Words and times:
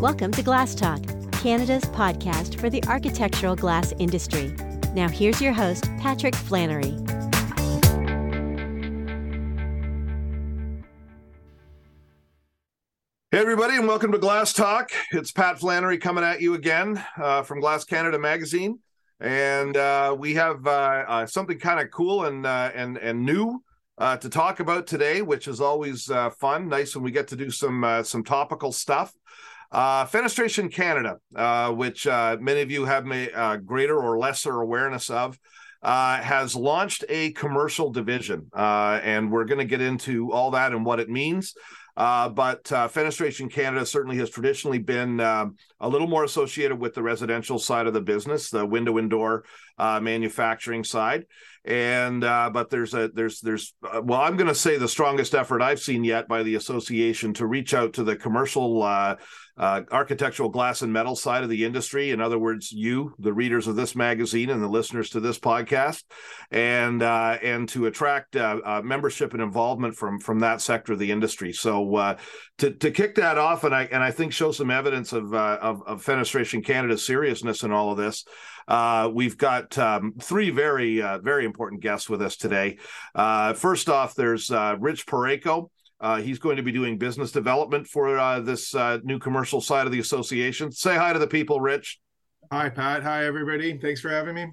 Welcome 0.00 0.32
to 0.32 0.42
Glass 0.42 0.74
Talk, 0.74 1.02
Canada's 1.30 1.84
podcast 1.84 2.58
for 2.58 2.70
the 2.70 2.82
architectural 2.84 3.54
glass 3.54 3.92
industry. 3.98 4.56
Now, 4.94 5.10
here's 5.10 5.42
your 5.42 5.52
host, 5.52 5.90
Patrick 5.98 6.34
Flannery. 6.34 6.96
Hey, 13.30 13.40
everybody, 13.40 13.76
and 13.76 13.86
welcome 13.86 14.10
to 14.12 14.16
Glass 14.16 14.54
Talk. 14.54 14.90
It's 15.12 15.32
Pat 15.32 15.60
Flannery 15.60 15.98
coming 15.98 16.24
at 16.24 16.40
you 16.40 16.54
again 16.54 17.04
uh, 17.18 17.42
from 17.42 17.60
Glass 17.60 17.84
Canada 17.84 18.18
magazine, 18.18 18.78
and 19.20 19.76
uh, 19.76 20.16
we 20.18 20.32
have 20.32 20.66
uh, 20.66 21.04
uh 21.06 21.26
something 21.26 21.58
kind 21.58 21.78
of 21.78 21.90
cool 21.90 22.24
and 22.24 22.46
uh, 22.46 22.70
and 22.74 22.96
and 22.96 23.22
new 23.26 23.62
uh, 23.98 24.16
to 24.16 24.30
talk 24.30 24.60
about 24.60 24.86
today, 24.86 25.20
which 25.20 25.46
is 25.46 25.60
always 25.60 26.10
fun. 26.38 26.70
Nice 26.70 26.96
when 26.96 27.04
we 27.04 27.10
get 27.10 27.28
to 27.28 27.36
do 27.36 27.50
some 27.50 28.00
some 28.02 28.24
topical 28.24 28.72
stuff. 28.72 29.12
Fenestration 29.72 30.72
Canada, 30.72 31.18
which 31.74 32.06
many 32.06 32.60
of 32.60 32.70
you 32.70 32.84
have 32.84 33.04
may, 33.04 33.28
greater 33.64 33.98
or 33.98 34.18
lesser 34.18 34.60
awareness 34.60 35.10
of. 35.10 35.38
has 35.82 36.54
launched 36.54 37.04
a 37.08 37.32
commercial 37.32 37.90
division, 37.90 38.50
and 38.54 39.30
we're 39.30 39.44
going 39.44 39.58
to 39.58 39.64
get 39.64 39.80
into 39.80 40.32
all 40.32 40.50
that 40.52 40.72
and 40.72 40.84
what 40.84 41.00
it 41.00 41.08
means. 41.08 41.54
Uh, 41.96 42.28
but 42.28 42.70
uh, 42.72 42.88
Fenestration 42.88 43.50
Canada 43.50 43.84
certainly 43.84 44.16
has 44.16 44.30
traditionally 44.30 44.78
been 44.78 45.20
uh, 45.20 45.46
a 45.80 45.88
little 45.88 46.06
more 46.06 46.24
associated 46.24 46.78
with 46.78 46.94
the 46.94 47.02
residential 47.02 47.58
side 47.58 47.86
of 47.86 47.92
the 47.92 48.00
business, 48.00 48.48
the 48.48 48.64
window 48.64 48.96
and 48.96 49.10
door 49.10 49.44
uh, 49.78 50.00
manufacturing 50.00 50.84
side. 50.84 51.26
And 51.64 52.24
uh, 52.24 52.48
but 52.54 52.70
there's 52.70 52.94
a 52.94 53.08
there's 53.08 53.40
there's 53.40 53.74
uh, 53.82 54.00
well, 54.02 54.22
I'm 54.22 54.38
going 54.38 54.48
to 54.48 54.54
say 54.54 54.78
the 54.78 54.88
strongest 54.88 55.34
effort 55.34 55.60
I've 55.60 55.80
seen 55.80 56.04
yet 56.04 56.26
by 56.26 56.42
the 56.42 56.54
association 56.54 57.34
to 57.34 57.46
reach 57.46 57.74
out 57.74 57.92
to 57.94 58.04
the 58.04 58.16
commercial 58.16 58.82
uh, 58.82 59.16
architectural 59.60 60.48
glass 60.48 60.82
and 60.82 60.92
metal 60.92 61.14
side 61.14 61.42
of 61.42 61.50
the 61.50 61.64
industry. 61.64 62.10
In 62.10 62.20
other 62.20 62.38
words, 62.38 62.72
you, 62.72 63.14
the 63.18 63.32
readers 63.32 63.66
of 63.66 63.76
this 63.76 63.94
magazine 63.94 64.48
and 64.48 64.62
the 64.62 64.68
listeners 64.68 65.10
to 65.10 65.20
this 65.20 65.38
podcast, 65.38 66.02
and 66.50 67.02
uh, 67.02 67.36
and 67.42 67.68
to 67.70 67.86
attract 67.86 68.36
uh, 68.36 68.58
uh 68.64 68.82
membership 68.82 69.34
and 69.34 69.42
involvement 69.42 69.94
from 69.94 70.18
from 70.18 70.40
that 70.40 70.60
sector 70.60 70.94
of 70.94 70.98
the 70.98 71.12
industry. 71.12 71.52
So 71.52 71.94
uh, 71.96 72.16
to 72.58 72.70
to 72.70 72.90
kick 72.90 73.16
that 73.16 73.36
off, 73.36 73.64
and 73.64 73.74
I 73.74 73.84
and 73.84 74.02
I 74.02 74.10
think 74.10 74.32
show 74.32 74.50
some 74.52 74.70
evidence 74.70 75.12
of 75.12 75.34
uh, 75.34 75.58
of, 75.60 75.82
of 75.86 76.04
Fenestration 76.04 76.64
Canada's 76.64 77.04
seriousness 77.04 77.62
in 77.62 77.70
all 77.70 77.92
of 77.92 77.98
this. 77.98 78.24
we've 79.12 79.36
got 79.36 79.76
um, 79.76 80.14
three 80.20 80.50
very 80.50 81.00
very 81.22 81.44
important 81.44 81.82
guests 81.82 82.08
with 82.08 82.22
us 82.22 82.36
today. 82.36 82.78
first 83.14 83.90
off, 83.90 84.14
there's 84.14 84.50
Rich 84.50 85.06
Porayko. 85.06 85.68
Uh, 86.00 86.20
he's 86.20 86.38
going 86.38 86.56
to 86.56 86.62
be 86.62 86.72
doing 86.72 86.96
business 86.96 87.30
development 87.30 87.86
for 87.86 88.18
uh, 88.18 88.40
this 88.40 88.74
uh, 88.74 88.98
new 89.04 89.18
commercial 89.18 89.60
side 89.60 89.86
of 89.86 89.92
the 89.92 89.98
association. 89.98 90.72
Say 90.72 90.96
hi 90.96 91.12
to 91.12 91.18
the 91.18 91.26
people, 91.26 91.60
Rich. 91.60 92.00
Hi, 92.50 92.70
Pat. 92.70 93.02
Hi, 93.02 93.26
everybody. 93.26 93.78
Thanks 93.78 94.00
for 94.00 94.08
having 94.08 94.34
me. 94.34 94.46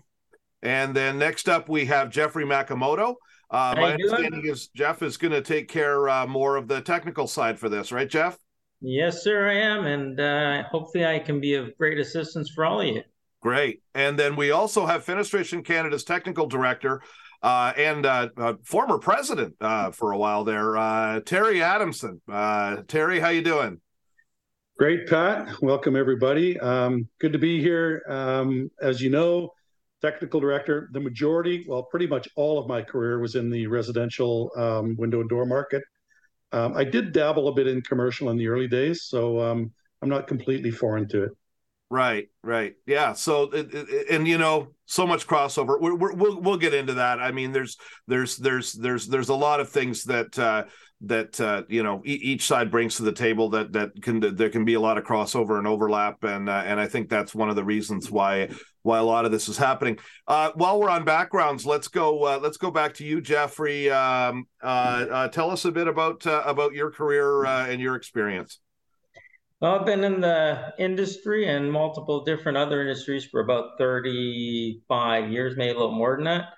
And 0.62 0.96
then 0.96 1.18
next 1.18 1.48
up, 1.48 1.70
we 1.70 1.86
have 1.86 2.10
Jeffrey 2.10 2.44
Makimoto. 2.44 3.16
Uh, 3.50 3.74
my 3.78 3.94
understanding 3.94 4.42
doing? 4.42 4.54
is 4.54 4.68
Jeff 4.76 5.02
is 5.02 5.16
going 5.16 5.32
to 5.32 5.42
take 5.42 5.70
care 5.70 6.10
uh, 6.10 6.28
more 6.28 6.58
of 6.58 6.68
the 6.68 6.82
technical 6.82 7.28
side 7.28 7.58
for 7.58 7.70
this, 7.70 7.92
right, 7.92 8.10
Jeff? 8.10 8.38
Yes, 8.82 9.24
sir, 9.24 9.50
I 9.50 9.54
am. 9.54 9.86
And 9.86 10.20
uh, 10.20 10.64
hopefully, 10.64 11.06
I 11.06 11.20
can 11.20 11.40
be 11.40 11.56
of 11.56 11.76
great 11.78 11.98
assistance 11.98 12.50
for 12.50 12.66
all 12.66 12.82
of 12.82 12.88
you. 12.88 13.04
Great. 13.42 13.82
And 13.96 14.20
then 14.20 14.36
we 14.36 14.52
also 14.52 14.86
have 14.86 15.06
Fenestration 15.06 15.64
Canada's 15.64 16.04
technical 16.04 16.48
director, 16.48 17.02
uh, 17.42 17.74
and 17.78 18.06
uh, 18.06 18.30
uh, 18.38 18.54
former 18.64 18.98
president 18.98 19.56
uh, 19.62 19.92
for 19.92 20.12
a 20.12 20.18
while 20.18 20.44
there, 20.44 20.78
uh, 20.78 21.20
Terry 21.22 21.62
Adamson. 21.62 22.22
Uh, 22.32 22.78
Terry, 22.88 23.20
how 23.20 23.30
you 23.30 23.42
doing? 23.42 23.80
Great, 24.78 25.08
Pat. 25.08 25.62
Welcome 25.62 25.96
everybody. 25.96 26.60
Um, 26.60 27.08
good 27.20 27.34
to 27.34 27.40
be 27.40 27.60
here. 27.62 28.04
Um, 28.08 28.70
as 28.82 29.02
you 29.02 29.10
know, 29.10 29.52
technical 30.02 30.40
director. 30.40 30.90
The 30.92 31.00
majority, 31.00 31.66
well, 31.68 31.84
pretty 31.84 32.08
much 32.08 32.28
all 32.36 32.60
of 32.60 32.68
my 32.68 32.82
career 32.82 33.20
was 33.20 33.36
in 33.36 33.50
the 33.50 33.68
residential 33.68 34.52
um, 34.56 34.96
window 34.98 35.22
and 35.22 35.30
door 35.30 35.46
market. 35.46 35.84
Um, 36.52 36.78
I 36.78 36.84
did 36.84 37.12
dabble 37.12 37.48
a 37.48 37.54
bit 37.54 37.68
in 37.68 37.82
commercial 37.82 38.30
in 38.30 38.38
the 38.38 38.48
early 38.48 38.68
days, 38.68 39.04
so 39.04 39.40
um, 39.42 39.72
I'm 40.02 40.10
not 40.10 40.28
completely 40.28 40.72
foreign 40.72 41.08
to 41.10 41.24
it. 41.24 41.32
Right, 41.90 42.28
right, 42.44 42.76
yeah. 42.86 43.14
So, 43.14 43.50
and 44.10 44.28
you 44.28 44.38
know, 44.38 44.74
so 44.86 45.08
much 45.08 45.26
crossover. 45.26 45.80
we 45.80 45.92
will 45.92 46.16
we'll, 46.16 46.42
we'll 46.42 46.58
get 46.58 46.74
into 46.74 46.96
that. 46.96 47.20
I 47.20 47.32
mean, 47.32 47.54
there's 47.54 47.78
there's 48.08 48.36
there's 48.36 48.74
there's 48.74 49.08
there's 49.08 49.30
a 49.30 49.36
lot 49.36 49.62
of 49.62 49.70
things 49.70 50.04
that 50.04 50.38
uh, 50.38 50.66
that 51.02 51.40
uh, 51.40 51.64
you 51.70 51.84
know 51.84 52.02
e- 52.06 52.20
each 52.22 52.46
side 52.46 52.72
brings 52.72 52.98
to 52.98 53.04
the 53.04 53.14
table 53.14 53.50
that 53.52 53.72
that 53.72 54.02
can 54.02 54.36
there 54.36 54.50
can 54.50 54.66
be 54.66 54.74
a 54.74 54.82
lot 54.82 54.98
of 54.98 55.06
crossover 55.06 55.58
and 55.60 55.66
overlap, 55.68 56.26
and 56.26 56.50
uh, 56.50 56.64
and 56.66 56.78
I 56.78 56.88
think 56.88 57.08
that's 57.08 57.34
one 57.34 57.50
of 57.50 57.56
the 57.56 57.64
reasons 57.64 58.12
why 58.12 58.50
why 58.82 58.98
a 58.98 59.04
lot 59.04 59.24
of 59.24 59.32
this 59.32 59.48
is 59.48 59.58
happening. 59.58 59.98
Uh, 60.28 60.52
while 60.56 60.80
we're 60.80 60.90
on 60.90 61.06
backgrounds, 61.06 61.66
let's 61.66 61.88
go 61.88 62.24
uh, 62.26 62.40
let's 62.42 62.58
go 62.58 62.70
back 62.70 62.96
to 62.96 63.06
you, 63.06 63.22
Jeffrey. 63.22 63.90
Um, 63.90 64.46
uh, 64.62 65.06
uh, 65.10 65.28
tell 65.30 65.52
us 65.52 65.64
a 65.64 65.72
bit 65.72 65.88
about 65.88 66.28
uh, 66.28 66.44
about 66.46 66.74
your 66.74 66.92
career 66.92 67.46
uh, 67.46 67.68
and 67.68 67.80
your 67.80 67.96
experience. 67.96 68.60
Well, 69.60 69.80
I've 69.80 69.88
been 69.88 70.04
in 70.04 70.22
the 70.22 70.74
industry 70.78 71.48
and 71.48 71.72
multiple 71.72 72.24
different 72.24 72.60
other 72.60 72.82
industries 72.82 73.26
for 73.26 73.40
about 73.40 73.80
35 73.80 75.32
years, 75.32 75.58
maybe 75.58 75.72
a 75.72 75.74
little 75.74 75.96
more 75.96 76.16
than 76.16 76.26
that. 76.26 76.50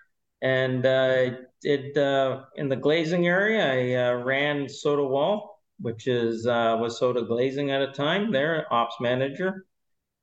And 0.42 0.86
uh, 0.86 1.32
did 1.62 1.98
uh, 1.98 2.44
in 2.56 2.68
the 2.68 2.76
glazing 2.76 3.26
area, 3.26 3.72
I 3.72 4.10
uh, 4.10 4.24
ran 4.24 4.66
Sotawall, 4.66 5.48
which 5.80 6.08
is 6.08 6.46
uh, 6.46 6.78
was 6.80 7.00
Sota 7.00 7.26
Glazing 7.26 7.72
at 7.72 7.82
a 7.82 7.94
time. 7.94 8.34
There, 8.34 8.66
ops 8.72 8.96
manager. 9.00 9.66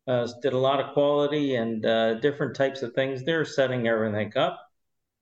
Uh, 0.07 0.29
did 0.43 0.53
a 0.53 0.59
lot 0.59 0.81
of 0.81 0.93
quality 0.93 1.57
and 1.57 1.85
uh, 1.87 2.15
different 2.21 2.55
types 2.55 2.83
of 2.83 2.93
things 2.93 3.25
there, 3.25 3.47
setting 3.47 3.89
everything 3.89 4.37
up. 4.37 4.61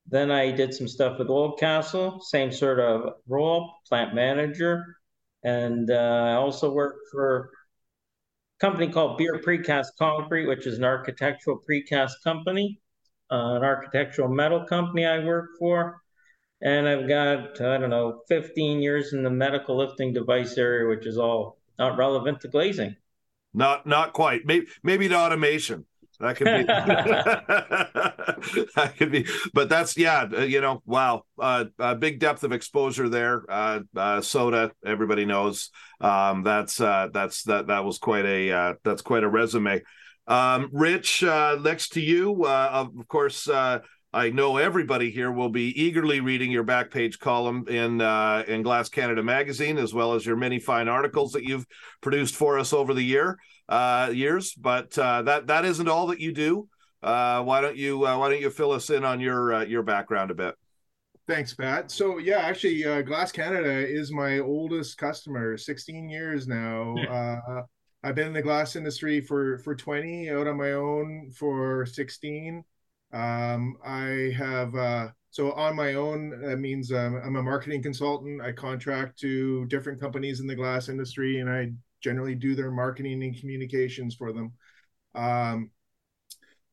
Then 0.09 0.33
I 0.33 0.51
did 0.51 0.75
some 0.75 0.89
stuff 0.89 1.21
with 1.21 1.29
Oldcastle, 1.29 2.21
same 2.21 2.51
sort 2.51 2.81
of 2.81 3.15
role, 3.29 3.75
plant 3.89 4.13
manager 4.13 4.97
and 5.45 5.91
uh, 5.91 5.95
I 5.95 6.33
also 6.35 6.73
work 6.73 6.97
for 7.13 7.51
a 8.59 8.61
company 8.61 8.91
called 8.91 9.19
Beer 9.19 9.41
Precast 9.45 9.89
Concrete, 9.99 10.47
which 10.47 10.67
is 10.67 10.79
an 10.79 10.85
architectural 10.85 11.61
precast 11.69 12.13
company, 12.25 12.81
uh, 13.31 13.57
an 13.57 13.63
architectural 13.63 14.29
metal 14.29 14.65
company 14.65 15.05
I 15.05 15.23
work 15.25 15.51
for. 15.59 16.01
And 16.63 16.89
I've 16.89 17.07
got, 17.07 17.61
I 17.61 17.77
don't 17.77 17.91
know, 17.91 18.23
15 18.29 18.81
years 18.81 19.13
in 19.13 19.23
the 19.23 19.31
medical 19.31 19.77
lifting 19.77 20.15
device 20.15 20.57
area, 20.57 20.89
which 20.89 21.07
is 21.07 21.19
all 21.19 21.59
not 21.79 21.99
relevant 21.99 22.41
to 22.41 22.49
glazing. 22.49 22.97
Not 23.53 23.87
not 23.87 24.15
quite. 24.15 24.47
Maybe 24.47 24.67
maybe 24.83 25.09
to 25.09 25.15
automation. 25.15 25.85
That 26.21 26.37
could 26.37 26.45
be. 26.45 26.63
that 28.77 28.97
could 28.97 29.11
be. 29.11 29.27
But 29.53 29.69
that's 29.69 29.97
yeah. 29.97 30.29
Uh, 30.33 30.43
you 30.43 30.61
know, 30.61 30.83
wow. 30.87 31.23
Uh, 31.39 31.67
a 31.79 31.95
big 31.95 32.21
depth 32.21 32.45
of 32.45 32.53
exposure 32.53 33.09
there. 33.09 33.45
Uh, 33.49 33.81
uh, 33.97 34.21
Sota. 34.21 34.71
Everybody 34.85 35.25
knows. 35.25 35.71
Um, 36.01 36.43
that's 36.43 36.81
uh, 36.81 37.09
that's 37.13 37.43
that 37.45 37.67
that 37.67 37.85
was 37.85 37.99
quite 37.99 38.27
a 38.27 38.53
uh, 38.53 38.75
that's 38.85 39.03
quite 39.03 39.25
a 39.25 39.29
resume. 39.29 39.83
Um, 40.27 40.71
Rich, 40.73 41.23
uh, 41.23 41.59
next 41.63 41.91
to 41.91 42.01
you, 42.01 42.45
uh, 42.45 42.71
of 42.73 43.09
course. 43.09 43.49
Uh, 43.49 43.81
I 44.13 44.31
know 44.31 44.59
everybody 44.59 45.11
here 45.11 45.33
will 45.33 45.49
be 45.49 45.83
eagerly 45.83 46.21
reading 46.21 46.53
your 46.53 46.63
back 46.63 46.93
page 46.93 47.19
column 47.19 47.67
in 47.67 48.01
uh, 48.01 48.45
in 48.47 48.63
Glass 48.63 48.89
Canada 48.89 49.25
magazine, 49.25 49.77
as 49.77 49.93
well 49.93 50.15
as 50.15 50.25
your 50.25 50.37
many 50.37 50.61
fine 50.61 50.87
articles 50.87 51.33
that 51.33 51.43
you've 51.43 51.67
produced 52.01 52.37
for 52.37 52.61
us 52.61 52.73
over 52.73 52.95
the 52.95 53.03
year 53.03 53.39
uh, 53.69 54.11
years. 54.13 54.55
But 54.55 54.97
uh, 54.99 55.23
that 55.23 55.47
that 55.49 55.65
isn't 55.65 55.89
all 55.89 56.09
that 56.09 56.21
you 56.21 56.33
do. 56.33 56.69
Uh, 57.03 57.43
why 57.43 57.61
don't 57.61 57.77
you 57.77 58.07
uh, 58.07 58.19
Why 58.19 58.31
don't 58.31 58.41
you 58.41 58.51
fill 58.51 58.73
us 58.73 58.91
in 58.91 59.05
on 59.05 59.21
your 59.21 59.55
uh, 59.55 59.65
your 59.65 59.83
background 59.83 60.31
a 60.31 60.35
bit? 60.35 60.55
Thanks, 61.27 61.55
Pat. 61.55 61.91
So 61.91 62.19
yeah, 62.19 62.39
actually, 62.39 62.85
uh, 62.85 63.03
Glass 63.03 63.33
Canada 63.33 63.71
is 63.71 64.13
my 64.13 64.39
oldest 64.41 64.99
customer. 64.99 65.57
Sixteen 65.57 66.09
years 66.09 66.47
now. 66.47 66.95
Uh, 67.09 67.63
I've 68.03 68.15
been 68.15 68.27
in 68.27 68.33
the 68.35 68.43
glass 68.43 68.77
industry 68.77 69.23
for 69.23 69.59
for 69.61 69.75
twenty, 69.75 70.29
out 70.29 70.47
on 70.47 70.59
my 70.59 70.73
own 70.73 71.31
for 71.35 71.87
sixteen. 71.87 72.63
Um, 73.15 73.79
I 73.83 74.35
have 74.37 74.75
uh, 74.75 75.09
so 75.31 75.53
on 75.53 75.75
my 75.75 75.95
own. 75.95 76.39
That 76.43 76.59
means 76.59 76.93
um, 76.93 77.19
I'm 77.25 77.37
a 77.37 77.43
marketing 77.43 77.83
consultant. 77.83 78.43
I 78.43 78.53
contract 78.53 79.19
to 79.21 79.65
different 79.67 79.99
companies 79.99 80.41
in 80.41 80.47
the 80.47 80.55
glass 80.55 80.91
industry, 80.91 81.41
and 81.41 81.49
I 81.49 81.73
generally 82.05 82.35
do 82.35 82.55
their 82.55 82.71
marketing 82.71 83.25
and 83.25 83.41
communications 83.41 84.15
for 84.15 84.33
them. 84.33 84.53
Um, 85.15 85.71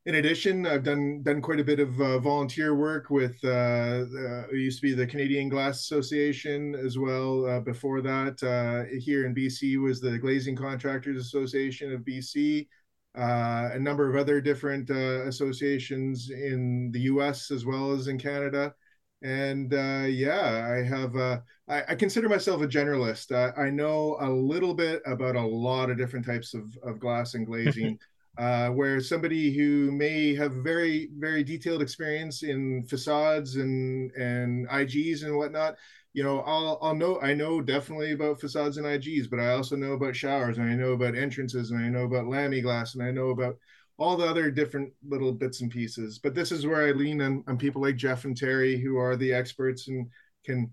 in 0.06 0.16
addition, 0.16 0.66
I've 0.66 0.84
done 0.84 1.22
done 1.24 1.42
quite 1.42 1.60
a 1.60 1.64
bit 1.64 1.80
of 1.80 2.02
uh, 2.02 2.20
volunteer 2.20 2.76
work 2.76 3.10
with 3.10 3.38
uh, 3.44 4.06
it 4.52 4.56
used 4.56 4.80
to 4.80 4.88
be 4.88 4.94
the 4.94 5.08
Canadian 5.08 5.48
Glass 5.48 5.80
Association 5.80 6.76
as 6.76 6.98
well. 6.98 7.46
Uh, 7.46 7.60
before 7.62 8.02
that, 8.02 8.36
uh, 8.44 8.90
here 9.00 9.26
in 9.26 9.34
BC 9.34 9.80
was 9.80 10.02
the 10.02 10.18
Glazing 10.18 10.56
Contractors 10.56 11.22
Association 11.22 11.94
of 11.94 12.02
BC 12.02 12.68
uh, 13.14 13.70
a 13.74 13.80
number 13.80 14.10
of 14.10 14.16
other 14.16 14.40
different 14.40 14.90
associations 14.90 16.30
in 16.30 16.92
the 16.94 17.02
US 17.02 17.52
as 17.52 17.66
well 17.66 17.92
as 17.92 18.08
in 18.08 18.18
Canada. 18.18 18.74
And 19.22 19.74
uh, 19.74 20.06
yeah, 20.08 20.68
I 20.72 20.84
have. 20.84 21.16
Uh, 21.16 21.40
I, 21.68 21.84
I, 21.90 21.96
consider 21.96 22.28
myself 22.28 22.62
a 22.62 22.68
generalist. 22.68 23.32
Uh, 23.32 23.52
I 23.60 23.70
know 23.70 24.18
a 24.20 24.30
little 24.30 24.74
bit 24.74 25.02
about 25.06 25.36
a 25.36 25.46
lot 25.46 25.90
of 25.90 25.98
different 25.98 26.26
types 26.26 26.54
of, 26.54 26.76
of 26.84 27.00
glass 27.00 27.36
and 27.36 27.46
glazing. 27.46 28.00
uh, 28.38 28.70
where 28.70 29.00
somebody 29.00 29.54
who 29.56 29.92
may 29.92 30.34
have 30.34 30.54
very 30.54 31.10
very 31.18 31.44
detailed 31.44 31.82
experience 31.82 32.44
in 32.44 32.84
facades 32.88 33.58
and 33.58 34.12
and 34.14 34.68
IGs 34.70 35.24
and 35.24 35.38
whatnot, 35.38 35.76
you 36.14 36.24
know, 36.24 36.40
I'll 36.42 36.80
I'll 36.82 36.96
know 36.96 37.20
I 37.22 37.34
know 37.34 37.62
definitely 37.62 38.14
about 38.14 38.40
facades 38.40 38.78
and 38.78 38.86
IGs, 38.86 39.30
but 39.30 39.40
I 39.40 39.52
also 39.52 39.76
know 39.76 39.94
about 39.94 40.16
showers 40.16 40.58
and 40.58 40.70
I 40.70 40.76
know 40.76 40.94
about 40.94 41.16
entrances 41.16 41.72
and 41.72 41.84
I 41.84 41.90
know 41.90 42.06
about 42.06 42.28
lamy 42.28 42.62
glass 42.62 42.96
and 42.96 43.04
I 43.04 43.12
know 43.12 43.30
about 43.30 43.58
all 44.02 44.18
the 44.18 44.26
other 44.26 44.50
different 44.50 44.92
little 45.08 45.32
bits 45.32 45.62
and 45.62 45.70
pieces. 45.70 46.18
But 46.18 46.34
this 46.34 46.52
is 46.52 46.66
where 46.66 46.88
I 46.88 46.92
lean 46.92 47.22
on, 47.22 47.44
on 47.48 47.58
people 47.58 47.84
like 47.84 47.98
Jeff 47.98 48.26
and 48.26 48.36
Terry 48.36 48.80
who 48.80 48.98
are 48.98 49.16
the 49.16 49.32
experts 49.32 49.88
and 49.88 50.08
can 50.44 50.72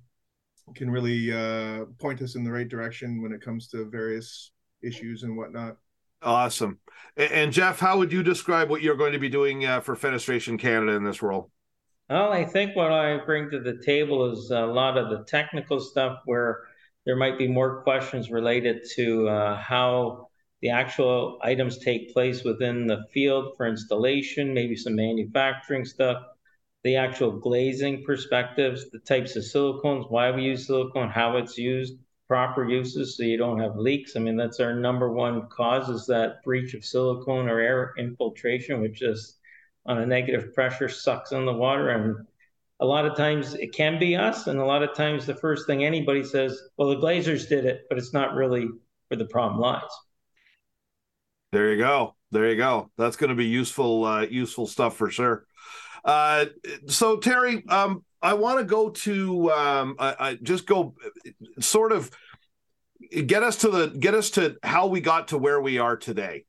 can 0.75 0.91
really 0.91 1.33
uh, 1.33 1.87
point 1.99 2.21
us 2.23 2.35
in 2.35 2.45
the 2.45 2.51
right 2.51 2.69
direction 2.69 3.23
when 3.23 3.33
it 3.33 3.41
comes 3.41 3.69
to 3.69 3.89
various 3.89 4.53
issues 4.83 5.23
and 5.23 5.37
whatnot. 5.37 5.77
Awesome. 6.23 6.79
And 7.17 7.53
Jeff, 7.53 7.79
how 7.79 7.99
would 7.99 8.13
you 8.13 8.23
describe 8.23 8.69
what 8.69 8.83
you're 8.83 8.97
going 8.97 9.13
to 9.13 9.19
be 9.19 9.29
doing 9.29 9.65
uh, 9.65 9.81
for 9.81 9.95
Fenestration 9.95 10.59
Canada 10.59 10.93
in 10.93 11.05
this 11.05 11.23
role? 11.23 11.51
Well, 12.11 12.33
I 12.33 12.45
think 12.45 12.77
what 12.77 12.93
I 12.93 13.19
bring 13.25 13.51
to 13.51 13.61
the 13.61 13.81
table 13.85 14.31
is 14.33 14.51
a 14.51 14.61
lot 14.61 14.99
of 14.99 15.11
the 15.11 15.25
technical 15.25 15.81
stuff 15.81 16.21
where 16.25 16.65
there 17.07 17.17
might 17.17 17.39
be 17.39 17.49
more 17.49 17.83
questions 17.83 18.31
related 18.31 18.83
to 18.97 19.29
uh, 19.29 19.57
how 19.57 20.29
the 20.63 20.71
actual 20.71 21.39
items 21.43 21.79
take 21.79 22.13
place 22.13 22.43
within 22.45 22.87
the 22.87 23.05
field 23.13 23.55
for 23.57 23.67
installation, 23.67 24.53
maybe 24.53 24.77
some 24.77 24.97
manufacturing 24.97 25.85
stuff, 25.85 26.23
the 26.85 26.97
actual 26.97 27.33
glazing 27.33 28.05
perspectives, 28.05 28.91
the 28.91 28.99
types 29.01 29.37
of 29.37 29.43
silicones, 29.43 30.11
why 30.11 30.31
we 30.31 30.43
use 30.43 30.67
silicone, 30.67 31.11
how 31.11 31.37
it's 31.37 31.59
used, 31.59 31.95
proper 32.29 32.69
uses 32.69 33.17
so 33.17 33.23
you 33.23 33.37
don't 33.37 33.61
have 33.61 33.77
leaks. 33.77 34.15
I 34.15 34.21
mean, 34.21 34.37
that's 34.37 34.61
our 34.61 34.75
number 34.75 35.11
one 35.11 35.49
cause 35.49 35.89
is 35.89 36.07
that 36.07 36.43
breach 36.45 36.75
of 36.75 36.85
silicone 36.85 37.49
or 37.49 37.59
air 37.59 37.95
infiltration, 37.99 38.81
which 38.81 39.01
just 39.01 39.39
on 39.87 39.99
a 39.99 40.07
negative 40.07 40.55
pressure 40.55 40.89
sucks 40.89 41.33
in 41.33 41.47
the 41.47 41.53
water. 41.53 41.89
And 41.89 42.27
a 42.81 42.87
lot 42.87 43.07
of 43.07 43.17
times 43.17 43.55
it 43.55 43.73
can 43.73 43.99
be 43.99 44.15
us. 44.15 44.47
And 44.47 44.59
a 44.59 44.65
lot 44.65 44.83
of 44.83 44.95
times 44.95 45.25
the 45.25 45.35
first 45.35 45.67
thing 45.67 45.85
anybody 45.85 46.23
says, 46.23 46.61
well, 46.77 46.91
the 46.91 46.97
Glazers 46.97 47.49
did 47.49 47.65
it, 47.65 47.83
but 47.89 47.99
it's 47.99 48.13
not 48.13 48.35
really 48.35 48.69
where 49.09 49.19
the 49.19 49.25
problem 49.25 49.61
lies. 49.61 49.83
There 51.53 51.73
you 51.73 51.79
go. 51.79 52.15
There 52.31 52.49
you 52.49 52.57
go. 52.57 52.91
That's 52.99 53.17
going 53.17 53.31
to 53.31 53.37
be 53.37 53.47
useful, 53.47 54.05
uh, 54.05 54.23
useful 54.23 54.67
stuff 54.67 54.97
for 54.97 55.11
sure. 55.11 55.47
Uh, 56.05 56.47
so 56.87 57.17
Terry, 57.17 57.65
um, 57.69 58.05
I 58.21 58.35
want 58.35 58.59
to 58.59 58.65
go 58.65 58.91
to 58.91 59.51
um, 59.53 59.97
I, 59.99 60.17
I 60.19 60.35
just 60.35 60.67
go 60.67 60.95
sort 61.61 61.93
of 61.93 62.11
get 63.27 63.43
us 63.43 63.57
to 63.59 63.71
the 63.71 63.87
get 63.89 64.15
us 64.15 64.31
to 64.31 64.57
how 64.63 64.87
we 64.87 65.01
got 65.01 65.29
to 65.29 65.39
where 65.39 65.61
we 65.61 65.79
are 65.79 65.97
today. 65.97 66.45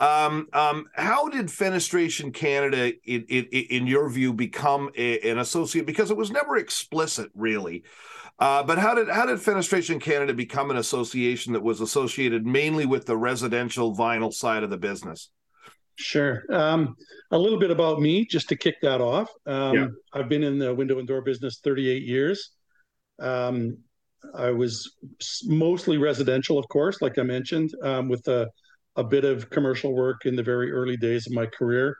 Um, 0.00 0.48
um, 0.52 0.86
how 0.94 1.28
did 1.28 1.46
Fenestration 1.46 2.34
Canada, 2.34 2.92
in, 3.04 3.24
in, 3.28 3.44
in 3.44 3.86
your 3.86 4.10
view, 4.10 4.32
become 4.32 4.90
a, 4.96 5.30
an 5.30 5.38
associate? 5.38 5.86
Because 5.86 6.10
it 6.10 6.16
was 6.16 6.32
never 6.32 6.56
explicit, 6.56 7.30
really. 7.36 7.84
Uh, 8.38 8.62
but 8.62 8.78
how 8.78 8.94
did 8.94 9.08
how 9.08 9.26
did 9.26 9.38
Fenestration 9.38 10.00
Canada 10.00 10.34
become 10.34 10.70
an 10.70 10.76
association 10.76 11.52
that 11.52 11.62
was 11.62 11.80
associated 11.80 12.46
mainly 12.46 12.86
with 12.86 13.06
the 13.06 13.16
residential 13.16 13.94
vinyl 13.94 14.32
side 14.32 14.62
of 14.62 14.70
the 14.70 14.78
business? 14.78 15.30
Sure. 15.96 16.42
Um, 16.50 16.96
a 17.30 17.38
little 17.38 17.58
bit 17.58 17.70
about 17.70 18.00
me, 18.00 18.24
just 18.24 18.48
to 18.48 18.56
kick 18.56 18.76
that 18.82 19.00
off. 19.00 19.30
Um, 19.46 19.74
yeah. 19.74 19.86
I've 20.12 20.28
been 20.28 20.42
in 20.42 20.58
the 20.58 20.74
window 20.74 20.98
and 20.98 21.06
door 21.06 21.20
business 21.20 21.60
38 21.62 22.02
years. 22.02 22.50
Um, 23.20 23.78
I 24.34 24.50
was 24.50 24.96
mostly 25.44 25.98
residential, 25.98 26.58
of 26.58 26.66
course, 26.68 27.02
like 27.02 27.18
I 27.18 27.22
mentioned, 27.22 27.72
um, 27.82 28.08
with 28.08 28.26
a, 28.28 28.48
a, 28.96 29.04
bit 29.04 29.24
of 29.24 29.50
commercial 29.50 29.94
work 29.94 30.26
in 30.26 30.36
the 30.36 30.42
very 30.42 30.72
early 30.72 30.96
days 30.96 31.26
of 31.26 31.32
my 31.32 31.46
career. 31.46 31.96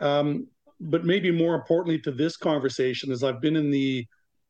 Um, 0.00 0.46
but 0.80 1.04
maybe 1.04 1.30
more 1.30 1.54
importantly 1.54 1.98
to 2.00 2.12
this 2.12 2.36
conversation 2.36 3.10
is 3.10 3.22
I've 3.22 3.40
been 3.40 3.56
in 3.56 3.70
the 3.70 4.06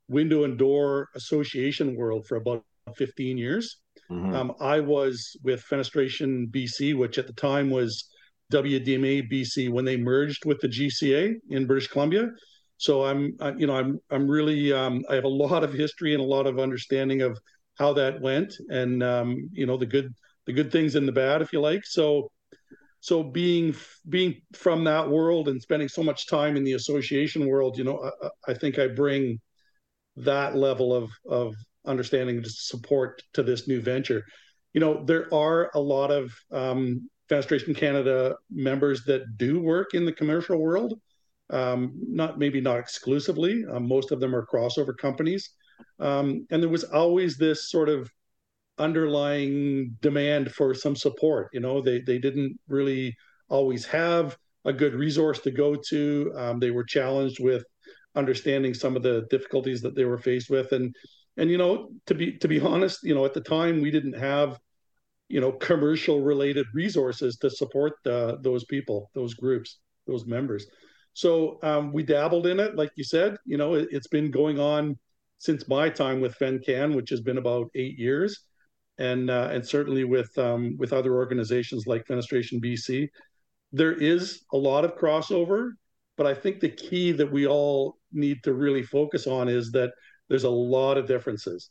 window 0.08 0.44
and 0.44 0.58
door 0.58 1.08
association 1.14 1.96
world 1.96 2.26
for 2.26 2.36
about 2.36 2.64
15 2.96 3.38
years. 3.38 3.78
Mm-hmm. 4.10 4.34
Um, 4.34 4.52
I 4.60 4.80
was 4.80 5.36
with 5.42 5.64
Fenestration 5.64 6.50
BC, 6.50 6.96
which 6.96 7.18
at 7.18 7.26
the 7.26 7.32
time 7.32 7.70
was 7.70 8.08
WDMA 8.52 9.30
BC 9.30 9.70
when 9.70 9.84
they 9.84 9.96
merged 9.96 10.44
with 10.44 10.60
the 10.60 10.68
GCA 10.68 11.34
in 11.50 11.66
British 11.66 11.88
Columbia. 11.88 12.28
So 12.76 13.04
I'm, 13.04 13.36
I, 13.40 13.52
you 13.52 13.66
know, 13.66 13.76
I'm, 13.76 14.00
I'm 14.10 14.28
really, 14.28 14.72
um, 14.72 15.02
I 15.08 15.14
have 15.14 15.24
a 15.24 15.28
lot 15.28 15.64
of 15.64 15.72
history 15.72 16.14
and 16.14 16.22
a 16.22 16.26
lot 16.26 16.46
of 16.46 16.58
understanding 16.58 17.22
of 17.22 17.38
how 17.78 17.92
that 17.94 18.20
went, 18.20 18.52
and 18.68 19.02
um, 19.02 19.48
you 19.52 19.66
know, 19.66 19.76
the 19.76 19.86
good, 19.86 20.12
the 20.46 20.52
good 20.52 20.70
things 20.70 20.94
and 20.94 21.06
the 21.06 21.12
bad, 21.12 21.40
if 21.40 21.52
you 21.52 21.60
like. 21.60 21.82
So, 21.84 22.30
so 23.00 23.22
being, 23.22 23.74
being 24.08 24.42
from 24.52 24.84
that 24.84 25.08
world 25.08 25.48
and 25.48 25.62
spending 25.62 25.88
so 25.88 26.02
much 26.02 26.26
time 26.26 26.56
in 26.56 26.64
the 26.64 26.74
association 26.74 27.46
world, 27.46 27.78
you 27.78 27.84
know, 27.84 28.10
I, 28.22 28.50
I 28.50 28.54
think 28.54 28.78
I 28.78 28.88
bring 28.88 29.40
that 30.16 30.56
level 30.56 30.94
of 30.94 31.10
of 31.28 31.54
understanding 31.84 32.36
and 32.38 32.46
support 32.46 33.22
to 33.34 33.42
this 33.42 33.66
new 33.66 33.80
venture. 33.80 34.24
You 34.72 34.80
know, 34.80 35.04
there 35.04 35.32
are 35.34 35.70
a 35.74 35.80
lot 35.80 36.10
of 36.10 36.32
um, 36.50 37.08
Fenestration 37.28 37.76
Canada 37.76 38.36
members 38.50 39.04
that 39.04 39.36
do 39.36 39.60
work 39.60 39.94
in 39.94 40.04
the 40.04 40.12
commercial 40.12 40.58
world. 40.58 40.98
Um, 41.50 41.92
not 42.08 42.38
maybe 42.38 42.60
not 42.60 42.78
exclusively. 42.78 43.64
Um, 43.70 43.86
most 43.86 44.10
of 44.10 44.20
them 44.20 44.34
are 44.34 44.46
crossover 44.46 44.96
companies, 44.96 45.50
um, 45.98 46.46
and 46.50 46.62
there 46.62 46.70
was 46.70 46.84
always 46.84 47.36
this 47.36 47.70
sort 47.70 47.88
of 47.90 48.10
underlying 48.78 49.96
demand 50.00 50.52
for 50.52 50.74
some 50.74 50.96
support. 50.96 51.50
You 51.52 51.60
know, 51.60 51.82
they 51.82 52.00
they 52.00 52.18
didn't 52.18 52.58
really 52.68 53.14
always 53.48 53.84
have 53.86 54.36
a 54.64 54.72
good 54.72 54.94
resource 54.94 55.40
to 55.40 55.50
go 55.50 55.74
to. 55.74 56.32
Um, 56.36 56.58
they 56.58 56.70
were 56.70 56.84
challenged 56.84 57.38
with 57.40 57.64
understanding 58.14 58.74
some 58.74 58.96
of 58.96 59.02
the 59.02 59.26
difficulties 59.30 59.80
that 59.82 59.94
they 59.94 60.04
were 60.04 60.18
faced 60.18 60.50
with, 60.50 60.72
and 60.72 60.94
and 61.36 61.50
you 61.50 61.58
know, 61.58 61.90
to 62.06 62.14
be 62.14 62.32
to 62.38 62.48
be 62.48 62.60
honest, 62.60 63.00
you 63.02 63.14
know, 63.14 63.24
at 63.24 63.34
the 63.34 63.40
time 63.40 63.80
we 63.80 63.90
didn't 63.90 64.14
have 64.14 64.58
you 65.32 65.40
know 65.40 65.50
commercial 65.50 66.20
related 66.20 66.66
resources 66.74 67.38
to 67.38 67.48
support 67.48 67.94
the, 68.04 68.38
those 68.42 68.64
people 68.66 69.10
those 69.14 69.34
groups 69.34 69.78
those 70.06 70.26
members. 70.26 70.66
So 71.14 71.58
um, 71.62 71.92
we 71.92 72.02
dabbled 72.02 72.46
in 72.46 72.60
it 72.60 72.76
like 72.76 72.90
you 72.96 73.04
said 73.04 73.36
you 73.46 73.56
know 73.56 73.74
it, 73.74 73.92
has 73.92 74.06
been 74.08 74.30
going 74.30 74.60
on 74.60 74.98
since 75.38 75.66
my 75.66 75.88
time 75.88 76.20
with 76.20 76.38
fencan 76.38 76.94
which 76.94 77.08
has 77.10 77.22
been 77.22 77.38
about 77.38 77.70
eight 77.74 77.98
years. 77.98 78.44
And 78.98 79.30
uh, 79.30 79.48
and 79.50 79.66
certainly 79.66 80.04
with 80.04 80.36
um, 80.36 80.76
with 80.78 80.92
other 80.92 81.14
organizations 81.14 81.86
like 81.86 82.06
fenestration 82.06 82.62
bc 82.62 83.08
there 83.72 83.94
is 83.94 84.44
a 84.52 84.56
lot 84.56 84.84
of 84.84 84.96
crossover 84.98 85.70
but 86.22 86.30
i 86.30 86.34
think 86.34 86.60
the 86.60 86.68
key 86.68 87.10
that 87.10 87.30
we 87.30 87.46
all 87.46 87.98
need 88.12 88.42
to 88.44 88.52
really 88.52 88.82
focus 88.82 89.26
on 89.26 89.48
is 89.48 89.72
that 89.72 89.90
there's 90.28 90.44
a 90.44 90.50
lot 90.50 90.96
of 90.96 91.06
differences. 91.06 91.70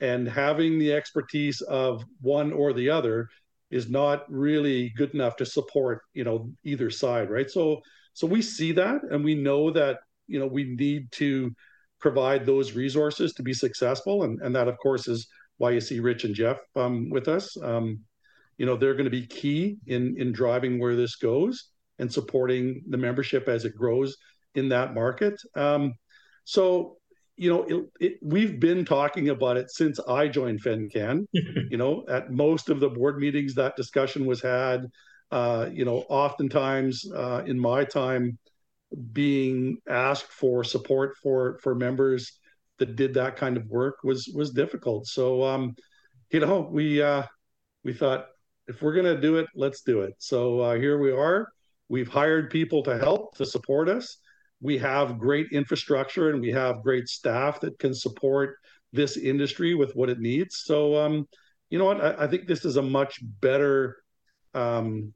And 0.00 0.28
having 0.28 0.78
the 0.78 0.92
expertise 0.92 1.60
of 1.62 2.04
one 2.20 2.52
or 2.52 2.72
the 2.72 2.90
other 2.90 3.28
is 3.70 3.88
not 3.90 4.30
really 4.30 4.92
good 4.96 5.12
enough 5.14 5.34
to 5.36 5.46
support 5.46 6.02
you 6.14 6.22
know 6.22 6.50
either 6.64 6.90
side 6.90 7.30
right? 7.30 7.50
So 7.50 7.80
so 8.12 8.26
we 8.26 8.42
see 8.42 8.72
that 8.72 9.00
and 9.10 9.24
we 9.24 9.34
know 9.34 9.70
that 9.72 9.98
you 10.28 10.38
know 10.38 10.46
we 10.46 10.64
need 10.64 11.10
to 11.12 11.50
provide 11.98 12.46
those 12.46 12.72
resources 12.72 13.32
to 13.34 13.42
be 13.42 13.54
successful. 13.54 14.22
And 14.22 14.40
and 14.42 14.54
that 14.54 14.68
of 14.68 14.78
course 14.78 15.08
is 15.08 15.26
why 15.56 15.70
you 15.70 15.80
see 15.80 15.98
rich 15.98 16.22
and 16.24 16.34
jeff 16.34 16.58
um, 16.76 17.10
with 17.10 17.26
us. 17.26 17.56
Um, 17.60 18.00
you 18.58 18.66
know 18.66 18.76
they're 18.76 18.94
going 18.94 19.04
to 19.04 19.10
be 19.10 19.26
key 19.26 19.78
in 19.86 20.14
in 20.16 20.32
driving 20.32 20.78
where 20.78 20.94
this 20.94 21.16
goes 21.16 21.70
and 21.98 22.12
supporting 22.12 22.82
the 22.88 22.96
membership 22.96 23.48
as 23.48 23.64
it 23.64 23.76
grows 23.76 24.16
in 24.54 24.68
that 24.68 24.94
market 24.94 25.40
um, 25.54 25.92
so 26.44 26.96
you 27.36 27.50
know, 27.50 27.62
it, 27.64 27.84
it, 28.00 28.18
we've 28.22 28.58
been 28.58 28.84
talking 28.84 29.28
about 29.28 29.56
it 29.56 29.70
since 29.70 30.00
I 30.08 30.26
joined 30.28 30.62
FenCan. 30.62 31.26
you 31.32 31.76
know, 31.76 32.04
at 32.08 32.32
most 32.32 32.70
of 32.70 32.80
the 32.80 32.88
board 32.88 33.18
meetings, 33.18 33.54
that 33.54 33.76
discussion 33.76 34.24
was 34.26 34.40
had. 34.40 34.86
Uh, 35.30 35.68
you 35.72 35.84
know, 35.84 36.04
oftentimes 36.08 37.04
uh, 37.14 37.42
in 37.46 37.58
my 37.58 37.84
time, 37.84 38.38
being 39.12 39.76
asked 39.88 40.30
for 40.30 40.62
support 40.62 41.16
for 41.22 41.58
for 41.62 41.74
members 41.74 42.38
that 42.78 42.94
did 42.94 43.12
that 43.14 43.36
kind 43.36 43.56
of 43.56 43.66
work 43.66 43.96
was 44.04 44.30
was 44.34 44.52
difficult. 44.52 45.06
So, 45.06 45.42
um, 45.42 45.74
you 46.30 46.40
know, 46.40 46.68
we 46.70 47.02
uh, 47.02 47.24
we 47.84 47.92
thought 47.92 48.26
if 48.68 48.80
we're 48.80 48.94
to 49.02 49.20
do 49.20 49.36
it, 49.36 49.48
let's 49.54 49.82
do 49.82 50.02
it. 50.02 50.14
So 50.18 50.60
uh, 50.60 50.74
here 50.76 50.98
we 50.98 51.10
are. 51.10 51.48
We've 51.88 52.08
hired 52.08 52.50
people 52.50 52.82
to 52.84 52.98
help 52.98 53.36
to 53.36 53.46
support 53.46 53.88
us 53.88 54.18
we 54.60 54.78
have 54.78 55.18
great 55.18 55.48
infrastructure 55.52 56.30
and 56.30 56.40
we 56.40 56.50
have 56.50 56.82
great 56.82 57.08
staff 57.08 57.60
that 57.60 57.78
can 57.78 57.94
support 57.94 58.56
this 58.92 59.16
industry 59.16 59.74
with 59.74 59.94
what 59.94 60.08
it 60.08 60.18
needs. 60.18 60.62
So, 60.64 60.96
um, 60.96 61.28
you 61.68 61.78
know 61.78 61.84
what? 61.84 62.00
I, 62.00 62.24
I, 62.24 62.26
think 62.26 62.46
this 62.46 62.64
is 62.64 62.76
a 62.76 62.82
much 62.82 63.18
better, 63.40 63.96
um, 64.54 65.12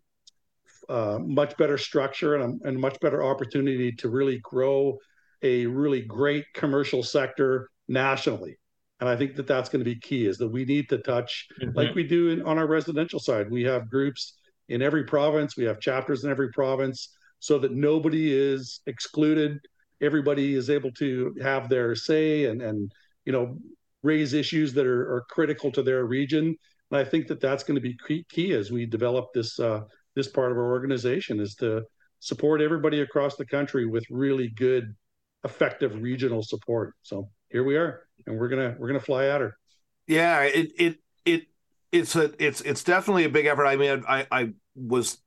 uh, 0.88 1.18
much 1.20 1.56
better 1.56 1.78
structure 1.78 2.34
and 2.34 2.60
a, 2.62 2.68
and 2.68 2.78
much 2.78 2.98
better 3.00 3.22
opportunity 3.22 3.92
to 3.92 4.08
really 4.08 4.38
grow 4.42 4.98
a 5.42 5.64
really 5.66 6.02
great 6.02 6.44
commercial 6.52 7.02
sector 7.02 7.70
nationally. 7.88 8.58
And 8.98 9.08
I 9.08 9.16
think 9.16 9.36
that 9.36 9.46
that's 9.46 9.70
going 9.70 9.82
to 9.82 9.90
be 9.90 9.98
key 9.98 10.26
is 10.26 10.36
that 10.38 10.48
we 10.48 10.66
need 10.66 10.90
to 10.90 10.98
touch, 10.98 11.46
mm-hmm. 11.62 11.74
like 11.76 11.94
we 11.94 12.02
do 12.02 12.28
in, 12.28 12.42
on 12.42 12.58
our 12.58 12.66
residential 12.66 13.20
side. 13.20 13.50
We 13.50 13.62
have 13.62 13.88
groups 13.88 14.34
in 14.70 14.80
every 14.80 15.04
province, 15.04 15.56
we 15.56 15.64
have 15.64 15.80
chapters 15.80 16.24
in 16.24 16.30
every 16.30 16.50
province 16.52 17.14
so 17.40 17.58
that 17.58 17.72
nobody 17.72 18.32
is 18.32 18.80
excluded. 18.86 19.58
Everybody 20.00 20.54
is 20.54 20.70
able 20.70 20.92
to 20.92 21.34
have 21.42 21.68
their 21.68 21.94
say 21.94 22.46
and, 22.46 22.62
and 22.62 22.90
you 23.24 23.32
know, 23.32 23.58
raise 24.02 24.32
issues 24.32 24.72
that 24.74 24.86
are, 24.86 25.14
are 25.14 25.24
critical 25.28 25.70
to 25.72 25.82
their 25.82 26.06
region. 26.06 26.56
And 26.90 27.00
I 27.00 27.04
think 27.04 27.26
that 27.26 27.40
that's 27.40 27.64
going 27.64 27.74
to 27.74 27.80
be 27.80 27.98
key, 28.06 28.24
key 28.30 28.52
as 28.52 28.70
we 28.70 28.86
develop 28.86 29.26
this 29.34 29.58
uh, 29.60 29.82
this 30.16 30.28
part 30.28 30.50
of 30.50 30.58
our 30.58 30.70
organization 30.70 31.38
is 31.40 31.54
to 31.56 31.82
support 32.20 32.60
everybody 32.60 33.00
across 33.00 33.36
the 33.36 33.46
country 33.46 33.86
with 33.86 34.04
really 34.10 34.48
good, 34.48 34.94
effective 35.44 36.00
regional 36.00 36.42
support. 36.42 36.94
So 37.02 37.30
here 37.48 37.64
we 37.64 37.76
are, 37.76 38.06
and 38.26 38.38
we're 38.38 38.48
gonna 38.48 38.76
we're 38.78 38.88
gonna 38.88 39.00
fly 39.00 39.26
at 39.26 39.40
her. 39.40 39.56
Yeah, 40.06 40.42
it 40.42 40.72
it 40.78 40.98
it 41.24 41.42
it's 41.92 42.16
a 42.16 42.32
it's 42.44 42.60
it's 42.60 42.84
definitely 42.84 43.24
a 43.24 43.30
big 43.30 43.46
effort. 43.46 43.66
I 43.66 43.76
mean, 43.76 44.04
I 44.08 44.26
I 44.30 44.50
was 44.74 45.18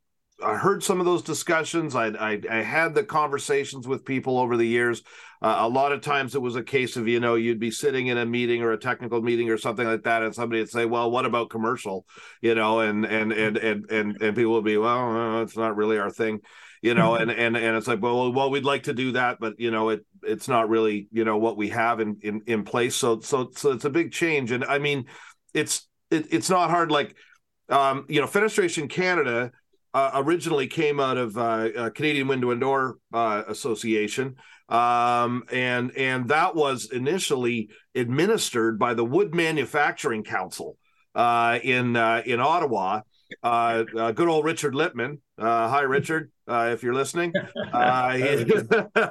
I 0.43 0.55
heard 0.55 0.83
some 0.83 0.99
of 0.99 1.05
those 1.05 1.21
discussions. 1.21 1.95
I, 1.95 2.07
I, 2.07 2.41
I 2.49 2.61
had 2.61 2.95
the 2.95 3.03
conversations 3.03 3.87
with 3.87 4.05
people 4.05 4.37
over 4.39 4.57
the 4.57 4.67
years. 4.67 5.01
Uh, 5.41 5.57
a 5.59 5.69
lot 5.69 5.91
of 5.91 6.01
times 6.01 6.35
it 6.35 6.41
was 6.41 6.55
a 6.55 6.63
case 6.63 6.95
of 6.95 7.07
you 7.07 7.19
know 7.19 7.35
you'd 7.35 7.59
be 7.59 7.71
sitting 7.71 8.07
in 8.07 8.17
a 8.17 8.25
meeting 8.25 8.61
or 8.61 8.71
a 8.71 8.77
technical 8.77 9.21
meeting 9.21 9.49
or 9.49 9.57
something 9.57 9.85
like 9.85 10.03
that, 10.03 10.23
and 10.23 10.33
somebody 10.33 10.61
would 10.61 10.69
say, 10.69 10.85
"Well, 10.85 11.11
what 11.11 11.25
about 11.25 11.49
commercial?" 11.49 12.05
You 12.41 12.55
know, 12.55 12.79
and 12.79 13.05
and 13.05 13.31
and 13.31 13.57
and 13.57 13.91
and, 13.91 14.21
and 14.21 14.35
people 14.35 14.53
would 14.53 14.65
be, 14.65 14.77
"Well, 14.77 15.41
it's 15.41 15.57
not 15.57 15.75
really 15.75 15.99
our 15.99 16.09
thing," 16.09 16.39
you 16.81 16.93
know, 16.93 17.15
and 17.15 17.29
and 17.29 17.57
and 17.57 17.77
it's 17.77 17.87
like, 17.87 18.01
well, 18.01 18.31
well, 18.31 18.49
we'd 18.49 18.63
like 18.65 18.83
to 18.83 18.93
do 18.93 19.13
that, 19.13 19.37
but 19.39 19.59
you 19.59 19.71
know, 19.71 19.89
it 19.89 20.05
it's 20.21 20.47
not 20.47 20.69
really 20.69 21.07
you 21.11 21.25
know 21.25 21.37
what 21.37 21.57
we 21.57 21.69
have 21.69 21.99
in 21.99 22.17
in 22.21 22.41
in 22.47 22.63
place. 22.63 22.95
So 22.95 23.19
so 23.19 23.49
so 23.53 23.71
it's 23.71 23.85
a 23.85 23.89
big 23.89 24.11
change, 24.11 24.51
and 24.51 24.63
I 24.63 24.79
mean, 24.79 25.05
it's 25.53 25.87
it, 26.13 26.27
it's 26.31 26.49
not 26.49 26.69
hard 26.69 26.91
like 26.91 27.15
um, 27.69 28.05
you 28.07 28.21
know, 28.21 28.27
Fenestration 28.27 28.89
Canada 28.89 29.51
uh, 29.93 30.11
originally 30.15 30.67
came 30.67 30.99
out 30.99 31.17
of 31.17 31.37
uh, 31.37 31.41
uh, 31.41 31.89
Canadian 31.91 32.27
Window 32.27 32.51
and 32.51 32.61
Door 32.61 32.97
uh, 33.13 33.43
Association, 33.47 34.35
um, 34.69 35.43
and 35.51 35.95
and 35.95 36.27
that 36.29 36.55
was 36.55 36.91
initially 36.91 37.69
administered 37.95 38.79
by 38.79 38.93
the 38.93 39.05
Wood 39.05 39.35
Manufacturing 39.35 40.23
Council 40.23 40.77
uh, 41.15 41.59
in 41.63 41.93
uh, 43.43 43.83
Ottawa. 43.93 44.11
good 44.11 44.27
old 44.27 44.45
Richard 44.45 44.75
Lippman. 44.75 45.21
Uh, 45.37 45.67
hi, 45.69 45.81
Richard. 45.81 46.31
Uh 46.45 46.71
if 46.73 46.83
you're 46.83 46.93
listening, 46.93 47.31
I 47.73 48.17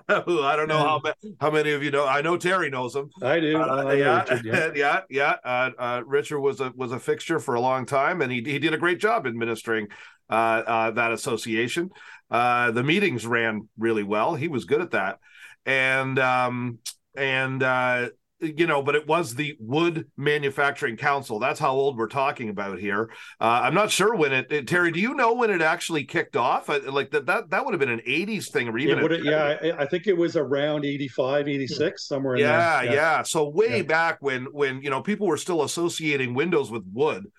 don't 0.09 0.69
know 0.69 0.79
how 0.79 1.01
how 1.41 1.51
many 1.51 1.73
of 1.73 1.83
you 1.83 1.91
know. 1.91 2.07
I 2.07 2.21
know 2.21 2.37
Terry 2.37 2.69
knows 2.69 2.95
him. 2.95 3.09
I 3.23 3.41
do. 3.41 3.57
I 3.57 3.95
yeah, 3.95 4.21
Richard, 4.21 4.75
yeah, 4.75 5.01
yeah, 5.11 5.37
yeah. 5.39 6.01
Richard 6.05 6.41
was 6.41 6.61
a 6.61 6.73
was 6.77 6.93
a 6.93 7.01
fixture 7.01 7.41
for 7.41 7.55
a 7.55 7.61
long 7.61 7.87
time, 7.87 8.21
and 8.21 8.31
he 8.31 8.43
he 8.43 8.59
did 8.59 8.75
a 8.75 8.79
great 8.79 9.01
job 9.01 9.27
administering 9.27 9.89
uh, 10.29 10.63
uh, 10.67 10.91
that 10.93 11.13
association. 11.13 11.91
Uh, 12.31 12.71
the 12.71 12.83
meetings 12.83 13.27
ran 13.27 13.69
really 13.79 14.03
well. 14.03 14.35
He 14.35 14.49
was 14.49 14.65
good 14.65 14.81
at 14.81 14.93
that, 14.93 15.19
and 15.67 16.19
um, 16.19 16.79
and 17.15 17.63
uh, 17.63 18.09
you 18.43 18.67
know, 18.67 18.83
but 18.83 18.95
it 18.95 19.07
was 19.07 19.35
the 19.35 19.57
Wood 19.61 20.09
Manufacturing 20.17 20.97
Council. 20.97 21.39
That's 21.39 21.61
how 21.61 21.73
old 21.73 21.97
we're 21.97 22.09
talking 22.09 22.49
about 22.49 22.79
here. 22.79 23.11
Uh, 23.41 23.61
I'm 23.63 23.75
not 23.75 23.91
sure 23.91 24.15
when 24.15 24.33
it, 24.33 24.51
it, 24.51 24.69
Terry. 24.69 24.91
Do 24.91 25.01
you 25.01 25.15
know 25.15 25.35
when 25.35 25.51
it 25.51 25.63
actually 25.63 26.05
kicked 26.05 26.37
off? 26.37 26.69
Like 26.69 27.11
that 27.13 27.27
that 27.27 27.51
that 27.51 27.65
would 27.65 27.73
have 27.73 27.81
been 27.81 27.89
an 27.89 28.03
'80s 28.07 28.51
thing, 28.51 28.69
or 28.69 28.79
even 28.79 28.99
a, 28.99 29.19
yeah, 29.19 29.59
I, 29.63 29.83
I, 29.83 29.87
think 29.87 30.07
it 30.07 30.17
was 30.17 30.37
around 30.37 30.85
'85, 30.85 31.49
'86, 31.49 32.07
somewhere. 32.07 32.37
Yeah, 32.37 32.83
yeah, 32.83 32.93
yeah, 32.93 33.23
So 33.23 33.49
way 33.49 33.79
yeah. 33.79 33.83
back 33.83 34.19
when 34.21 34.47
when 34.47 34.83
you 34.83 34.91
know 34.91 35.03
people 35.03 35.27
were 35.27 35.37
still 35.37 35.63
associating 35.63 36.35
Windows 36.35 36.71
with 36.71 36.85
wood. 36.93 37.31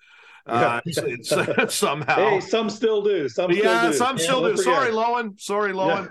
Uh, 0.46 0.80
it's, 0.84 0.98
it's, 1.32 1.74
somehow. 1.76 2.16
Hey, 2.16 2.40
some 2.40 2.68
still 2.68 3.02
do. 3.02 3.28
Some 3.28 3.50
yeah, 3.50 3.88
do. 3.88 3.92
some 3.94 4.18
still 4.18 4.42
do. 4.42 4.56
Sorry, 4.56 4.90
Loewen. 4.90 5.40
Sorry, 5.40 5.72
Loewen. 5.72 6.08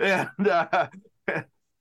Yeah. 0.00 0.26
and 0.38 0.48
uh, 0.48 0.88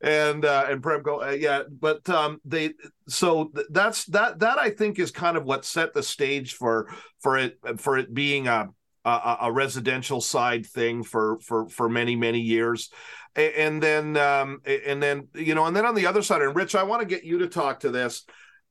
and 0.04 0.46
uh, 0.46 0.66
and 0.70 0.82
Premco, 0.82 1.26
uh, 1.26 1.32
yeah. 1.32 1.64
But 1.70 2.08
um, 2.10 2.40
they 2.46 2.74
so 3.08 3.52
that's 3.70 4.06
that 4.06 4.40
that 4.40 4.58
I 4.58 4.70
think 4.70 5.00
is 5.00 5.12
kind 5.12 5.38
of 5.38 5.44
what 5.44 5.66
set 5.66 5.94
the 5.94 6.04
stage 6.04 6.54
for 6.56 6.94
for 7.20 7.38
it 7.38 7.58
for 7.78 7.98
it 7.98 8.14
being 8.14 8.48
a 8.48 8.70
a, 9.06 9.38
a 9.42 9.52
residential 9.52 10.22
side 10.22 10.66
thing 10.66 11.04
for 11.04 11.40
for 11.40 11.68
for 11.70 11.90
many 11.90 12.16
many 12.16 12.40
years 12.40 12.92
and 13.36 13.82
then 13.82 14.18
um 14.18 14.62
and 14.66 15.02
then 15.02 15.28
you 15.34 15.56
know 15.56 15.66
and 15.66 15.76
then 15.76 15.86
on 15.86 15.96
the 15.96 16.06
other 16.06 16.22
side 16.22 16.42
and 16.42 16.56
rich 16.56 16.76
i 16.76 16.84
want 16.84 17.02
to 17.02 17.08
get 17.08 17.24
you 17.24 17.40
to 17.40 17.48
talk 17.48 17.80
to 17.80 17.90
this 17.90 18.26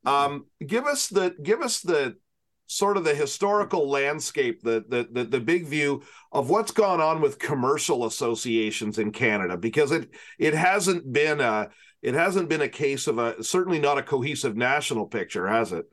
um, 0.05 0.47
give 0.67 0.87
us 0.87 1.09
the 1.09 1.35
give 1.43 1.61
us 1.61 1.81
the 1.81 2.17
sort 2.71 2.97
of 2.97 3.03
the 3.05 3.15
historical 3.15 3.89
landscape, 3.89 4.63
the, 4.63 4.85
the 4.89 5.09
the 5.11 5.25
the 5.25 5.41
big 5.41 5.67
view 5.67 6.03
of 6.31 6.51
what's 6.51 6.71
gone 6.71 7.01
on 7.01 7.21
with 7.21 7.39
commercial 7.39 8.07
associations 8.07 8.99
in 8.99 9.11
Canada, 9.11 9.57
because 9.57 9.91
it 9.91 10.11
it 10.39 10.55
hasn't 10.55 11.13
been 11.13 11.41
a 11.41 11.69
it 12.01 12.15
hasn't 12.15 12.49
been 12.49 12.63
a 12.63 12.69
case 12.69 13.09
of 13.09 13.19
a 13.19 13.43
certainly 13.43 13.81
not 13.81 13.99
a 13.99 14.03
cohesive 14.03 14.57
national 14.57 15.07
picture, 15.07 15.49
has 15.49 15.73
it? 15.73 15.87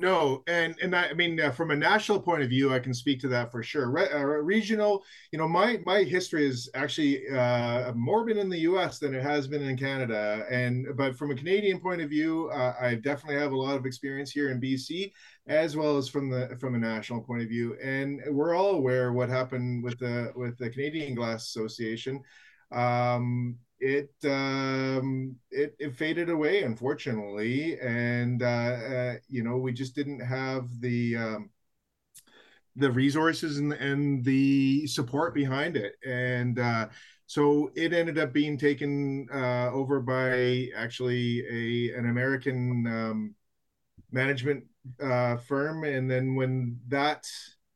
No, 0.00 0.44
and 0.46 0.76
and 0.80 0.94
I, 0.94 1.08
I 1.08 1.12
mean 1.14 1.40
uh, 1.40 1.50
from 1.50 1.72
a 1.72 1.76
national 1.76 2.20
point 2.20 2.44
of 2.44 2.48
view, 2.50 2.72
I 2.72 2.78
can 2.78 2.94
speak 2.94 3.20
to 3.22 3.28
that 3.28 3.50
for 3.50 3.64
sure. 3.64 3.90
Re- 3.90 4.08
uh, 4.12 4.20
regional, 4.20 5.04
you 5.32 5.38
know, 5.40 5.48
my 5.48 5.80
my 5.84 6.04
history 6.04 6.46
is 6.46 6.70
actually 6.74 7.28
uh, 7.28 7.92
more 7.94 8.24
been 8.24 8.38
in 8.38 8.48
the 8.48 8.60
U.S. 8.60 9.00
than 9.00 9.12
it 9.12 9.24
has 9.24 9.48
been 9.48 9.60
in 9.62 9.76
Canada, 9.76 10.46
and 10.48 10.86
but 10.96 11.16
from 11.16 11.32
a 11.32 11.34
Canadian 11.34 11.80
point 11.80 12.00
of 12.00 12.10
view, 12.10 12.48
uh, 12.50 12.74
I 12.80 12.94
definitely 12.94 13.40
have 13.40 13.50
a 13.50 13.56
lot 13.58 13.76
of 13.76 13.86
experience 13.86 14.30
here 14.30 14.50
in 14.52 14.60
BC, 14.60 15.12
as 15.48 15.76
well 15.76 15.96
as 15.96 16.08
from 16.08 16.30
the 16.30 16.56
from 16.60 16.76
a 16.76 16.78
national 16.78 17.22
point 17.22 17.42
of 17.42 17.48
view. 17.48 17.76
And 17.82 18.20
we're 18.28 18.54
all 18.54 18.76
aware 18.76 19.12
what 19.12 19.28
happened 19.28 19.82
with 19.82 19.98
the 19.98 20.32
with 20.36 20.58
the 20.58 20.70
Canadian 20.70 21.16
Glass 21.16 21.42
Association. 21.48 22.22
Um, 22.70 23.56
it 23.80 24.10
um 24.24 25.36
it, 25.50 25.74
it 25.78 25.94
faded 25.96 26.30
away 26.30 26.62
unfortunately. 26.62 27.78
And 27.80 28.42
uh, 28.42 28.46
uh, 28.46 29.14
you 29.28 29.42
know 29.44 29.56
we 29.58 29.72
just 29.72 29.94
didn't 29.94 30.20
have 30.20 30.68
the 30.80 31.16
um 31.16 31.50
the 32.76 32.90
resources 32.90 33.58
and, 33.58 33.72
and 33.72 34.24
the 34.24 34.86
support 34.86 35.34
behind 35.34 35.76
it. 35.76 35.94
And 36.06 36.58
uh 36.58 36.88
so 37.26 37.70
it 37.74 37.92
ended 37.92 38.18
up 38.18 38.32
being 38.32 38.56
taken 38.56 39.28
uh 39.32 39.70
over 39.72 40.00
by 40.00 40.68
actually 40.76 41.44
a 41.50 41.98
an 41.98 42.08
american 42.08 42.86
um 42.86 43.34
management 44.12 44.64
uh 45.02 45.36
firm. 45.36 45.84
And 45.84 46.10
then 46.10 46.34
when 46.36 46.78
that 46.88 47.26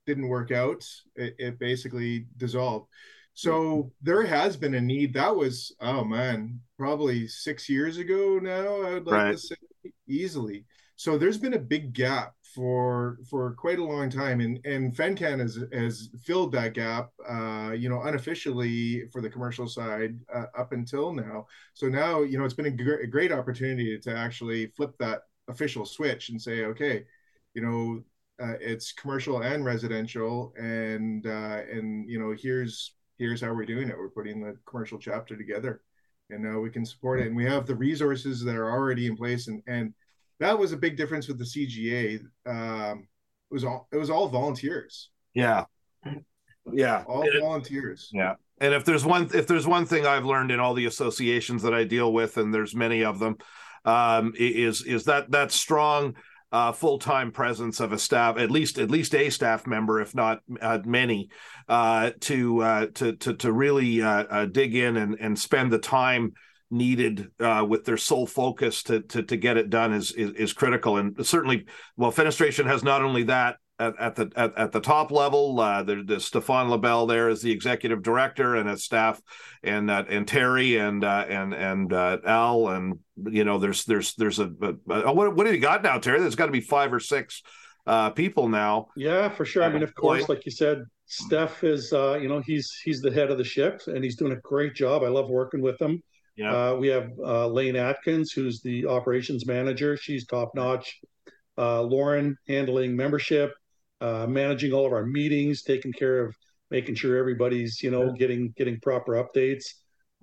didn't 0.06 0.28
work 0.28 0.50
out 0.52 0.84
it, 1.16 1.34
it 1.38 1.58
basically 1.58 2.26
dissolved 2.36 2.88
so 3.34 3.90
there 4.02 4.24
has 4.24 4.56
been 4.56 4.74
a 4.74 4.80
need. 4.80 5.14
That 5.14 5.34
was 5.34 5.74
oh 5.80 6.04
man, 6.04 6.60
probably 6.78 7.26
six 7.28 7.68
years 7.68 7.98
ago 7.98 8.38
now. 8.40 8.82
I 8.82 8.94
would 8.94 9.06
like 9.06 9.22
right. 9.24 9.32
to 9.32 9.38
say 9.38 9.56
easily. 10.06 10.64
So 10.96 11.18
there's 11.18 11.38
been 11.38 11.54
a 11.54 11.58
big 11.58 11.94
gap 11.94 12.34
for 12.54 13.18
for 13.28 13.54
quite 13.54 13.78
a 13.78 13.84
long 13.84 14.10
time, 14.10 14.40
and 14.40 14.60
and 14.66 14.94
FenCan 14.94 15.40
has 15.40 15.58
has 15.72 16.10
filled 16.22 16.52
that 16.52 16.74
gap. 16.74 17.10
Uh, 17.26 17.72
you 17.76 17.88
know, 17.88 18.02
unofficially 18.02 19.08
for 19.12 19.20
the 19.20 19.30
commercial 19.30 19.66
side 19.66 20.18
uh, 20.32 20.46
up 20.56 20.72
until 20.72 21.12
now. 21.12 21.46
So 21.74 21.88
now 21.88 22.22
you 22.22 22.38
know 22.38 22.44
it's 22.44 22.54
been 22.54 22.66
a, 22.66 22.70
gr- 22.70 23.02
a 23.02 23.06
great 23.06 23.32
opportunity 23.32 23.98
to 23.98 24.14
actually 24.14 24.66
flip 24.76 24.94
that 24.98 25.22
official 25.48 25.86
switch 25.86 26.28
and 26.28 26.40
say, 26.40 26.64
okay, 26.66 27.04
you 27.54 27.62
know, 27.62 28.02
uh, 28.42 28.54
it's 28.60 28.92
commercial 28.92 29.42
and 29.42 29.64
residential, 29.64 30.52
and 30.58 31.26
uh, 31.26 31.62
and 31.70 32.08
you 32.08 32.18
know 32.18 32.34
here's 32.38 32.94
here's 33.22 33.40
how 33.40 33.52
we're 33.52 33.64
doing 33.64 33.88
it. 33.88 33.96
We're 33.96 34.08
putting 34.08 34.40
the 34.40 34.56
commercial 34.66 34.98
chapter 34.98 35.36
together, 35.36 35.80
and 36.30 36.42
now 36.42 36.58
we 36.58 36.70
can 36.70 36.84
support 36.84 37.20
it. 37.20 37.28
And 37.28 37.36
we 37.36 37.44
have 37.44 37.66
the 37.66 37.74
resources 37.74 38.42
that 38.44 38.56
are 38.56 38.70
already 38.70 39.06
in 39.06 39.16
place. 39.16 39.46
And 39.46 39.62
and 39.66 39.94
that 40.40 40.58
was 40.58 40.72
a 40.72 40.76
big 40.76 40.96
difference 40.96 41.28
with 41.28 41.38
the 41.38 41.44
CGA. 41.44 42.20
Um, 42.46 43.06
it 43.50 43.54
was 43.54 43.64
all 43.64 43.88
it 43.92 43.96
was 43.96 44.10
all 44.10 44.28
volunteers. 44.28 45.10
Yeah, 45.34 45.64
yeah, 46.72 47.04
all 47.06 47.24
volunteers. 47.40 48.10
Yeah. 48.12 48.34
And 48.60 48.74
if 48.74 48.84
there's 48.84 49.04
one 49.04 49.30
if 49.32 49.46
there's 49.46 49.66
one 49.66 49.86
thing 49.86 50.04
I've 50.06 50.24
learned 50.24 50.50
in 50.50 50.60
all 50.60 50.74
the 50.74 50.86
associations 50.86 51.62
that 51.62 51.74
I 51.74 51.84
deal 51.84 52.12
with, 52.12 52.36
and 52.36 52.52
there's 52.52 52.74
many 52.74 53.04
of 53.04 53.18
them, 53.18 53.38
um, 53.84 54.32
is 54.36 54.82
is 54.82 55.04
that 55.04 55.30
that 55.30 55.52
strong 55.52 56.16
uh, 56.52 56.70
full 56.70 56.98
time 56.98 57.32
presence 57.32 57.80
of 57.80 57.92
a 57.92 57.98
staff, 57.98 58.36
at 58.36 58.50
least 58.50 58.78
at 58.78 58.90
least 58.90 59.14
a 59.14 59.30
staff 59.30 59.66
member, 59.66 60.00
if 60.00 60.14
not 60.14 60.40
uh, 60.60 60.78
many, 60.84 61.30
uh, 61.68 62.10
to, 62.20 62.62
uh, 62.62 62.86
to 62.94 63.16
to 63.16 63.34
to 63.34 63.52
really 63.52 64.02
uh, 64.02 64.24
uh, 64.24 64.44
dig 64.46 64.74
in 64.74 64.98
and 64.98 65.16
and 65.18 65.38
spend 65.38 65.72
the 65.72 65.78
time 65.78 66.34
needed 66.70 67.28
with 67.68 67.84
their 67.84 67.96
sole 67.96 68.26
focus 68.26 68.82
to 68.82 69.00
to 69.02 69.22
to 69.22 69.36
get 69.36 69.56
it 69.56 69.70
done 69.70 69.94
is 69.94 70.12
is, 70.12 70.30
is 70.32 70.52
critical. 70.52 70.98
And 70.98 71.26
certainly, 71.26 71.64
well, 71.96 72.12
fenestration 72.12 72.66
has 72.66 72.84
not 72.84 73.02
only 73.02 73.24
that 73.24 73.56
at, 73.78 73.98
at 73.98 74.14
the 74.14 74.30
at, 74.36 74.56
at, 74.58 74.72
the 74.72 74.80
top 74.80 75.10
level. 75.10 75.56
The 75.56 76.20
Stefan 76.20 76.68
Labelle 76.68 77.06
there 77.06 77.30
is 77.30 77.40
the 77.40 77.50
executive 77.50 78.02
director 78.02 78.56
and 78.56 78.68
his 78.68 78.84
staff, 78.84 79.20
and 79.62 79.90
and 79.90 80.28
Terry 80.28 80.76
and 80.76 81.02
and 81.02 81.54
and 81.54 81.92
Al 81.92 82.68
and 82.68 82.98
you 83.30 83.44
know 83.44 83.58
there's 83.58 83.84
there's 83.84 84.14
there's 84.14 84.38
a, 84.38 84.50
a, 84.60 84.94
a 84.94 85.12
what 85.12 85.34
what 85.34 85.46
have 85.46 85.54
you 85.54 85.60
got 85.60 85.82
now, 85.82 85.98
Terry? 85.98 86.20
There's 86.20 86.36
got 86.36 86.46
to 86.46 86.52
be 86.52 86.60
five 86.60 86.92
or 86.92 87.00
six 87.00 87.42
uh, 87.86 88.10
people 88.10 88.48
now. 88.48 88.88
Yeah, 88.96 89.28
for 89.28 89.44
sure. 89.44 89.64
I 89.64 89.68
mean, 89.68 89.82
of 89.82 89.94
course, 89.94 90.28
like 90.28 90.44
you 90.44 90.52
said, 90.52 90.84
Steph 91.06 91.64
is 91.64 91.92
uh, 91.92 92.18
you 92.20 92.28
know 92.28 92.40
he's 92.40 92.72
he's 92.84 93.00
the 93.00 93.12
head 93.12 93.30
of 93.30 93.38
the 93.38 93.44
ship 93.44 93.82
and 93.86 94.02
he's 94.02 94.16
doing 94.16 94.32
a 94.32 94.40
great 94.40 94.74
job. 94.74 95.02
I 95.02 95.08
love 95.08 95.28
working 95.28 95.60
with 95.60 95.80
him. 95.80 96.02
Yeah. 96.36 96.70
Uh, 96.70 96.76
we 96.76 96.88
have 96.88 97.10
uh, 97.22 97.46
Lane 97.48 97.76
Atkins, 97.76 98.32
who's 98.32 98.62
the 98.62 98.86
operations 98.86 99.46
manager. 99.46 99.96
She's 99.96 100.26
top 100.26 100.52
notch. 100.54 101.00
Uh, 101.58 101.82
Lauren 101.82 102.36
handling 102.48 102.96
membership, 102.96 103.52
uh, 104.00 104.26
managing 104.26 104.72
all 104.72 104.86
of 104.86 104.92
our 104.92 105.04
meetings, 105.04 105.62
taking 105.62 105.92
care 105.92 106.24
of 106.24 106.34
making 106.70 106.94
sure 106.94 107.18
everybody's 107.18 107.82
you 107.82 107.90
know 107.90 108.06
yeah. 108.06 108.12
getting 108.18 108.54
getting 108.56 108.80
proper 108.80 109.12
updates. 109.12 109.66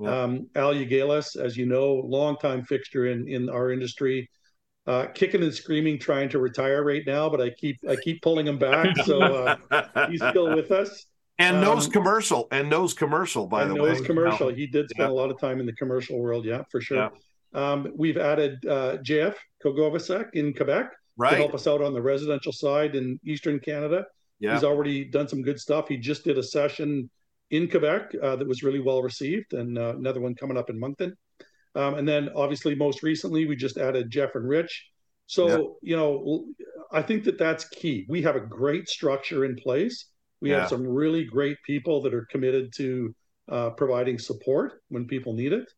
Um, 0.08 0.48
Al 0.56 0.74
Ugalis, 0.74 1.36
as 1.36 1.58
you 1.58 1.66
know, 1.66 1.96
longtime 2.06 2.64
fixture 2.64 3.08
in 3.08 3.28
in 3.28 3.50
our 3.50 3.72
industry, 3.72 4.30
uh, 4.88 5.08
kicking 5.08 5.44
and 5.44 5.54
screaming, 5.54 6.00
trying 6.00 6.30
to 6.30 6.40
retire 6.40 6.84
right 6.84 7.04
now, 7.06 7.30
but 7.30 7.42
I 7.42 7.50
keep 7.50 7.78
I 7.88 7.96
keep 7.96 8.22
pulling 8.22 8.48
him 8.48 8.58
back, 8.58 8.96
so 9.06 9.22
uh, 9.72 10.08
he's 10.10 10.24
still 10.30 10.56
with 10.56 10.72
us. 10.72 11.06
And 11.38 11.58
um, 11.58 11.64
knows 11.64 11.88
commercial, 11.88 12.48
and 12.52 12.70
knows 12.70 12.94
commercial. 12.94 13.48
By 13.48 13.66
the 13.66 13.76
knows 13.76 14.00
way, 14.00 14.06
commercial. 14.06 14.50
He 14.50 14.68
did 14.68 14.90
spend 14.90 15.10
a 15.10 15.14
lot 15.14 15.32
of 15.32 15.40
time 15.40 15.60
in 15.60 15.66
the 15.66 15.74
commercial 15.74 16.20
world, 16.20 16.46
yeah, 16.46 16.64
for 16.72 16.82
sure. 16.82 17.12
Um, 17.54 17.92
we've 17.96 18.18
added 18.18 18.66
uh, 18.66 18.98
JF 18.98 19.36
Kogovasek 19.64 20.30
in 20.34 20.54
Quebec 20.54 20.92
right. 21.18 21.32
to 21.32 21.36
help 21.38 21.54
us 21.54 21.68
out 21.68 21.82
on 21.82 21.94
the 21.94 22.02
residential 22.02 22.52
side 22.52 22.96
in 22.96 23.20
Eastern 23.26 23.60
Canada. 23.60 24.06
Yeah. 24.40 24.54
He's 24.54 24.64
already 24.64 25.04
done 25.04 25.28
some 25.28 25.42
good 25.42 25.60
stuff. 25.60 25.88
He 25.88 25.98
just 25.98 26.24
did 26.24 26.38
a 26.38 26.44
session 26.44 27.10
in 27.52 27.70
Quebec 27.70 28.14
uh, 28.22 28.36
that 28.36 28.48
was 28.48 28.64
really 28.64 28.80
well 28.80 29.02
received, 29.02 29.54
and 29.54 29.78
uh, 29.78 29.96
another 29.96 30.22
one 30.22 30.36
coming 30.36 30.58
up 30.58 30.70
in 30.70 30.80
Moncton. 30.80 31.16
Um, 31.76 31.96
and 31.96 32.08
then 32.08 32.30
obviously, 32.36 32.76
most 32.76 33.04
recently, 33.04 33.46
we 33.46 33.56
just 33.56 33.78
added 33.78 34.10
Jeff 34.10 34.36
and 34.36 34.48
Rich. 34.48 34.88
So, 35.28 35.48
yeah. 35.48 35.90
you 35.90 35.96
know, 35.96 36.46
I 36.92 37.02
think 37.02 37.24
that 37.26 37.38
that's 37.38 37.68
key. 37.70 38.06
We 38.10 38.22
have 38.24 38.36
a 38.36 38.40
great 38.40 38.90
structure 38.90 39.46
in 39.46 39.56
place. 39.56 40.08
We 40.42 40.50
yeah. 40.50 40.62
have 40.62 40.70
some 40.70 40.86
really 40.86 41.24
great 41.24 41.58
people 41.66 42.02
that 42.02 42.14
are 42.14 42.26
committed 42.32 42.74
to 42.78 43.14
uh, 43.50 43.70
providing 43.72 44.18
support 44.18 44.82
when 44.90 45.06
people 45.06 45.34
need 45.34 45.54
it. 45.54 45.72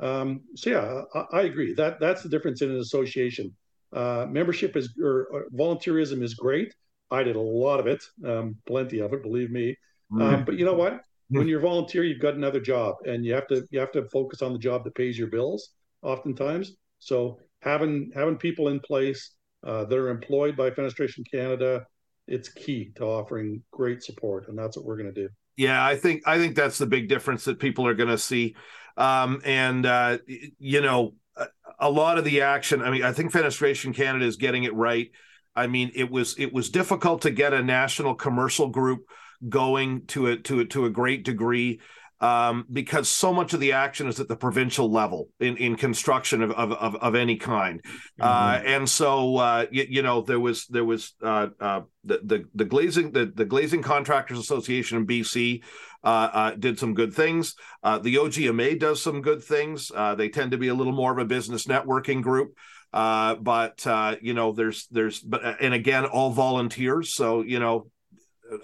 Um, 0.00 0.42
so 0.54 0.70
yeah, 0.70 1.02
I, 1.14 1.38
I, 1.38 1.42
agree. 1.42 1.74
That 1.74 1.98
that's 1.98 2.22
the 2.22 2.28
difference 2.28 2.62
in 2.62 2.70
an 2.70 2.78
association. 2.78 3.54
Uh, 3.92 4.26
membership 4.28 4.76
is 4.76 4.94
or, 5.02 5.26
or, 5.32 5.46
volunteerism 5.52 6.22
is 6.22 6.34
great. 6.34 6.72
I 7.10 7.22
did 7.22 7.36
a 7.36 7.40
lot 7.40 7.80
of 7.80 7.86
it, 7.86 8.02
um, 8.24 8.56
plenty 8.66 9.00
of 9.00 9.12
it, 9.12 9.22
believe 9.22 9.50
me. 9.50 9.76
Mm-hmm. 10.12 10.22
Um, 10.22 10.44
but 10.44 10.58
you 10.58 10.64
know 10.64 10.74
what? 10.74 11.00
When 11.28 11.48
you're 11.48 11.60
a 11.60 11.62
volunteer, 11.62 12.04
you've 12.04 12.20
got 12.20 12.34
another 12.34 12.60
job, 12.60 12.96
and 13.06 13.24
you 13.24 13.34
have 13.34 13.46
to 13.48 13.66
you 13.70 13.80
have 13.80 13.92
to 13.92 14.08
focus 14.08 14.42
on 14.42 14.52
the 14.52 14.58
job 14.58 14.84
that 14.84 14.94
pays 14.94 15.18
your 15.18 15.28
bills. 15.28 15.70
Oftentimes, 16.02 16.76
so 16.98 17.40
having 17.60 18.10
having 18.14 18.36
people 18.36 18.68
in 18.68 18.80
place 18.80 19.34
uh, 19.66 19.84
that 19.84 19.98
are 19.98 20.08
employed 20.08 20.56
by 20.56 20.70
Fenestration 20.70 21.28
Canada, 21.30 21.84
it's 22.26 22.48
key 22.48 22.92
to 22.96 23.04
offering 23.04 23.62
great 23.72 24.02
support, 24.02 24.48
and 24.48 24.58
that's 24.58 24.76
what 24.76 24.86
we're 24.86 24.96
going 24.96 25.12
to 25.12 25.22
do. 25.22 25.28
Yeah, 25.56 25.84
I 25.84 25.96
think 25.96 26.22
I 26.26 26.38
think 26.38 26.54
that's 26.56 26.78
the 26.78 26.86
big 26.86 27.08
difference 27.08 27.44
that 27.44 27.58
people 27.58 27.86
are 27.86 27.94
going 27.94 28.10
to 28.10 28.18
see, 28.18 28.54
um, 28.96 29.42
and 29.44 29.84
uh, 29.84 30.18
you 30.26 30.80
know, 30.80 31.14
a, 31.36 31.46
a 31.80 31.90
lot 31.90 32.16
of 32.16 32.24
the 32.24 32.42
action. 32.42 32.80
I 32.80 32.90
mean, 32.90 33.02
I 33.02 33.12
think 33.12 33.32
Fenestration 33.32 33.94
Canada 33.94 34.24
is 34.24 34.36
getting 34.36 34.64
it 34.64 34.74
right. 34.74 35.10
I 35.56 35.66
mean, 35.66 35.90
it 35.94 36.10
was 36.10 36.38
it 36.38 36.52
was 36.52 36.70
difficult 36.70 37.22
to 37.22 37.30
get 37.30 37.52
a 37.52 37.62
national 37.62 38.14
commercial 38.14 38.68
group 38.68 39.00
going 39.46 40.06
to 40.06 40.28
a 40.28 40.36
to 40.36 40.60
a, 40.60 40.64
to 40.66 40.86
a 40.86 40.90
great 40.90 41.24
degree 41.24 41.80
um, 42.20 42.66
because 42.72 43.08
so 43.08 43.32
much 43.32 43.54
of 43.54 43.60
the 43.60 43.72
action 43.72 44.08
is 44.08 44.18
at 44.18 44.28
the 44.28 44.36
provincial 44.36 44.90
level 44.90 45.28
in, 45.38 45.56
in 45.56 45.76
construction 45.76 46.42
of, 46.42 46.50
of, 46.52 46.72
of, 46.72 46.96
of 46.96 47.14
any 47.14 47.36
kind. 47.36 47.80
Mm-hmm. 47.82 48.22
Uh, 48.22 48.60
and 48.66 48.88
so, 48.88 49.36
uh, 49.36 49.66
you, 49.70 49.86
you, 49.88 50.02
know, 50.02 50.22
there 50.22 50.40
was 50.40 50.66
there 50.66 50.84
was 50.84 51.14
uh, 51.22 51.48
uh, 51.60 51.82
the, 52.04 52.20
the, 52.24 52.44
the 52.54 52.64
glazing 52.64 53.12
the, 53.12 53.26
the 53.32 53.44
glazing 53.44 53.82
contractors 53.82 54.38
association 54.38 54.98
in 54.98 55.06
BC 55.06 55.62
uh, 56.02 56.06
uh, 56.32 56.50
did 56.52 56.78
some 56.78 56.94
good 56.94 57.14
things. 57.14 57.54
Uh, 57.82 57.98
the 57.98 58.16
OGMA 58.16 58.78
does 58.78 59.02
some 59.02 59.22
good 59.22 59.42
things. 59.42 59.92
Uh, 59.94 60.14
they 60.14 60.28
tend 60.28 60.50
to 60.50 60.58
be 60.58 60.68
a 60.68 60.74
little 60.74 60.92
more 60.92 61.12
of 61.12 61.18
a 61.18 61.24
business 61.24 61.66
networking 61.66 62.22
group. 62.22 62.54
Uh, 62.92 63.34
but 63.36 63.86
uh, 63.86 64.16
you 64.22 64.34
know, 64.34 64.52
there's 64.52 64.86
there's 64.90 65.20
but 65.20 65.42
and 65.60 65.74
again, 65.74 66.06
all 66.06 66.30
volunteers. 66.30 67.14
So 67.14 67.42
you 67.42 67.60
know, 67.60 67.90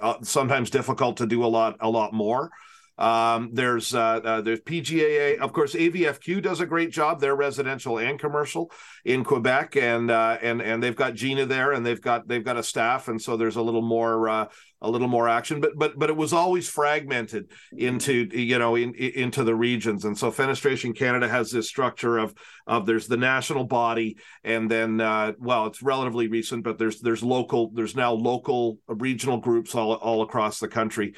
uh, 0.01 0.15
sometimes 0.23 0.71
difficult 0.71 1.17
to 1.19 1.27
do 1.27 1.45
a 1.45 1.47
lot 1.47 1.77
a 1.81 1.89
lot 1.89 2.13
more. 2.13 2.51
Um, 2.97 3.51
there's 3.53 3.93
uh, 3.93 4.21
uh, 4.25 4.41
there's 4.41 4.61
PGAA, 4.61 5.39
of 5.39 5.53
course. 5.53 5.75
AVFQ 5.75 6.43
does 6.43 6.61
a 6.61 6.67
great 6.67 6.93
job. 6.93 7.21
They're 7.21 7.35
residential 7.35 7.99
and 7.99 8.19
commercial 8.19 8.71
in 9.05 9.25
Quebec, 9.25 9.77
and 9.77 10.11
uh, 10.11 10.39
and 10.41 10.63
and 10.63 10.81
they've 10.81 10.95
got 10.95 11.15
Gina 11.15 11.45
there, 11.45 11.73
and 11.73 11.85
they've 11.85 12.01
got 12.01 12.29
they've 12.29 12.45
got 12.45 12.57
a 12.57 12.63
staff, 12.63 13.09
and 13.09 13.21
so 13.21 13.37
there's 13.37 13.57
a 13.57 13.63
little 13.63 13.83
more 13.83 14.29
uh, 14.29 14.47
a 14.81 14.89
little 14.89 15.09
more 15.09 15.29
action. 15.29 15.61
But 15.61 15.73
but 15.77 15.99
but 15.99 16.09
it 16.09 16.17
was 16.17 16.33
always 16.33 16.69
fragmented 16.69 17.51
into 17.77 18.29
you 18.33 18.61
know 18.61 18.77
in, 18.77 18.95
into 18.95 19.43
the 19.43 19.57
regions, 19.57 20.05
and 20.05 20.17
so 20.17 20.31
Fenestration 20.31 20.97
Canada 20.97 21.29
has 21.29 21.51
this 21.51 21.69
structure 21.69 22.19
of 22.19 22.33
of 22.69 22.87
there's 22.87 23.09
the 23.09 23.17
national 23.17 23.65
body, 23.65 24.19
and 24.45 24.71
then 24.71 25.01
uh, 25.01 25.33
well, 25.41 25.67
it's 25.67 25.83
relatively 25.83 26.29
recent, 26.29 26.63
but 26.63 26.79
there's 26.79 27.01
there's 27.01 27.25
local 27.25 27.73
there's 27.75 27.97
now 27.97 28.13
local 28.13 28.79
regional 28.87 29.39
groups 29.39 29.75
all 29.75 29.95
all 29.95 30.23
across 30.23 30.61
the 30.61 30.69
country. 30.69 31.15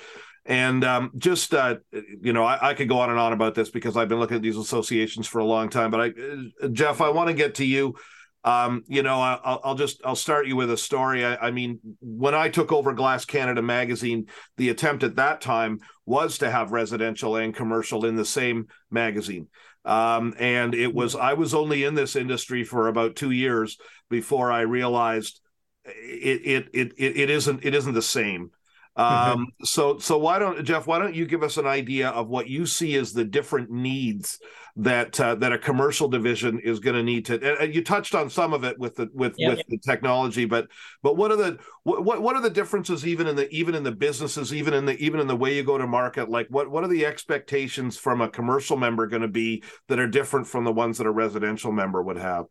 And 0.46 0.84
um, 0.84 1.10
just 1.18 1.52
uh, 1.54 1.76
you 2.22 2.32
know, 2.32 2.44
I, 2.44 2.70
I, 2.70 2.74
could 2.74 2.88
go 2.88 3.00
on 3.00 3.10
and 3.10 3.18
on 3.18 3.32
about 3.32 3.56
this 3.56 3.68
because 3.68 3.96
I've 3.96 4.08
been 4.08 4.20
looking 4.20 4.36
at 4.36 4.42
these 4.42 4.56
associations 4.56 5.26
for 5.26 5.40
a 5.40 5.44
long 5.44 5.68
time. 5.68 5.90
But 5.90 6.00
I, 6.00 6.64
uh, 6.64 6.68
Jeff, 6.68 7.00
I 7.00 7.08
want 7.08 7.28
to 7.28 7.34
get 7.34 7.56
to 7.56 7.64
you. 7.64 7.96
Um, 8.44 8.84
you 8.86 9.02
know, 9.02 9.20
I, 9.20 9.58
will 9.64 9.74
just 9.74 10.00
I'll 10.04 10.14
start 10.14 10.46
you 10.46 10.54
with 10.54 10.70
a 10.70 10.76
story. 10.76 11.24
I, 11.24 11.34
I, 11.34 11.50
mean, 11.50 11.80
when 12.00 12.32
I 12.32 12.48
took 12.48 12.70
over 12.70 12.92
Glass 12.92 13.24
Canada 13.24 13.60
magazine, 13.60 14.26
the 14.56 14.68
attempt 14.68 15.02
at 15.02 15.16
that 15.16 15.40
time 15.40 15.80
was 16.04 16.38
to 16.38 16.48
have 16.48 16.70
residential 16.70 17.34
and 17.34 17.52
commercial 17.52 18.04
in 18.04 18.14
the 18.14 18.24
same 18.24 18.68
magazine. 18.88 19.48
Um, 19.84 20.32
and 20.38 20.76
it 20.76 20.94
was 20.94 21.16
I 21.16 21.32
was 21.34 21.54
only 21.54 21.82
in 21.82 21.94
this 21.94 22.14
industry 22.14 22.62
for 22.62 22.86
about 22.86 23.16
two 23.16 23.32
years 23.32 23.78
before 24.08 24.52
I 24.52 24.60
realized 24.60 25.40
it 25.84 26.42
it 26.44 26.68
it 26.72 26.92
it, 26.96 27.16
it 27.16 27.30
isn't 27.30 27.64
it 27.64 27.74
isn't 27.74 27.94
the 27.94 28.02
same. 28.02 28.50
Mm-hmm. 28.96 29.30
Um, 29.32 29.48
so, 29.62 29.98
so 29.98 30.16
why 30.16 30.38
don't 30.38 30.64
Jeff? 30.64 30.86
Why 30.86 30.98
don't 30.98 31.14
you 31.14 31.26
give 31.26 31.42
us 31.42 31.58
an 31.58 31.66
idea 31.66 32.08
of 32.08 32.28
what 32.28 32.48
you 32.48 32.64
see 32.64 32.94
as 32.96 33.12
the 33.12 33.24
different 33.24 33.70
needs 33.70 34.38
that 34.76 35.20
uh, 35.20 35.34
that 35.34 35.52
a 35.52 35.58
commercial 35.58 36.08
division 36.08 36.58
is 36.60 36.80
going 36.80 36.96
to 36.96 37.02
need 37.02 37.26
to? 37.26 37.60
And 37.60 37.74
you 37.74 37.84
touched 37.84 38.14
on 38.14 38.30
some 38.30 38.54
of 38.54 38.64
it 38.64 38.78
with 38.78 38.96
the 38.96 39.10
with 39.12 39.34
yeah, 39.36 39.50
with 39.50 39.58
yeah. 39.58 39.64
the 39.68 39.78
technology, 39.78 40.46
but 40.46 40.68
but 41.02 41.18
what 41.18 41.30
are 41.30 41.36
the 41.36 41.58
what 41.82 42.22
what 42.22 42.36
are 42.36 42.40
the 42.40 42.48
differences 42.48 43.06
even 43.06 43.26
in 43.26 43.36
the 43.36 43.50
even 43.50 43.74
in 43.74 43.82
the 43.82 43.92
businesses, 43.92 44.54
even 44.54 44.72
in 44.72 44.86
the 44.86 44.96
even 44.96 45.20
in 45.20 45.26
the 45.26 45.36
way 45.36 45.54
you 45.54 45.62
go 45.62 45.76
to 45.76 45.86
market? 45.86 46.30
Like 46.30 46.46
what 46.48 46.70
what 46.70 46.82
are 46.82 46.88
the 46.88 47.04
expectations 47.04 47.98
from 47.98 48.22
a 48.22 48.30
commercial 48.30 48.78
member 48.78 49.06
going 49.06 49.22
to 49.22 49.28
be 49.28 49.62
that 49.88 49.98
are 49.98 50.08
different 50.08 50.46
from 50.46 50.64
the 50.64 50.72
ones 50.72 50.96
that 50.96 51.06
a 51.06 51.12
residential 51.12 51.70
member 51.70 52.02
would 52.02 52.16
have? 52.16 52.46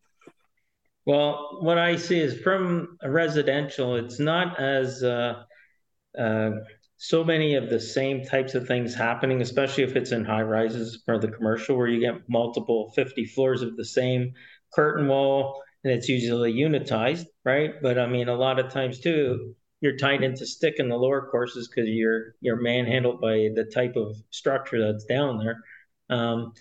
Well, 1.07 1.57
what 1.61 1.79
I 1.79 1.95
see 1.95 2.19
is 2.19 2.39
from 2.41 2.97
a 3.01 3.09
residential, 3.09 3.95
it's 3.95 4.19
not 4.19 4.59
as 4.59 5.03
uh, 5.03 5.43
uh, 6.17 6.51
so 6.97 7.23
many 7.23 7.55
of 7.55 7.69
the 7.69 7.79
same 7.79 8.23
types 8.23 8.55
of 8.55 8.67
things 8.67 8.95
happening, 8.95 9.41
especially 9.41 9.83
if 9.83 9.95
it's 9.95 10.11
in 10.11 10.23
high 10.23 10.41
rises 10.41 11.01
for 11.05 11.19
the 11.19 11.27
commercial, 11.27 11.75
where 11.75 11.87
you 11.87 11.99
get 11.99 12.29
multiple 12.29 12.91
50 12.95 13.25
floors 13.25 13.61
of 13.61 13.75
the 13.75 13.85
same 13.85 14.33
curtain 14.73 15.07
wall, 15.07 15.61
and 15.83 15.93
it's 15.93 16.09
usually 16.09 16.53
unitized, 16.53 17.25
right? 17.43 17.73
But 17.81 17.99
I 17.99 18.07
mean, 18.07 18.29
a 18.29 18.35
lot 18.35 18.59
of 18.59 18.71
times 18.71 18.99
too, 18.99 19.55
you're 19.81 19.97
tied 19.97 20.23
into 20.23 20.45
stick 20.45 20.75
in 20.77 20.89
the 20.89 20.95
lower 20.95 21.29
courses 21.29 21.67
because 21.67 21.89
you're 21.89 22.35
you're 22.41 22.61
manhandled 22.61 23.21
by 23.21 23.49
the 23.53 23.69
type 23.73 23.95
of 23.95 24.15
structure 24.31 24.81
that's 24.81 25.05
down 25.05 25.37
there. 25.37 25.59
Um, 26.09 26.53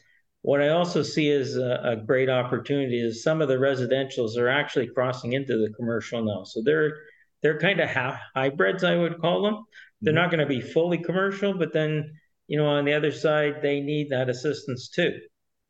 what 0.42 0.60
I 0.60 0.70
also 0.70 1.02
see 1.02 1.30
as 1.30 1.56
a, 1.56 1.80
a, 1.84 1.96
great 1.96 2.28
opportunity 2.28 3.00
is 3.00 3.22
some 3.22 3.40
of 3.40 3.48
the 3.48 3.54
residentials 3.54 4.36
are 4.36 4.48
actually 4.48 4.88
crossing 4.88 5.32
into 5.32 5.56
the 5.56 5.72
commercial 5.74 6.22
now. 6.22 6.44
So 6.44 6.60
they're 6.62 6.98
they're 7.44 7.58
kind 7.58 7.78
of 7.78 7.90
half 7.90 8.18
hybrids, 8.34 8.82
I 8.84 8.96
would 8.96 9.20
call 9.20 9.42
them. 9.42 9.66
They're 10.00 10.14
mm-hmm. 10.14 10.22
not 10.22 10.30
going 10.30 10.40
to 10.40 10.46
be 10.46 10.62
fully 10.62 10.96
commercial, 10.96 11.52
but 11.52 11.74
then, 11.74 12.10
you 12.46 12.56
know, 12.56 12.66
on 12.66 12.86
the 12.86 12.94
other 12.94 13.12
side, 13.12 13.56
they 13.60 13.80
need 13.80 14.08
that 14.10 14.30
assistance 14.30 14.88
too. 14.88 15.20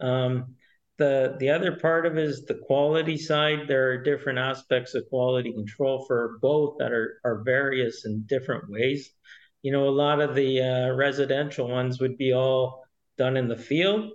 Um, 0.00 0.54
the 0.98 1.34
the 1.40 1.50
other 1.50 1.74
part 1.76 2.06
of 2.06 2.16
it 2.16 2.22
is 2.22 2.44
the 2.44 2.54
quality 2.54 3.18
side. 3.18 3.66
There 3.66 3.90
are 3.90 4.02
different 4.04 4.38
aspects 4.38 4.94
of 4.94 5.08
quality 5.10 5.52
control 5.52 6.04
for 6.06 6.38
both 6.40 6.76
that 6.78 6.92
are 6.92 7.20
are 7.24 7.42
various 7.42 8.06
in 8.06 8.24
different 8.28 8.70
ways. 8.70 9.10
You 9.62 9.72
know, 9.72 9.88
a 9.88 9.90
lot 9.90 10.20
of 10.20 10.36
the 10.36 10.60
uh, 10.60 10.94
residential 10.94 11.68
ones 11.68 11.98
would 12.00 12.16
be 12.16 12.32
all 12.32 12.84
done 13.18 13.36
in 13.36 13.48
the 13.48 13.56
field. 13.56 14.12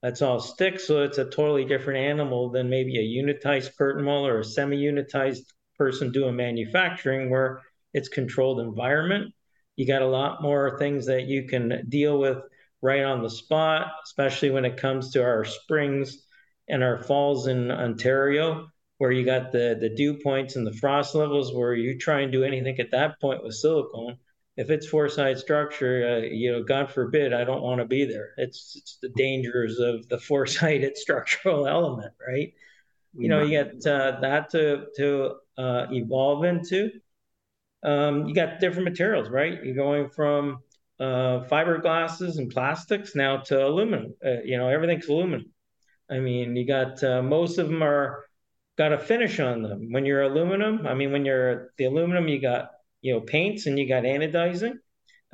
That's 0.00 0.22
all 0.22 0.40
stick, 0.40 0.80
so 0.80 1.02
it's 1.02 1.18
a 1.18 1.26
totally 1.26 1.66
different 1.66 2.00
animal 2.00 2.50
than 2.50 2.70
maybe 2.70 2.96
a 2.96 3.22
unitized 3.22 3.76
curtain 3.76 4.06
wall 4.06 4.26
or 4.26 4.38
a 4.38 4.44
semi-unitized 4.44 5.44
person 5.76 6.12
doing 6.12 6.36
manufacturing 6.36 7.30
where 7.30 7.62
it's 7.94 8.08
controlled 8.08 8.60
environment. 8.60 9.32
You 9.76 9.86
got 9.86 10.02
a 10.02 10.06
lot 10.06 10.42
more 10.42 10.78
things 10.78 11.06
that 11.06 11.26
you 11.26 11.44
can 11.44 11.84
deal 11.88 12.18
with 12.18 12.38
right 12.82 13.04
on 13.04 13.22
the 13.22 13.30
spot, 13.30 13.92
especially 14.04 14.50
when 14.50 14.64
it 14.64 14.76
comes 14.76 15.12
to 15.12 15.22
our 15.22 15.44
springs 15.44 16.24
and 16.68 16.82
our 16.82 17.02
falls 17.02 17.46
in 17.46 17.70
Ontario, 17.70 18.68
where 18.98 19.12
you 19.12 19.24
got 19.24 19.52
the 19.52 19.76
the 19.80 19.88
dew 19.88 20.18
points 20.22 20.56
and 20.56 20.66
the 20.66 20.72
frost 20.72 21.14
levels, 21.14 21.54
where 21.54 21.74
you 21.74 21.98
try 21.98 22.20
and 22.20 22.32
do 22.32 22.44
anything 22.44 22.78
at 22.78 22.90
that 22.90 23.20
point 23.20 23.42
with 23.42 23.54
silicone. 23.54 24.18
If 24.56 24.68
it's 24.70 24.86
four 24.86 25.08
side 25.08 25.38
structure, 25.38 26.18
uh, 26.18 26.26
you 26.26 26.52
know, 26.52 26.62
God 26.62 26.90
forbid, 26.90 27.32
I 27.32 27.44
don't 27.44 27.62
want 27.62 27.80
to 27.80 27.86
be 27.86 28.04
there. 28.04 28.30
It's 28.36 28.76
it's 28.76 28.98
the 29.00 29.08
dangers 29.10 29.78
of 29.78 30.08
the 30.08 30.18
four 30.18 30.46
sided 30.46 30.96
structural 30.98 31.66
element, 31.66 32.12
right? 32.26 32.52
You 33.14 33.28
know, 33.28 33.42
you 33.42 33.50
get 33.50 33.86
uh, 33.86 34.20
that 34.20 34.50
to 34.50 34.86
to 34.96 35.36
uh, 35.58 35.86
evolve 35.90 36.44
into. 36.44 36.90
Um, 37.82 38.26
you 38.26 38.34
got 38.34 38.60
different 38.60 38.84
materials, 38.84 39.28
right? 39.28 39.62
You're 39.62 39.74
going 39.74 40.08
from 40.10 40.58
uh, 41.00 41.44
fiberglasses 41.50 42.38
and 42.38 42.50
plastics 42.50 43.14
now 43.14 43.38
to 43.38 43.66
aluminum. 43.66 44.14
Uh, 44.24 44.42
you 44.44 44.56
know, 44.56 44.68
everything's 44.68 45.08
aluminum. 45.08 45.46
I 46.10 46.18
mean, 46.18 46.54
you 46.56 46.66
got 46.66 47.02
uh, 47.02 47.22
most 47.22 47.58
of 47.58 47.68
them 47.68 47.82
are 47.82 48.24
got 48.76 48.92
a 48.92 48.98
finish 48.98 49.40
on 49.40 49.62
them. 49.62 49.88
When 49.90 50.06
you're 50.06 50.22
aluminum, 50.22 50.86
I 50.86 50.94
mean, 50.94 51.12
when 51.12 51.24
you're 51.24 51.72
the 51.76 51.84
aluminum, 51.84 52.28
you 52.28 52.40
got 52.40 52.70
you 53.00 53.14
know 53.14 53.20
paints 53.20 53.66
and 53.66 53.78
you 53.78 53.88
got 53.88 54.04
anodizing. 54.04 54.74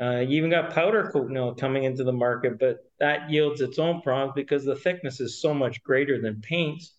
Uh, 0.01 0.21
you 0.21 0.37
even 0.37 0.51
got 0.51 0.73
powder 0.73 1.11
coat 1.13 1.29
now 1.29 1.53
coming 1.55 1.83
into 1.83 2.05
the 2.05 2.13
market, 2.13 2.59
but 2.59 2.79
that 3.01 3.31
yields 3.31 3.61
its 3.61 3.79
own 3.81 4.01
problems 4.01 4.33
because 4.37 4.65
the 4.65 4.77
thickness 4.77 5.21
is 5.21 5.43
so 5.43 5.53
much 5.53 5.83
greater 5.83 6.21
than 6.21 6.41
paints. 6.41 6.95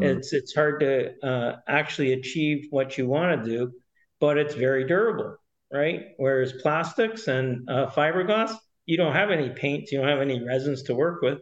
Mm. 0.00 0.16
It's 0.16 0.32
it's 0.32 0.54
hard 0.54 0.80
to 0.80 1.14
uh, 1.22 1.56
actually 1.68 2.12
achieve 2.12 2.66
what 2.70 2.98
you 2.98 3.06
want 3.06 3.44
to 3.44 3.50
do, 3.50 3.72
but 4.20 4.38
it's 4.38 4.54
very 4.54 4.86
durable 4.86 5.36
right? 5.72 6.08
Whereas 6.16 6.52
plastics 6.52 7.28
and 7.28 7.68
uh, 7.68 7.90
fiberglass, 7.90 8.54
you 8.86 8.96
don't 8.96 9.14
have 9.14 9.30
any 9.30 9.50
paints, 9.50 9.92
you 9.92 9.98
don't 9.98 10.08
have 10.08 10.20
any 10.20 10.42
resins 10.42 10.82
to 10.84 10.94
work 10.94 11.22
with. 11.22 11.38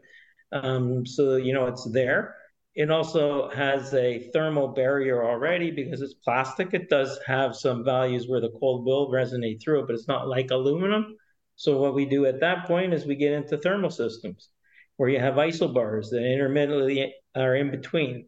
Um, 0.52 1.06
so, 1.06 1.36
you 1.36 1.52
know, 1.52 1.66
it's 1.66 1.90
there. 1.90 2.36
It 2.74 2.90
also 2.90 3.50
has 3.50 3.92
a 3.94 4.30
thermal 4.32 4.68
barrier 4.68 5.24
already 5.24 5.70
because 5.70 6.00
it's 6.00 6.14
plastic. 6.14 6.74
It 6.74 6.88
does 6.88 7.18
have 7.26 7.56
some 7.56 7.84
values 7.84 8.28
where 8.28 8.40
the 8.40 8.52
cold 8.60 8.84
will 8.84 9.10
resonate 9.10 9.62
through 9.62 9.80
it, 9.80 9.86
but 9.86 9.94
it's 9.94 10.08
not 10.08 10.28
like 10.28 10.50
aluminum. 10.50 11.16
So, 11.56 11.80
what 11.80 11.94
we 11.94 12.04
do 12.04 12.26
at 12.26 12.40
that 12.40 12.66
point 12.66 12.94
is 12.94 13.04
we 13.04 13.16
get 13.16 13.32
into 13.32 13.58
thermal 13.58 13.90
systems 13.90 14.50
where 14.96 15.08
you 15.08 15.18
have 15.18 15.34
isobars 15.34 16.10
that 16.10 16.24
intermittently 16.24 17.12
are 17.34 17.56
in 17.56 17.72
between 17.72 18.26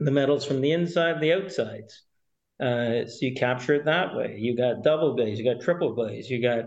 the 0.00 0.10
metals 0.10 0.44
from 0.44 0.60
the 0.60 0.72
inside, 0.72 1.20
the 1.20 1.34
outsides. 1.34 2.02
Uh, 2.58 3.06
so 3.06 3.18
you 3.20 3.34
capture 3.34 3.74
it 3.74 3.84
that 3.84 4.14
way. 4.14 4.36
You 4.38 4.56
got 4.56 4.82
double 4.82 5.14
glaze, 5.14 5.38
you 5.38 5.44
got 5.44 5.62
triple 5.62 5.94
glaze, 5.94 6.28
you 6.28 6.42
got 6.42 6.64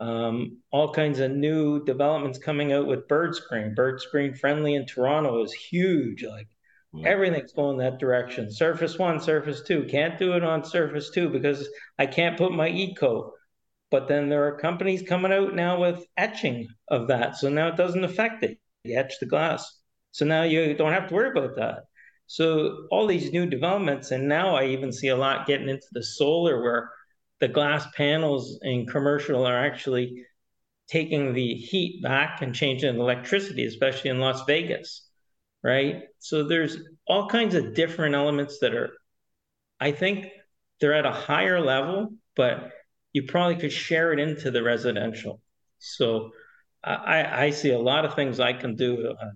um, 0.00 0.58
all 0.70 0.92
kinds 0.92 1.20
of 1.20 1.30
new 1.30 1.84
developments 1.84 2.38
coming 2.38 2.72
out 2.72 2.86
with 2.86 3.08
bird 3.08 3.34
screen. 3.34 3.74
Bird 3.74 4.00
screen 4.00 4.34
friendly 4.34 4.74
in 4.74 4.86
Toronto 4.86 5.42
is 5.42 5.52
huge. 5.52 6.24
Like 6.24 6.48
yeah. 6.92 7.08
everything's 7.08 7.52
going 7.52 7.78
that 7.78 7.98
direction. 7.98 8.52
Surface 8.52 8.98
one, 8.98 9.20
surface 9.20 9.62
two. 9.62 9.84
Can't 9.84 10.18
do 10.18 10.32
it 10.32 10.44
on 10.44 10.64
surface 10.64 11.10
two 11.10 11.28
because 11.28 11.68
I 11.98 12.06
can't 12.06 12.38
put 12.38 12.52
my 12.52 12.68
eco. 12.68 13.32
But 13.90 14.08
then 14.08 14.28
there 14.28 14.48
are 14.48 14.58
companies 14.58 15.02
coming 15.02 15.32
out 15.32 15.54
now 15.54 15.80
with 15.80 16.04
etching 16.16 16.68
of 16.88 17.08
that. 17.08 17.36
So 17.36 17.48
now 17.48 17.68
it 17.68 17.76
doesn't 17.76 18.02
affect 18.02 18.42
it. 18.42 18.58
You 18.82 18.98
etch 18.98 19.14
the 19.20 19.26
glass. 19.26 19.80
So 20.10 20.24
now 20.24 20.42
you 20.42 20.74
don't 20.74 20.92
have 20.92 21.08
to 21.08 21.14
worry 21.14 21.30
about 21.30 21.56
that. 21.56 21.84
So 22.26 22.86
all 22.90 23.06
these 23.06 23.32
new 23.32 23.46
developments, 23.46 24.10
and 24.10 24.28
now 24.28 24.56
I 24.56 24.66
even 24.66 24.92
see 24.92 25.08
a 25.08 25.16
lot 25.16 25.46
getting 25.46 25.68
into 25.68 25.86
the 25.92 26.02
solar 26.02 26.62
where 26.62 26.90
the 27.40 27.48
glass 27.48 27.86
panels 27.96 28.58
in 28.62 28.86
commercial 28.86 29.46
are 29.46 29.64
actually 29.64 30.24
taking 30.88 31.32
the 31.32 31.54
heat 31.54 32.02
back 32.02 32.42
and 32.42 32.54
changing 32.54 32.96
electricity, 32.96 33.66
especially 33.66 34.10
in 34.10 34.20
Las 34.20 34.44
Vegas, 34.46 35.08
right? 35.62 36.02
So 36.18 36.44
there's 36.44 36.78
all 37.06 37.28
kinds 37.28 37.54
of 37.54 37.74
different 37.74 38.14
elements 38.14 38.58
that 38.60 38.74
are, 38.74 38.90
I 39.80 39.92
think 39.92 40.28
they're 40.80 40.94
at 40.94 41.06
a 41.06 41.12
higher 41.12 41.60
level, 41.60 42.14
but 42.36 42.70
you 43.12 43.22
probably 43.24 43.56
could 43.56 43.72
share 43.72 44.12
it 44.12 44.18
into 44.18 44.50
the 44.50 44.62
residential. 44.62 45.40
So 45.78 46.32
I, 46.82 47.46
I 47.46 47.50
see 47.50 47.70
a 47.70 47.78
lot 47.78 48.04
of 48.04 48.14
things 48.14 48.40
I 48.40 48.52
can 48.52 48.76
do. 48.76 49.14
Uh, 49.18 49.30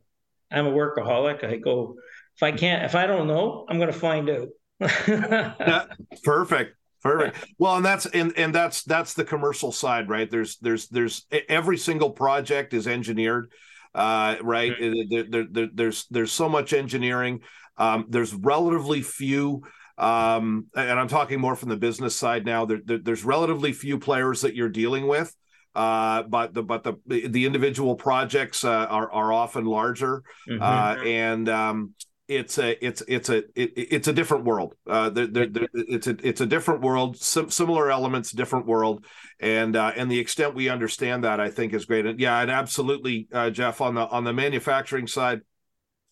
I'm 0.51 0.67
a 0.67 0.73
workaholic. 0.73 1.45
I 1.45 1.57
go 1.57 1.97
if 2.39 2.43
I 2.45 2.53
can't, 2.53 2.85
if 2.85 2.95
I 2.95 3.09
don't 3.09 3.27
know, 3.27 3.67
I'm 3.69 3.79
going 3.79 3.93
to 3.93 3.99
find 3.99 4.31
out. 4.31 4.49
yeah, 5.09 5.87
perfect. 6.23 6.77
Perfect. 7.03 7.37
Well, 7.59 7.75
and 7.77 7.85
that's 7.85 8.07
and 8.07 8.33
and 8.37 8.55
that's 8.55 8.85
that's 8.85 9.15
the 9.15 9.25
commercial 9.25 9.73
side, 9.73 10.09
right? 10.09 10.31
There's 10.31 10.57
there's 10.59 10.87
there's 10.87 11.27
every 11.49 11.77
single 11.77 12.11
project 12.11 12.75
is 12.75 12.87
engineered, 12.87 13.51
uh, 13.93 14.37
right? 14.41 14.73
Mm-hmm. 14.73 15.15
There, 15.15 15.25
there, 15.25 15.47
there, 15.51 15.69
there's 15.75 16.07
there's 16.11 16.31
so 16.31 16.49
much 16.49 16.73
engineering. 16.73 17.41
Um, 17.77 18.07
there's 18.09 18.33
relatively 18.33 19.03
few, 19.03 19.63
um, 19.97 20.67
and 20.77 20.99
I'm 20.99 21.09
talking 21.09 21.41
more 21.41 21.57
from 21.57 21.71
the 21.71 21.77
business 21.77 22.15
side 22.15 22.47
now. 22.47 22.67
There, 22.67 22.81
there's 22.85 23.25
relatively 23.25 23.73
few 23.73 23.99
players 23.99 24.43
that 24.43 24.55
you're 24.55 24.69
dealing 24.69 25.09
with. 25.09 25.35
Uh, 25.75 26.23
but 26.23 26.55
the 26.55 26.63
but 26.63 26.83
the 26.83 26.97
the 27.07 27.47
individual 27.47 27.95
projects 27.95 28.65
uh, 28.65 28.87
are 28.91 29.11
are 29.13 29.33
often 29.33 29.65
larger, 29.65 30.23
mm-hmm. 30.49 30.61
uh, 30.61 31.05
and 31.05 31.49
um, 31.49 31.95
it's 32.29 32.59
a 32.59 32.85
it's 32.85 33.03
it's 33.09 33.31
a 33.31 33.39
it, 33.55 33.73
it's 33.75 34.07
a 34.07 34.13
different 34.13 34.45
world. 34.45 34.75
Uh, 34.87 35.11
it's 35.17 36.07
a 36.07 36.17
it's 36.23 36.41
a 36.43 36.47
different 36.47 36.83
world. 36.83 37.17
Sim- 37.17 37.51
similar 37.51 37.91
elements, 37.91 38.33
different 38.33 38.67
world, 38.67 39.07
and 39.41 39.75
uh, 39.75 39.93
and 39.97 40.11
the 40.11 40.19
extent 40.19 40.55
we 40.55 40.69
understand 40.69 41.25
that, 41.25 41.41
I 41.41 41.51
think, 41.51 41.73
is 41.73 41.87
great. 41.87 42.05
And 42.05 42.21
yeah, 42.21 42.41
and 42.41 42.51
absolutely, 42.51 43.29
uh, 43.33 43.49
Jeff, 43.49 43.81
on 43.81 43.95
the 43.95 44.07
on 44.07 44.25
the 44.25 44.35
manufacturing 44.35 45.07
side, 45.07 45.41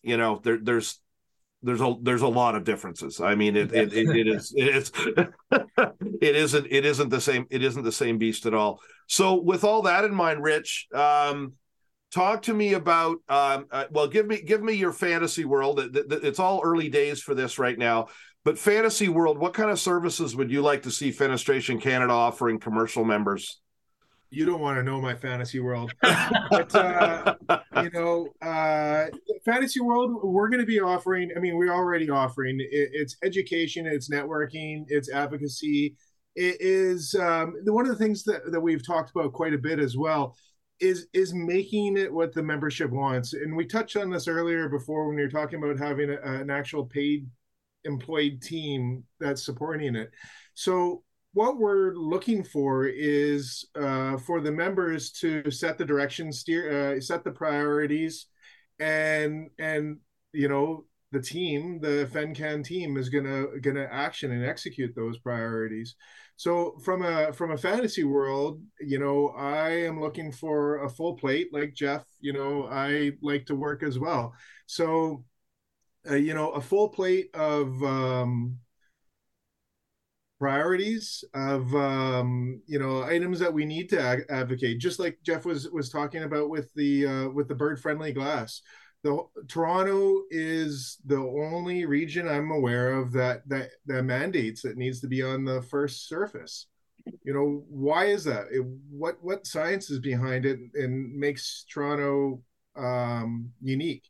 you 0.01 0.17
know, 0.17 0.41
there 0.43 0.57
there's 0.61 0.99
there's 1.61 1.81
a 1.81 1.95
there's 2.01 2.23
a 2.23 2.27
lot 2.27 2.55
of 2.55 2.63
differences. 2.63 3.21
I 3.21 3.35
mean, 3.35 3.55
it 3.55 3.71
it, 3.71 3.93
it, 3.93 4.09
it 4.09 4.27
is 4.27 4.53
it 4.57 4.75
is 4.75 4.91
it 6.19 6.35
isn't 6.35 6.67
it 6.67 6.83
isn't 6.83 7.09
the 7.09 7.21
same 7.21 7.45
it 7.51 7.63
isn't 7.63 7.83
the 7.83 7.91
same 7.91 8.17
beast 8.17 8.47
at 8.47 8.55
all. 8.55 8.79
So 9.05 9.35
with 9.35 9.63
all 9.63 9.83
that 9.83 10.03
in 10.03 10.15
mind, 10.15 10.43
Rich. 10.43 10.87
Um, 10.93 11.53
talk 12.13 12.43
to 12.43 12.53
me 12.53 12.73
about 12.73 13.17
um, 13.29 13.67
uh, 13.71 13.85
well 13.91 14.07
give 14.07 14.25
me 14.27 14.41
give 14.41 14.63
me 14.63 14.73
your 14.73 14.93
fantasy 14.93 15.45
world. 15.45 15.79
It's 15.79 16.39
all 16.39 16.61
early 16.63 16.89
days 16.89 17.21
for 17.21 17.35
this 17.35 17.59
right 17.59 17.77
now 17.77 18.07
but 18.47 18.57
fantasy 18.57 19.09
world 19.09 19.37
what 19.37 19.53
kind 19.53 19.69
of 19.69 19.77
services 19.77 20.33
would 20.33 20.49
you 20.49 20.61
like 20.61 20.83
to 20.83 20.89
see 20.89 21.11
fenestration 21.11 21.81
canada 21.81 22.13
offering 22.13 22.57
commercial 22.57 23.03
members? 23.03 23.59
You 24.29 24.45
don't 24.45 24.61
want 24.61 24.77
to 24.77 24.83
know 24.83 25.01
my 25.01 25.15
fantasy 25.15 25.59
world. 25.59 25.91
But 26.49 26.73
uh, 26.73 27.35
you 27.81 27.89
know 27.89 28.29
uh, 28.41 29.07
fantasy 29.43 29.81
world 29.81 30.21
we're 30.23 30.47
going 30.47 30.61
to 30.61 30.65
be 30.65 30.79
offering 30.79 31.29
i 31.35 31.41
mean 31.41 31.57
we're 31.57 31.73
already 31.73 32.09
offering. 32.09 32.61
It, 32.61 32.89
it's 32.93 33.17
education 33.21 33.85
it's 33.85 34.09
networking 34.09 34.85
it's 34.87 35.11
advocacy. 35.11 35.97
It 36.37 36.55
is 36.61 37.15
um, 37.15 37.53
one 37.65 37.85
of 37.85 37.91
the 37.91 38.01
things 38.01 38.23
that, 38.25 38.49
that 38.53 38.61
we've 38.61 38.85
talked 38.85 39.11
about 39.13 39.33
quite 39.33 39.55
a 39.55 39.57
bit 39.57 39.77
as 39.77 39.97
well 39.97 40.37
is 40.79 41.07
is 41.13 41.33
making 41.33 41.97
it 41.97 42.11
what 42.11 42.33
the 42.33 42.43
membership 42.43 42.91
wants. 42.91 43.33
And 43.33 43.55
we 43.55 43.65
touched 43.65 43.97
on 43.97 44.09
this 44.09 44.27
earlier 44.27 44.69
before 44.69 45.07
when 45.07 45.17
you're 45.17 45.29
talking 45.29 45.61
about 45.61 45.79
having 45.79 46.09
a, 46.09 46.17
an 46.21 46.49
actual 46.49 46.85
paid 46.85 47.27
employed 47.83 48.41
team 48.41 49.03
that's 49.19 49.43
supporting 49.43 49.95
it. 49.95 50.11
So 50.53 51.03
what 51.33 51.57
we're 51.57 51.93
looking 51.93 52.43
for 52.43 52.85
is 52.85 53.65
uh, 53.75 54.17
for 54.17 54.41
the 54.41 54.51
members 54.51 55.11
to 55.11 55.49
set 55.51 55.77
the 55.77 55.85
direction 55.85 56.31
steer 56.31 56.95
uh, 56.97 57.01
set 57.01 57.23
the 57.23 57.31
priorities 57.31 58.27
and 58.79 59.49
and 59.59 59.97
you 60.33 60.49
know 60.49 60.85
the 61.11 61.21
team 61.21 61.79
the 61.79 62.09
fencan 62.13 62.63
team 62.63 62.97
is 62.97 63.09
gonna 63.09 63.45
gonna 63.61 63.87
action 63.91 64.31
and 64.31 64.45
execute 64.45 64.93
those 64.95 65.17
priorities 65.19 65.95
so 66.37 66.77
from 66.83 67.03
a 67.03 67.33
from 67.33 67.51
a 67.51 67.57
fantasy 67.57 68.03
world, 68.03 68.61
you 68.79 68.99
know, 68.99 69.29
I 69.29 69.69
am 69.71 69.99
looking 69.99 70.31
for 70.31 70.83
a 70.83 70.89
full 70.89 71.15
plate 71.15 71.47
like 71.51 71.73
Jeff. 71.73 72.05
You 72.19 72.31
know, 72.31 72.67
I 72.71 73.13
like 73.23 73.47
to 73.47 73.55
work 73.55 73.81
as 73.81 73.97
well. 73.97 74.33
So, 74.67 75.25
uh, 76.09 76.15
you 76.15 76.33
know, 76.33 76.51
a 76.51 76.61
full 76.61 76.89
plate 76.89 77.29
of 77.35 77.83
um, 77.83 78.59
priorities 80.39 81.23
of 81.33 81.73
um, 81.75 82.61
you 82.67 82.79
know 82.79 83.03
items 83.03 83.39
that 83.39 83.53
we 83.53 83.65
need 83.65 83.89
to 83.89 84.23
advocate. 84.29 84.79
Just 84.79 84.99
like 84.99 85.17
Jeff 85.23 85.45
was 85.45 85.69
was 85.69 85.89
talking 85.89 86.23
about 86.23 86.49
with 86.49 86.71
the 86.75 87.05
uh, 87.07 87.29
with 87.29 87.47
the 87.47 87.55
bird 87.55 87.79
friendly 87.81 88.13
glass 88.13 88.61
the 89.03 89.23
Toronto 89.47 90.23
is 90.29 90.97
the 91.05 91.17
only 91.17 91.85
region 91.85 92.27
I'm 92.27 92.51
aware 92.51 92.93
of 92.93 93.11
that 93.13 93.47
that 93.47 93.69
that 93.85 94.03
mandates 94.03 94.61
that 94.63 94.77
needs 94.77 95.01
to 95.01 95.07
be 95.07 95.21
on 95.21 95.45
the 95.45 95.61
first 95.61 96.07
surface. 96.07 96.67
You 97.23 97.33
know 97.33 97.63
why 97.69 98.05
is 98.05 98.23
that? 98.25 98.47
It, 98.51 98.65
what 98.89 99.17
what 99.21 99.47
science 99.47 99.89
is 99.89 99.99
behind 99.99 100.45
it 100.45 100.59
and 100.73 101.15
makes 101.15 101.65
Toronto 101.71 102.41
um, 102.75 103.51
unique? 103.61 104.09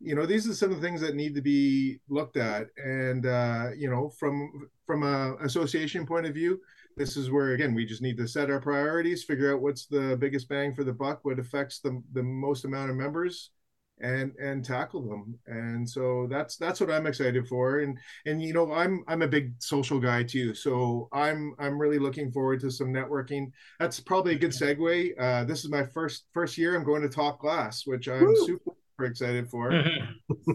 You 0.00 0.14
know 0.14 0.26
these 0.26 0.48
are 0.48 0.54
some 0.54 0.70
of 0.70 0.80
the 0.80 0.86
things 0.86 1.00
that 1.00 1.14
need 1.14 1.34
to 1.36 1.40
be 1.40 1.98
looked 2.08 2.36
at, 2.36 2.66
and 2.76 3.24
uh, 3.26 3.70
you 3.76 3.88
know 3.88 4.10
from 4.10 4.68
from 4.86 5.02
a 5.02 5.36
association 5.42 6.04
point 6.04 6.26
of 6.26 6.34
view, 6.34 6.60
this 6.96 7.16
is 7.16 7.30
where 7.30 7.52
again 7.52 7.74
we 7.74 7.86
just 7.86 8.02
need 8.02 8.18
to 8.18 8.28
set 8.28 8.50
our 8.50 8.60
priorities, 8.60 9.24
figure 9.24 9.54
out 9.54 9.62
what's 9.62 9.86
the 9.86 10.16
biggest 10.20 10.48
bang 10.48 10.74
for 10.74 10.84
the 10.84 10.92
buck, 10.92 11.20
what 11.22 11.38
affects 11.38 11.80
the 11.80 12.02
the 12.12 12.22
most 12.22 12.66
amount 12.66 12.90
of 12.90 12.96
members, 12.96 13.52
and 14.00 14.32
and 14.36 14.64
tackle 14.64 15.02
them. 15.02 15.38
And 15.46 15.88
so 15.88 16.26
that's 16.30 16.56
that's 16.56 16.80
what 16.80 16.90
i'm 16.90 17.06
excited 17.06 17.46
for. 17.48 17.80
And 17.80 17.98
and 18.26 18.42
you 18.42 18.52
know 18.52 18.72
i'm 18.72 19.04
i'm 19.08 19.22
a 19.22 19.28
big 19.28 19.54
social 19.58 19.98
guy 19.98 20.22
too. 20.22 20.54
So 20.54 21.08
i'm 21.12 21.54
i'm 21.58 21.78
really 21.78 21.98
looking 21.98 22.30
forward 22.30 22.60
to 22.60 22.70
some 22.70 22.88
networking. 22.88 23.52
That's 23.78 24.00
probably 24.00 24.34
a 24.34 24.38
good 24.38 24.50
segue. 24.50 25.12
Uh, 25.18 25.44
this 25.44 25.64
is 25.64 25.70
my 25.70 25.84
first 25.84 26.26
first 26.32 26.58
year 26.58 26.76
i'm 26.76 26.84
going 26.84 27.02
to 27.02 27.08
Top 27.08 27.40
Glass 27.40 27.86
which 27.86 28.08
i'm 28.08 28.24
Woo! 28.24 28.46
super 28.46 29.04
excited 29.04 29.48
for. 29.48 29.72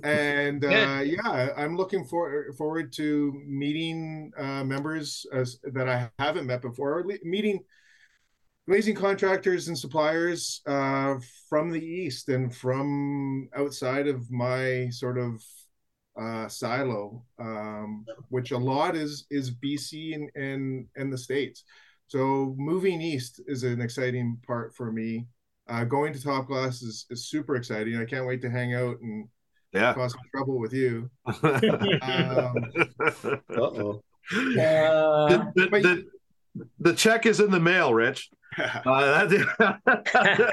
And 0.04 0.64
uh, 0.64 1.02
yeah. 1.04 1.50
i'm 1.58 1.76
looking 1.76 2.06
for, 2.06 2.54
forward 2.58 2.94
to 2.94 3.34
meeting 3.46 4.32
uh, 4.38 4.64
members 4.64 5.26
as, 5.34 5.60
that 5.74 5.90
i 5.90 6.10
haven't 6.18 6.46
met 6.46 6.62
before 6.62 7.04
meeting 7.24 7.60
amazing 8.72 8.96
contractors 8.96 9.68
and 9.68 9.78
suppliers 9.78 10.62
uh, 10.66 11.16
from 11.50 11.70
the 11.70 11.86
east 11.86 12.30
and 12.30 12.56
from 12.56 13.50
outside 13.54 14.08
of 14.08 14.32
my 14.32 14.88
sort 14.92 15.18
of 15.18 15.44
uh, 16.18 16.48
silo, 16.48 17.22
um, 17.38 18.06
which 18.30 18.52
a 18.52 18.58
lot 18.58 18.96
is 18.96 19.26
is 19.30 19.52
BC 19.52 20.16
and 20.16 20.30
and 20.36 20.88
and 20.96 21.12
the 21.12 21.18
states. 21.18 21.66
So 22.08 22.56
moving 22.58 23.02
east 23.02 23.42
is 23.46 23.64
an 23.66 23.82
exciting 23.82 24.40
part 24.48 24.74
for 24.74 24.90
me. 24.90 25.28
Uh, 25.68 25.84
going 25.84 26.14
to 26.14 26.24
Top 26.24 26.48
Glass 26.48 26.82
is, 26.82 27.06
is 27.10 27.28
super 27.28 27.58
exciting. 27.58 27.98
I 27.98 28.06
can't 28.06 28.26
wait 28.26 28.42
to 28.42 28.50
hang 28.50 28.74
out 28.74 29.02
and 29.02 29.28
yeah. 29.74 29.94
cause 29.94 30.14
some 30.14 30.22
trouble 30.34 30.60
with 30.60 30.72
you. 30.72 31.10
um, 31.26 32.56
Uh-oh. 33.50 34.02
Uh, 34.34 35.28
the, 35.28 35.52
the, 35.56 35.70
the, 36.56 36.68
the 36.80 36.94
check 36.94 37.26
is 37.26 37.42
in 37.42 37.52
the 37.52 37.60
mail, 37.60 37.94
Rich. 37.94 38.30
Uh, 38.86 39.30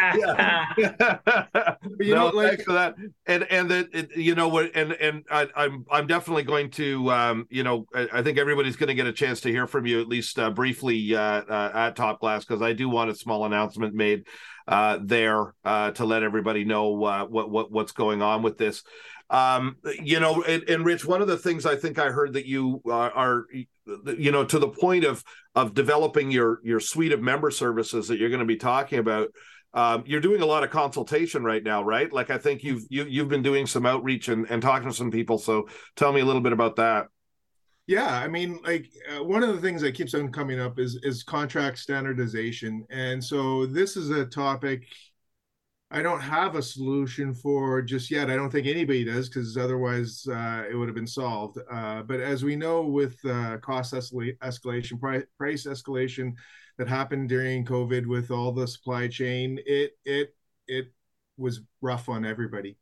yeah. 0.06 0.66
you 1.98 2.14
no, 2.14 2.30
know, 2.30 2.36
like, 2.36 2.48
thanks 2.48 2.64
for 2.64 2.72
that. 2.72 2.94
And 3.26 3.44
and 3.50 3.70
that 3.70 3.88
it, 3.92 4.16
you 4.16 4.34
know 4.34 4.48
what, 4.48 4.70
and 4.74 4.92
and 4.92 5.24
I, 5.30 5.42
am 5.42 5.48
I'm, 5.56 5.86
I'm 5.90 6.06
definitely 6.06 6.44
going 6.44 6.70
to, 6.72 7.10
um, 7.10 7.46
you 7.50 7.64
know, 7.64 7.86
I, 7.94 8.08
I 8.14 8.22
think 8.22 8.38
everybody's 8.38 8.76
going 8.76 8.88
to 8.88 8.94
get 8.94 9.06
a 9.06 9.12
chance 9.12 9.40
to 9.42 9.50
hear 9.50 9.66
from 9.66 9.86
you 9.86 10.00
at 10.00 10.08
least 10.08 10.38
uh, 10.38 10.50
briefly 10.50 11.14
uh, 11.14 11.20
uh, 11.20 11.70
at 11.74 11.96
Top 11.96 12.20
Glass 12.20 12.44
because 12.44 12.62
I 12.62 12.72
do 12.72 12.88
want 12.88 13.10
a 13.10 13.14
small 13.14 13.44
announcement 13.46 13.94
made 13.94 14.26
uh, 14.68 14.98
there 15.02 15.54
uh, 15.64 15.90
to 15.92 16.04
let 16.04 16.22
everybody 16.22 16.64
know 16.64 17.02
uh, 17.04 17.24
what 17.24 17.50
what 17.50 17.72
what's 17.72 17.92
going 17.92 18.22
on 18.22 18.42
with 18.42 18.58
this. 18.58 18.82
Um, 19.30 19.76
you 20.02 20.20
know, 20.20 20.42
and, 20.42 20.62
and, 20.68 20.84
Rich, 20.86 21.04
one 21.04 21.20
of 21.20 21.28
the 21.28 21.36
things 21.36 21.66
I 21.66 21.76
think 21.76 21.98
I 21.98 22.06
heard 22.08 22.32
that 22.32 22.46
you 22.46 22.80
are, 22.86 23.10
are, 23.10 23.46
you 24.16 24.32
know, 24.32 24.44
to 24.44 24.58
the 24.58 24.68
point 24.68 25.04
of 25.04 25.22
of 25.54 25.74
developing 25.74 26.30
your 26.30 26.60
your 26.62 26.80
suite 26.80 27.12
of 27.12 27.20
member 27.20 27.50
services 27.50 28.08
that 28.08 28.18
you're 28.18 28.30
going 28.30 28.40
to 28.40 28.46
be 28.46 28.56
talking 28.56 28.98
about. 28.98 29.28
Um, 29.74 30.02
you're 30.06 30.22
doing 30.22 30.40
a 30.40 30.46
lot 30.46 30.64
of 30.64 30.70
consultation 30.70 31.44
right 31.44 31.62
now, 31.62 31.82
right? 31.82 32.10
Like 32.10 32.30
I 32.30 32.38
think 32.38 32.64
you've 32.64 32.84
you, 32.88 33.04
you've 33.04 33.28
been 33.28 33.42
doing 33.42 33.66
some 33.66 33.84
outreach 33.84 34.28
and, 34.28 34.46
and 34.48 34.62
talking 34.62 34.88
to 34.88 34.94
some 34.94 35.10
people. 35.10 35.36
So 35.36 35.68
tell 35.94 36.12
me 36.12 36.22
a 36.22 36.24
little 36.24 36.40
bit 36.40 36.54
about 36.54 36.76
that. 36.76 37.08
Yeah, 37.86 38.18
I 38.18 38.28
mean, 38.28 38.60
like 38.64 38.86
uh, 39.10 39.24
one 39.24 39.42
of 39.42 39.54
the 39.54 39.60
things 39.62 39.80
that 39.80 39.94
keeps 39.94 40.14
on 40.14 40.30
coming 40.32 40.60
up 40.60 40.78
is 40.78 40.98
is 41.02 41.22
contract 41.22 41.78
standardization, 41.78 42.86
and 42.90 43.22
so 43.22 43.66
this 43.66 43.96
is 43.96 44.10
a 44.10 44.26
topic 44.26 44.86
I 45.90 46.02
don't 46.02 46.20
have 46.20 46.54
a 46.54 46.62
solution 46.62 47.32
for 47.32 47.80
just 47.80 48.10
yet. 48.10 48.30
I 48.30 48.36
don't 48.36 48.50
think 48.50 48.66
anybody 48.66 49.04
does 49.04 49.28
because 49.28 49.56
otherwise 49.56 50.26
uh, 50.30 50.64
it 50.70 50.74
would 50.74 50.86
have 50.86 50.94
been 50.94 51.06
solved. 51.06 51.58
Uh, 51.70 52.02
but 52.02 52.20
as 52.20 52.44
we 52.44 52.56
know, 52.56 52.82
with 52.82 53.16
uh, 53.24 53.56
cost 53.58 53.94
escalation, 53.94 55.00
price 55.38 55.66
escalation 55.66 56.34
that 56.76 56.88
happened 56.88 57.30
during 57.30 57.64
COVID 57.64 58.06
with 58.06 58.30
all 58.30 58.52
the 58.52 58.68
supply 58.68 59.08
chain, 59.08 59.58
it 59.64 59.92
it 60.04 60.34
it 60.66 60.92
was 61.38 61.62
rough 61.80 62.10
on 62.10 62.26
everybody. 62.26 62.76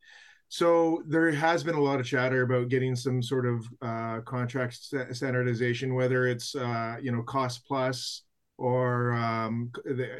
So 0.48 1.02
there 1.06 1.30
has 1.30 1.62
been 1.62 1.74
a 1.76 1.82
lot 1.82 2.00
of 2.00 2.06
chatter 2.06 2.42
about 2.42 2.68
getting 2.68 2.96
some 2.96 3.22
sort 3.22 3.46
of 3.46 3.66
uh, 3.82 4.20
contract 4.22 4.74
standardization, 5.12 5.94
whether 5.94 6.26
it's 6.26 6.56
uh, 6.56 6.96
you 7.00 7.12
know 7.12 7.22
cost 7.22 7.64
plus 7.68 8.22
or 8.58 9.12
um, 9.12 9.70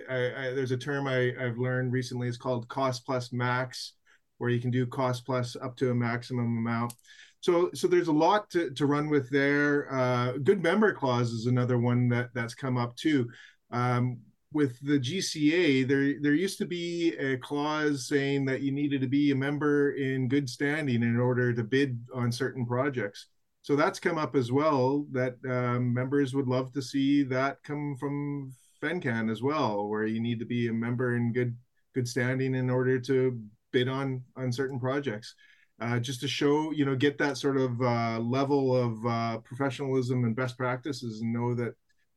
I, 0.09 0.13
I, 0.13 0.55
there's 0.55 0.73
a 0.73 0.77
term 0.77 1.07
I, 1.07 1.33
I've 1.41 1.59
learned 1.59 1.93
recently. 1.93 2.29
It's 2.29 2.37
called 2.37 2.69
cost 2.69 3.07
plus 3.07 3.33
max, 3.33 3.95
where 4.39 4.51
you 4.51 4.61
can 4.61 4.71
do 4.71 4.87
cost 4.87 5.25
plus 5.25 5.57
up 5.57 5.77
to 5.77 5.91
a 5.91 5.95
maximum 5.95 6.59
amount. 6.59 6.93
So, 7.41 7.71
so 7.75 7.87
there's 7.87 8.09
a 8.09 8.13
lot 8.13 8.51
to, 8.51 8.71
to 8.71 8.87
run 8.87 9.09
with 9.09 9.31
there. 9.31 9.93
Uh, 9.93 10.33
good 10.43 10.63
member 10.63 10.93
clause 10.93 11.31
is 11.31 11.47
another 11.47 11.79
one 11.79 12.09
that 12.09 12.31
that's 12.35 12.55
come 12.55 12.77
up 12.77 12.97
too. 12.97 13.31
Um, 13.71 14.19
with 14.53 14.79
the 14.81 14.99
GCA, 14.99 15.87
there 15.87 16.15
there 16.21 16.35
used 16.35 16.59
to 16.59 16.67
be 16.67 17.15
a 17.17 17.37
clause 17.39 18.09
saying 18.09 18.47
that 18.47 18.63
you 18.63 18.73
needed 18.73 19.01
to 19.01 19.07
be 19.07 19.31
a 19.31 19.37
member 19.37 19.93
in 19.93 20.29
good 20.29 20.49
standing 20.49 21.03
in 21.03 21.19
order 21.19 21.53
to 21.53 21.63
bid 21.63 22.01
on 22.15 22.33
certain 22.33 22.65
projects 22.65 23.27
so 23.67 23.75
that's 23.75 23.99
come 23.99 24.17
up 24.17 24.37
as 24.37 24.53
well 24.53 25.07
that 25.11 25.35
um, 25.45 25.93
members 25.93 26.37
would 26.37 26.47
love 26.47 26.73
to 26.73 26.81
see 26.81 27.25
that 27.25 27.61
come 27.65 27.97
from 27.99 28.55
FenCan 28.81 29.29
as 29.29 29.43
well, 29.43 29.89
where 29.89 30.07
you 30.07 30.21
need 30.21 30.39
to 30.39 30.45
be 30.45 30.69
a 30.69 30.73
member 30.73 31.17
in 31.17 31.33
good 31.33 31.57
good 31.93 32.07
standing 32.07 32.55
in 32.55 32.71
order 32.71 33.01
to 33.01 33.43
bid 33.73 33.89
on 33.89 34.23
on 34.37 34.53
certain 34.53 34.79
projects. 34.79 35.35
Uh, 35.81 35.99
just 35.99 36.21
to 36.21 36.29
show, 36.29 36.71
you 36.71 36.85
know, 36.85 36.95
get 36.95 37.19
that 37.19 37.39
sort 37.39 37.57
of 37.57 37.83
uh, 37.83 38.21
level 38.21 38.73
of 38.73 39.05
uh, 39.05 39.39
professionalism 39.39 40.23
and 40.23 40.37
best 40.37 40.57
practices, 40.57 41.21
and 41.21 41.33
know 41.33 41.53
that 41.53 41.75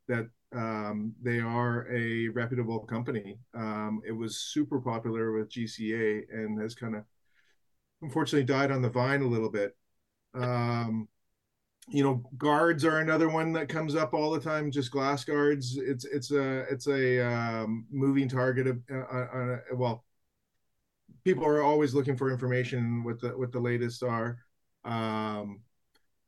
that 0.07 0.27
um, 0.53 1.15
they 1.19 1.39
are 1.39 1.91
a 1.91 2.27
reputable 2.27 2.81
company. 2.81 3.39
Um, 3.55 4.03
it 4.05 4.11
was 4.11 4.37
super 4.37 4.79
popular 4.79 5.31
with 5.31 5.49
GCA 5.49 6.25
and 6.31 6.61
has 6.61 6.75
kind 6.75 6.95
of 6.95 7.05
unfortunately 8.03 8.45
died 8.45 8.69
on 8.69 8.83
the 8.83 8.89
vine 8.89 9.23
a 9.23 9.27
little 9.27 9.49
bit. 9.49 9.75
Um, 10.35 11.07
you 11.91 12.03
know 12.03 12.23
guards 12.37 12.85
are 12.85 12.99
another 12.99 13.29
one 13.29 13.51
that 13.53 13.69
comes 13.69 13.95
up 13.95 14.13
all 14.13 14.31
the 14.31 14.39
time 14.39 14.71
just 14.71 14.91
glass 14.91 15.23
guards. 15.23 15.77
It's 15.77 16.05
it's 16.05 16.31
a 16.31 16.59
it's 16.71 16.87
a 16.87 17.25
um, 17.25 17.85
moving 17.91 18.29
target 18.29 18.67
of 18.67 18.79
uh, 18.91 18.95
uh, 18.95 19.27
uh, 19.35 19.57
well 19.73 20.05
people 21.23 21.45
are 21.45 21.61
always 21.61 21.93
looking 21.93 22.15
for 22.15 22.31
information 22.31 23.03
what 23.03 23.19
the 23.19 23.29
what 23.29 23.51
the 23.51 23.59
latest 23.59 24.03
are. 24.03 24.37
Um, 24.85 25.61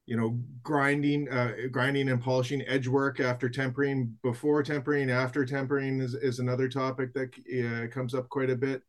you 0.05 0.17
know 0.17 0.39
grinding 0.63 1.29
uh, 1.29 1.53
grinding 1.71 2.09
and 2.09 2.21
polishing 2.21 2.63
edge 2.67 2.87
work 2.87 3.19
after 3.19 3.47
tempering 3.47 4.17
before 4.23 4.63
tempering 4.63 5.09
after 5.09 5.45
tempering 5.45 6.01
is, 6.01 6.15
is 6.15 6.39
another 6.39 6.67
topic 6.67 7.13
that 7.13 7.29
uh, 7.65 7.87
comes 7.93 8.13
up 8.13 8.27
quite 8.29 8.49
a 8.49 8.55
bit. 8.55 8.81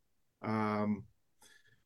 Um, 0.42 1.04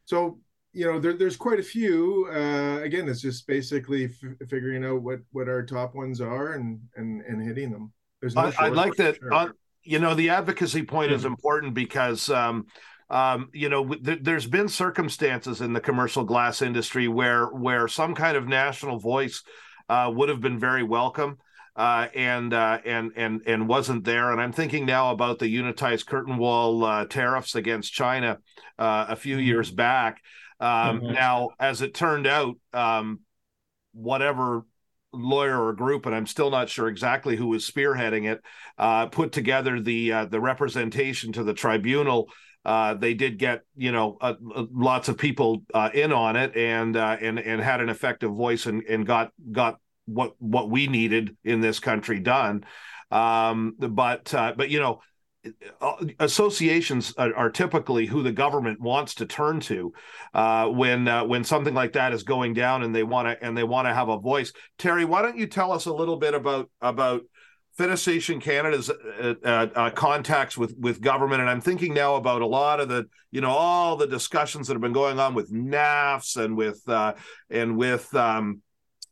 so 0.05 0.39
you 0.77 0.85
know, 0.85 1.01
there, 1.01 1.15
there's 1.15 1.37
quite 1.37 1.59
a 1.59 1.63
few. 1.63 2.29
Uh, 2.31 2.81
again, 2.83 3.09
it's 3.09 3.23
just 3.23 3.47
basically 3.47 4.05
f- 4.05 4.49
figuring 4.51 4.85
out 4.85 5.01
what 5.01 5.21
what 5.33 5.49
our 5.49 5.65
top 5.65 5.95
ones 5.95 6.21
are 6.21 6.53
and 6.53 6.79
and 6.97 7.23
and 7.23 7.43
hitting 7.43 7.71
them. 7.71 7.91
There's 8.21 8.35
no 8.35 8.53
I, 8.59 8.69
would 8.69 8.77
like 8.77 8.95
that. 8.97 9.17
Sure. 9.17 9.33
Uh, 9.33 9.49
you 9.85 9.99
know, 9.99 10.15
the 10.15 10.29
advocacy 10.29 10.83
point 10.83 11.09
mm-hmm. 11.09 11.17
is 11.17 11.25
important 11.25 11.75
because. 11.75 12.31
Um, 12.31 12.67
um, 13.09 13.51
you 13.53 13.69
know, 13.69 13.87
th- 13.95 14.19
there's 14.23 14.49
been 14.49 14.69
circumstances 14.69 15.61
in 15.61 15.73
the 15.73 15.81
commercial 15.81 16.25
glass 16.25 16.61
industry 16.61 17.07
where 17.07 17.47
where 17.47 17.87
some 17.87 18.17
kind 18.17 18.37
of 18.37 18.49
national 18.49 18.99
voice 18.99 19.45
uh, 19.89 20.11
would 20.13 20.29
have 20.29 20.41
been 20.41 20.59
very 20.59 20.83
welcome. 20.83 21.39
Uh, 21.77 22.09
and 22.17 22.53
uh, 22.53 22.79
and 22.85 23.13
and 23.15 23.43
and 23.47 23.69
wasn't 23.69 24.03
there. 24.03 24.33
And 24.33 24.41
I'm 24.41 24.51
thinking 24.51 24.87
now 24.87 25.13
about 25.13 25.39
the 25.39 25.47
unitized 25.47 26.07
curtain 26.07 26.37
wall 26.37 26.85
uh, 26.85 27.05
tariffs 27.05 27.55
against 27.55 27.93
China 27.93 28.39
uh, 28.77 29.07
a 29.11 29.15
few 29.15 29.37
mm-hmm. 29.37 29.47
years 29.47 29.71
back. 29.71 30.21
Um, 30.61 31.01
mm-hmm. 31.01 31.13
Now, 31.13 31.51
as 31.59 31.83
it 31.83 31.95
turned 31.95 32.27
out, 32.27 32.57
um, 32.73 33.21
whatever 33.93 34.65
lawyer 35.13 35.67
or 35.67 35.73
group, 35.73 36.07
and 36.07 36.15
I'm 36.15 36.27
still 36.27 36.51
not 36.51 36.69
sure 36.69 36.89
exactly 36.89 37.37
who 37.37 37.49
was 37.49 37.69
spearheading 37.69 38.31
it, 38.31 38.41
uh, 38.79 39.07
put 39.07 39.33
together 39.33 39.81
the 39.81 40.13
uh, 40.13 40.25
the 40.27 40.41
representation 40.41 41.33
to 41.33 41.45
the 41.45 41.55
tribunal. 41.55 42.31
Uh, 42.65 42.95
they 42.95 43.15
did 43.15 43.39
get 43.39 43.63
you 43.77 43.93
know 43.93 44.19
lots 44.41 45.09
of 45.09 45.19
people 45.19 45.63
uh, 45.73 45.91
in 45.95 46.13
on 46.13 46.37
it, 46.37 46.57
and 46.57 46.97
uh, 46.97 47.17
and 47.21 47.39
and 47.39 47.61
had 47.61 47.81
an 47.81 47.89
effective 47.89 48.31
voice, 48.31 48.67
and 48.67 48.83
and 48.85 49.07
got 49.07 49.33
got 49.53 49.79
what 50.07 50.35
what 50.39 50.71
we 50.71 50.87
needed 50.87 51.37
in 51.45 51.61
this 51.61 51.79
country 51.79 52.19
done. 52.19 52.65
Um, 53.11 53.75
but 53.79 54.33
uh, 54.35 54.55
but 54.57 54.71
you 54.71 54.81
know 54.81 55.01
associations 56.19 57.15
are, 57.17 57.35
are, 57.35 57.51
typically 57.51 58.07
who 58.07 58.23
the 58.23 58.33
government 58.33 58.81
wants 58.81 59.15
to 59.15 59.27
turn 59.27 59.61
to 59.61 59.93
uh, 60.35 60.67
when 60.69 61.09
uh, 61.09 61.25
when 61.25 61.45
something 61.45 61.75
like 61.75 61.93
that 61.93 62.13
is 62.13 62.23
going 62.23 62.55
down 62.55 62.83
and 62.83 62.95
they 62.95 63.03
want 63.03 63.29
to 63.29 63.45
and 63.45 63.57
they 63.57 63.65
want 63.65 63.87
to 63.87 63.95
have 63.95 64.09
a 64.09 64.19
voice. 64.19 64.53
Terry, 64.79 65.05
why 65.05 65.23
don't 65.23 65.39
you 65.39 65.47
tell 65.47 65.73
us 65.73 65.87
a 65.87 65.93
little 65.93 66.17
bit 66.17 66.35
about 66.35 66.71
about 66.81 67.23
Fenestration 67.79 68.41
Canada's 68.41 68.89
uh, 68.89 69.35
uh, 69.45 69.67
uh, 69.75 69.91
contacts 69.91 70.57
with 70.57 70.75
with 70.79 71.01
government, 71.01 71.41
and 71.41 71.51
I'm 71.51 71.61
thinking 71.61 71.93
now 71.93 72.17
about 72.17 72.43
a 72.43 72.47
lot 72.47 72.81
of 72.81 72.89
the 72.89 73.07
you 73.31 73.41
know 73.41 73.51
all 73.51 73.97
the 73.97 74.07
discussions 74.07 74.67
that 74.67 74.75
have 74.75 74.83
been 74.83 74.93
going 74.93 75.19
on 75.19 75.35
with 75.35 75.53
NAFS 75.53 76.37
and 76.37 76.57
with 76.57 76.83
and 77.51 77.77
with 77.77 78.15
um, 78.15 78.63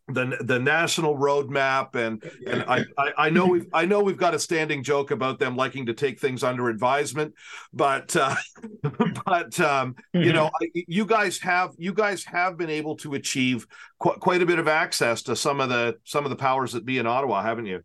the 0.08 0.36
the 0.40 0.58
national 0.58 1.16
roadmap 1.16 1.94
and 1.94 2.22
and 2.46 2.62
I, 2.68 2.84
I, 2.98 3.12
I 3.16 3.30
know 3.30 3.46
we've 3.46 3.66
I 3.72 3.86
know 3.86 4.02
we've 4.02 4.18
got 4.18 4.34
a 4.34 4.38
standing 4.38 4.82
joke 4.82 5.10
about 5.10 5.38
them 5.38 5.56
liking 5.56 5.86
to 5.86 5.94
take 5.94 6.20
things 6.20 6.42
under 6.42 6.68
advisement, 6.68 7.34
but 7.72 8.14
uh, 8.14 8.34
but 8.82 9.58
um, 9.60 9.94
mm-hmm. 10.14 10.22
you 10.22 10.32
know 10.34 10.50
you 10.72 11.06
guys 11.06 11.38
have 11.38 11.70
you 11.78 11.94
guys 11.94 12.22
have 12.24 12.58
been 12.58 12.68
able 12.68 12.96
to 12.96 13.14
achieve 13.14 13.66
qu- 13.98 14.18
quite 14.20 14.42
a 14.42 14.46
bit 14.46 14.58
of 14.58 14.68
access 14.68 15.22
to 15.22 15.34
some 15.34 15.60
of 15.60 15.70
the 15.70 15.96
some 16.04 16.24
of 16.24 16.30
the 16.30 16.36
powers 16.36 16.72
that 16.72 16.84
be 16.84 16.98
in 16.98 17.06
Ottawa, 17.06 17.42
haven't 17.42 17.66
you? 17.66 17.82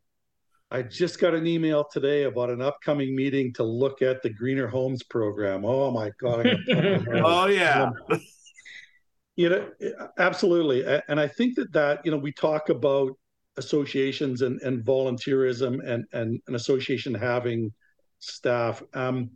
I 0.71 0.84
just 0.84 1.19
got 1.19 1.34
an 1.34 1.47
email 1.47 1.86
today 1.91 2.23
about 2.23 2.49
an 2.49 2.62
upcoming 2.62 3.15
meeting 3.15 3.53
to 3.53 3.63
look 3.63 4.01
at 4.01 4.21
the 4.21 4.29
Greener 4.29 4.67
Homes 4.67 5.03
program. 5.03 5.63
Oh 5.63 5.89
my 5.89 6.12
god! 6.19 6.47
oh 7.23 7.47
yeah. 7.47 7.91
You 9.39 9.47
know, 9.47 9.69
absolutely. 10.17 10.84
And 11.08 11.17
I 11.17 11.25
think 11.25 11.56
that 11.56 11.71
that, 11.71 12.02
you 12.04 12.12
know, 12.12 12.17
we 12.17 12.34
talk 12.34 12.67
about 12.67 13.17
associations 13.56 14.41
and, 14.41 14.60
and 14.63 14.84
volunteerism 14.84 15.80
and, 15.88 16.04
and 16.12 16.41
an 16.47 16.56
association 16.56 17.13
having 17.13 17.71
staff. 18.19 18.84
Um, 18.93 19.30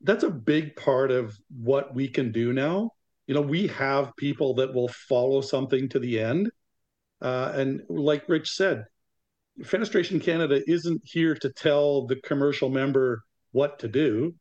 that's 0.00 0.24
a 0.24 0.30
big 0.30 0.74
part 0.74 1.12
of 1.12 1.32
what 1.48 1.94
we 1.94 2.08
can 2.08 2.32
do 2.32 2.52
now. 2.52 2.90
You 3.28 3.36
know, 3.36 3.40
we 3.40 3.68
have 3.68 4.16
people 4.16 4.52
that 4.54 4.74
will 4.74 4.88
follow 4.88 5.42
something 5.42 5.88
to 5.90 6.00
the 6.00 6.18
end. 6.18 6.50
Uh, 7.22 7.52
and 7.54 7.82
like 7.88 8.28
Rich 8.28 8.50
said, 8.50 8.84
Fenestration 9.60 10.20
Canada 10.20 10.60
isn't 10.68 11.02
here 11.04 11.36
to 11.36 11.50
tell 11.50 12.08
the 12.08 12.16
commercial 12.16 12.68
member 12.68 13.22
what 13.52 13.78
to 13.78 13.86
do. 13.86 14.34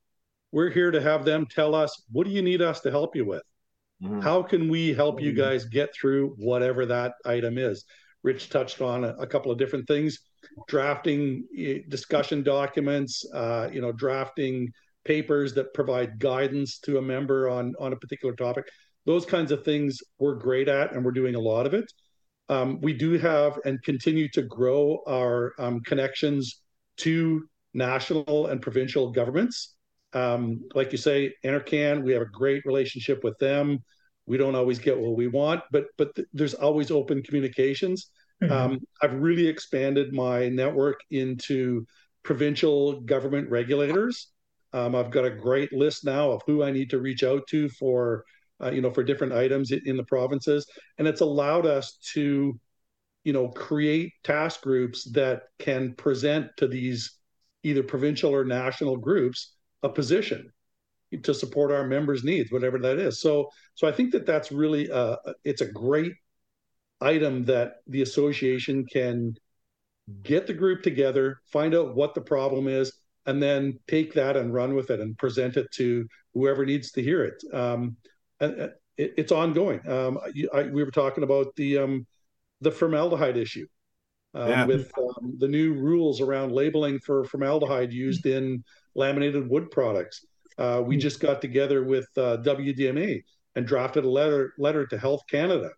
We're 0.51 0.71
here 0.71 0.89
to 0.89 0.99
have 0.99 1.25
them 1.25 1.45
tell 1.45 1.75
us, 1.75 2.01
what 2.11 2.25
do 2.25 2.33
you 2.33 2.41
need 2.41 2.63
us 2.63 2.81
to 2.81 2.89
help 2.89 3.15
you 3.15 3.25
with? 3.25 3.43
Mm-hmm. 4.03 4.19
How 4.19 4.43
can 4.43 4.69
we 4.69 4.93
help 4.93 5.21
you 5.21 5.31
mm-hmm. 5.31 5.41
guys 5.41 5.65
get 5.65 5.93
through 5.93 6.35
whatever 6.37 6.85
that 6.85 7.13
item 7.25 7.57
is? 7.57 7.85
Rich 8.23 8.49
touched 8.49 8.81
on 8.81 9.03
a, 9.03 9.09
a 9.19 9.27
couple 9.27 9.51
of 9.51 9.57
different 9.57 9.87
things: 9.87 10.19
drafting 10.67 11.45
eh, 11.57 11.79
discussion 11.89 12.43
documents, 12.43 13.25
uh, 13.33 13.69
you 13.71 13.81
know, 13.81 13.91
drafting 13.91 14.71
papers 15.05 15.53
that 15.53 15.73
provide 15.73 16.19
guidance 16.19 16.79
to 16.79 16.97
a 16.97 17.01
member 17.01 17.49
on 17.49 17.73
on 17.79 17.93
a 17.93 17.95
particular 17.95 18.35
topic. 18.35 18.65
Those 19.05 19.25
kinds 19.25 19.51
of 19.51 19.63
things 19.63 19.99
we're 20.19 20.35
great 20.35 20.67
at, 20.67 20.93
and 20.93 21.03
we're 21.03 21.11
doing 21.11 21.35
a 21.35 21.39
lot 21.39 21.65
of 21.65 21.73
it. 21.73 21.91
Um, 22.49 22.79
we 22.81 22.93
do 22.93 23.17
have 23.17 23.59
and 23.65 23.81
continue 23.83 24.27
to 24.29 24.41
grow 24.41 24.99
our 25.07 25.53
um, 25.59 25.81
connections 25.81 26.61
to 26.97 27.47
national 27.73 28.47
and 28.47 28.61
provincial 28.61 29.11
governments. 29.11 29.75
Um, 30.13 30.63
like 30.75 30.91
you 30.91 30.97
say, 30.97 31.33
NRCan, 31.43 32.03
we 32.03 32.13
have 32.13 32.21
a 32.21 32.27
great 32.27 32.65
relationship 32.65 33.23
with 33.23 33.37
them. 33.39 33.79
We 34.25 34.37
don't 34.37 34.55
always 34.55 34.79
get 34.79 34.97
what 34.97 35.15
we 35.15 35.27
want, 35.27 35.61
but 35.71 35.85
but 35.97 36.15
th- 36.15 36.27
there's 36.33 36.53
always 36.53 36.91
open 36.91 37.23
communications. 37.23 38.09
Mm-hmm. 38.41 38.53
Um, 38.53 38.79
I've 39.01 39.13
really 39.13 39.47
expanded 39.47 40.13
my 40.13 40.49
network 40.49 40.99
into 41.11 41.85
provincial 42.23 43.01
government 43.01 43.49
regulators. 43.49 44.29
Um, 44.71 44.95
I've 44.95 45.11
got 45.11 45.25
a 45.25 45.29
great 45.29 45.71
list 45.73 46.05
now 46.05 46.31
of 46.31 46.41
who 46.47 46.63
I 46.63 46.71
need 46.71 46.89
to 46.91 46.99
reach 46.99 47.23
out 47.23 47.45
to 47.49 47.69
for 47.69 48.23
uh, 48.61 48.71
you 48.71 48.81
know 48.81 48.91
for 48.91 49.03
different 49.03 49.33
items 49.33 49.71
in 49.71 49.97
the 49.97 50.05
provinces, 50.05 50.65
and 50.97 51.07
it's 51.07 51.21
allowed 51.21 51.65
us 51.65 51.97
to 52.13 52.59
you 53.23 53.33
know 53.33 53.49
create 53.49 54.13
task 54.23 54.61
groups 54.61 55.03
that 55.11 55.43
can 55.59 55.93
present 55.95 56.49
to 56.57 56.67
these 56.67 57.17
either 57.63 57.83
provincial 57.83 58.33
or 58.33 58.43
national 58.43 58.97
groups 58.97 59.53
a 59.83 59.89
position 59.89 60.51
to 61.21 61.33
support 61.33 61.71
our 61.71 61.85
members' 61.85 62.23
needs, 62.23 62.51
whatever 62.51 62.79
that 62.79 62.99
is. 62.99 63.21
So, 63.21 63.49
so 63.75 63.87
I 63.87 63.91
think 63.91 64.11
that 64.11 64.25
that's 64.25 64.51
really 64.51 64.91
uh, 64.91 65.17
it's 65.43 65.61
a 65.61 65.71
great 65.71 66.13
item 67.01 67.45
that 67.45 67.77
the 67.87 68.01
association 68.01 68.85
can 68.85 69.35
get 70.21 70.47
the 70.47 70.53
group 70.53 70.83
together, 70.83 71.39
find 71.51 71.75
out 71.75 71.95
what 71.95 72.15
the 72.15 72.21
problem 72.21 72.67
is, 72.67 72.93
and 73.25 73.41
then 73.41 73.79
take 73.87 74.13
that 74.13 74.35
and 74.35 74.53
run 74.53 74.75
with 74.75 74.89
it 74.89 74.99
and 74.99 75.17
present 75.17 75.57
it 75.57 75.67
to 75.71 76.07
whoever 76.33 76.65
needs 76.65 76.91
to 76.91 77.01
hear 77.01 77.23
it. 77.23 77.43
Um, 77.53 77.97
and, 78.39 78.61
uh, 78.61 78.67
it 78.97 79.13
it's 79.17 79.31
ongoing. 79.31 79.87
Um, 79.89 80.19
I, 80.53 80.63
we 80.63 80.83
were 80.83 80.91
talking 80.91 81.23
about 81.23 81.55
the 81.55 81.79
um, 81.79 82.05
the 82.61 82.71
formaldehyde 82.71 83.37
issue. 83.37 83.67
Um, 84.35 84.49
yeah. 84.49 84.65
with 84.65 84.91
um, 84.97 85.35
the 85.37 85.47
new 85.47 85.73
rules 85.75 86.19
around 86.19 86.53
labeling 86.53 86.97
for 86.97 87.23
formaldehyde 87.23 87.93
used 87.93 88.25
in 88.25 88.63
laminated 88.95 89.47
wood 89.47 89.69
products. 89.69 90.25
Uh, 90.57 90.81
we 90.85 90.97
just 90.97 91.19
got 91.19 91.41
together 91.41 91.83
with 91.83 92.07
uh, 92.17 92.37
WDMA 92.37 93.21
and 93.55 93.65
drafted 93.65 94.05
a 94.05 94.09
letter 94.09 94.53
letter 94.57 94.85
to 94.87 94.97
Health 94.97 95.21
Canada. 95.29 95.69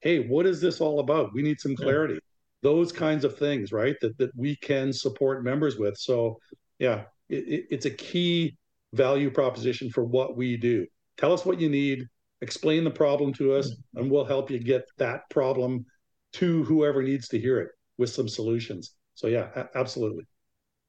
Hey, 0.00 0.26
what 0.26 0.46
is 0.46 0.60
this 0.60 0.80
all 0.80 1.00
about? 1.00 1.32
We 1.32 1.42
need 1.42 1.60
some 1.60 1.76
clarity. 1.76 2.18
Those 2.62 2.92
kinds 2.92 3.24
of 3.24 3.36
things, 3.36 3.72
right? 3.72 3.96
That 4.00 4.16
that 4.18 4.30
we 4.36 4.56
can 4.56 4.92
support 4.92 5.44
members 5.44 5.78
with. 5.78 5.96
So, 5.96 6.38
yeah, 6.78 7.04
it, 7.28 7.66
it's 7.70 7.86
a 7.86 7.90
key 7.90 8.56
value 8.92 9.30
proposition 9.30 9.90
for 9.90 10.04
what 10.04 10.36
we 10.36 10.56
do. 10.56 10.86
Tell 11.16 11.32
us 11.32 11.44
what 11.44 11.60
you 11.60 11.68
need, 11.68 12.06
explain 12.40 12.84
the 12.84 12.90
problem 12.90 13.32
to 13.34 13.54
us, 13.54 13.70
hmm. 13.70 14.00
and 14.00 14.10
we'll 14.10 14.24
help 14.24 14.50
you 14.50 14.58
get 14.58 14.84
that 14.98 15.28
problem 15.30 15.86
to 16.34 16.64
whoever 16.64 17.02
needs 17.02 17.28
to 17.28 17.38
hear 17.38 17.60
it 17.60 17.70
with 17.98 18.10
some 18.10 18.28
solutions. 18.28 18.94
So, 19.14 19.26
yeah, 19.26 19.48
a- 19.54 19.78
absolutely 19.78 20.24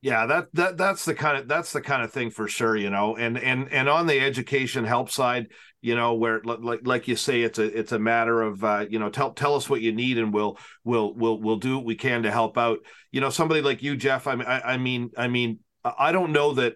yeah 0.04 0.26
that 0.26 0.48
that 0.54 0.78
that's 0.78 1.06
the 1.06 1.16
kind 1.16 1.38
of 1.38 1.48
that's 1.48 1.72
the 1.72 1.82
kind 1.82 2.04
of 2.04 2.12
thing 2.12 2.30
for 2.30 2.48
sure 2.48 2.76
you 2.76 2.90
know 2.90 3.16
and 3.16 3.38
and 3.40 3.72
and 3.72 3.88
on 3.88 4.06
the 4.06 4.20
education 4.20 4.84
help 4.84 5.10
side 5.10 5.48
you 5.82 5.96
know 5.96 6.14
where 6.14 6.42
like 6.44 6.82
like 6.84 7.08
you 7.08 7.16
say 7.16 7.42
it's 7.42 7.58
a 7.58 7.64
it's 7.64 7.94
a 7.94 8.00
matter 8.00 8.42
of 8.42 8.64
uh, 8.64 8.86
you 8.90 9.00
know 9.00 9.10
tell 9.10 9.32
tell 9.32 9.56
us 9.56 9.70
what 9.70 9.82
you 9.82 9.94
need 9.94 10.18
and 10.18 10.34
we'll 10.34 10.58
we'll 10.84 11.14
we'll 11.16 11.40
we'll 11.40 11.56
do 11.56 11.78
what 11.78 11.86
we 11.86 11.96
can 11.96 12.24
to 12.24 12.32
help 12.32 12.58
out 12.58 12.80
you 13.12 13.22
know 13.22 13.30
somebody 13.30 13.62
like 13.62 13.82
you 13.82 13.96
jeff 13.96 14.28
i 14.28 14.36
mean 14.36 14.48
i, 14.48 14.74
I 14.74 14.78
mean 14.78 15.10
i 15.18 15.28
mean 15.28 15.60
i 15.84 16.12
don't 16.12 16.34
know 16.34 16.54
that 16.54 16.76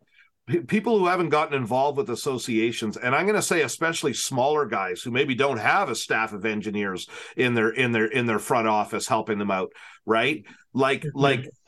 people 0.68 0.98
who 0.98 1.08
haven't 1.08 1.30
gotten 1.30 1.58
involved 1.58 1.98
with 1.98 2.10
associations 2.10 2.96
and 2.96 3.14
i'm 3.14 3.26
going 3.26 3.36
to 3.36 3.42
say 3.42 3.62
especially 3.62 4.14
smaller 4.14 4.66
guys 4.66 5.02
who 5.02 5.12
maybe 5.12 5.36
don't 5.36 5.58
have 5.58 5.90
a 5.90 5.96
staff 5.96 6.32
of 6.32 6.46
engineers 6.46 7.08
in 7.36 7.54
their 7.54 7.70
in 7.72 7.92
their 7.92 8.06
in 8.06 8.26
their 8.26 8.40
front 8.40 8.70
office 8.70 9.08
helping 9.08 9.38
them 9.38 9.52
out 9.52 9.74
right 10.06 10.46
like 10.74 11.02
mm-hmm. 11.02 11.20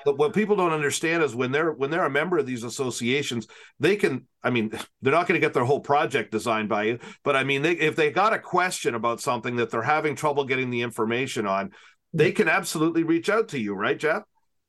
Like 0.05 0.17
what 0.17 0.33
people 0.33 0.55
don't 0.55 0.71
understand 0.71 1.23
is 1.23 1.35
when 1.35 1.51
they're 1.51 1.71
when 1.71 1.89
they're 1.89 2.05
a 2.05 2.09
member 2.09 2.37
of 2.37 2.45
these 2.45 2.63
associations 2.63 3.47
they 3.79 3.95
can 3.95 4.25
i 4.43 4.49
mean 4.49 4.69
they're 5.01 5.13
not 5.13 5.27
going 5.27 5.39
to 5.39 5.45
get 5.45 5.53
their 5.53 5.65
whole 5.65 5.79
project 5.79 6.31
designed 6.31 6.69
by 6.69 6.83
you 6.83 6.99
but 7.23 7.35
i 7.35 7.43
mean 7.43 7.61
they, 7.61 7.73
if 7.73 7.95
they 7.95 8.11
got 8.11 8.33
a 8.33 8.39
question 8.39 8.95
about 8.95 9.21
something 9.21 9.55
that 9.55 9.69
they're 9.69 9.81
having 9.81 10.15
trouble 10.15 10.43
getting 10.45 10.69
the 10.69 10.81
information 10.81 11.45
on 11.45 11.71
they 12.13 12.31
can 12.31 12.47
absolutely 12.47 13.03
reach 13.03 13.29
out 13.29 13.49
to 13.49 13.59
you 13.59 13.73
right 13.73 13.99
jeff 13.99 14.23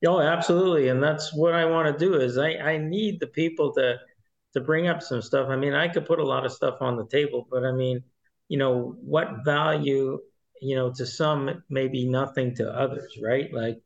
Oh, 0.06 0.20
absolutely, 0.20 0.88
and 0.88 1.02
that's 1.02 1.34
what 1.34 1.52
I 1.54 1.66
want 1.66 1.86
to 1.86 2.04
do. 2.04 2.14
Is 2.14 2.38
I 2.38 2.54
I 2.54 2.78
need 2.78 3.20
the 3.20 3.26
people 3.26 3.72
to 3.74 3.98
to 4.54 4.60
bring 4.60 4.88
up 4.88 5.02
some 5.02 5.20
stuff. 5.22 5.48
I 5.48 5.56
mean, 5.56 5.74
I 5.74 5.88
could 5.88 6.06
put 6.06 6.18
a 6.18 6.26
lot 6.26 6.46
of 6.46 6.52
stuff 6.52 6.78
on 6.80 6.96
the 6.96 7.06
table, 7.06 7.46
but 7.50 7.64
I 7.64 7.72
mean, 7.72 8.02
you 8.48 8.58
know, 8.58 8.96
what 9.02 9.44
value, 9.44 10.18
you 10.62 10.76
know, 10.76 10.90
to 10.94 11.06
some 11.06 11.62
maybe 11.68 12.06
nothing 12.08 12.54
to 12.56 12.70
others, 12.70 13.18
right? 13.22 13.52
Like 13.52 13.78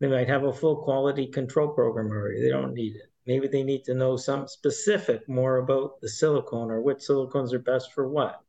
they 0.00 0.08
might 0.08 0.28
have 0.28 0.44
a 0.44 0.52
full 0.52 0.76
quality 0.76 1.26
control 1.26 1.68
program 1.68 2.10
already. 2.10 2.42
They 2.42 2.48
don't 2.48 2.74
need 2.74 2.96
it. 2.96 3.10
Maybe 3.26 3.48
they 3.48 3.62
need 3.62 3.84
to 3.84 3.94
know 3.94 4.16
some 4.16 4.48
specific 4.48 5.28
more 5.28 5.58
about 5.58 6.00
the 6.00 6.08
silicone 6.08 6.70
or 6.70 6.80
which 6.80 6.98
silicones 6.98 7.52
are 7.52 7.58
best 7.58 7.92
for 7.92 8.08
what. 8.08 8.40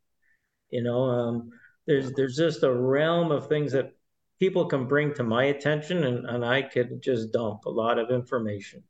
You 0.70 0.82
know, 0.82 1.04
um, 1.04 1.52
there's 1.86 2.14
there's 2.14 2.38
just 2.38 2.64
a 2.64 2.74
realm 2.74 3.32
of 3.32 3.48
things 3.48 3.74
that 3.74 3.94
people 4.40 4.66
can 4.66 4.88
bring 4.88 5.14
to 5.14 5.24
my 5.24 5.46
attention 5.46 6.06
and, 6.06 6.26
and 6.26 6.46
I 6.46 6.62
could 6.62 7.02
just 7.02 7.32
dump 7.32 7.66
a 7.66 7.70
lot 7.70 8.00
of 8.00 8.10
information. 8.10 8.84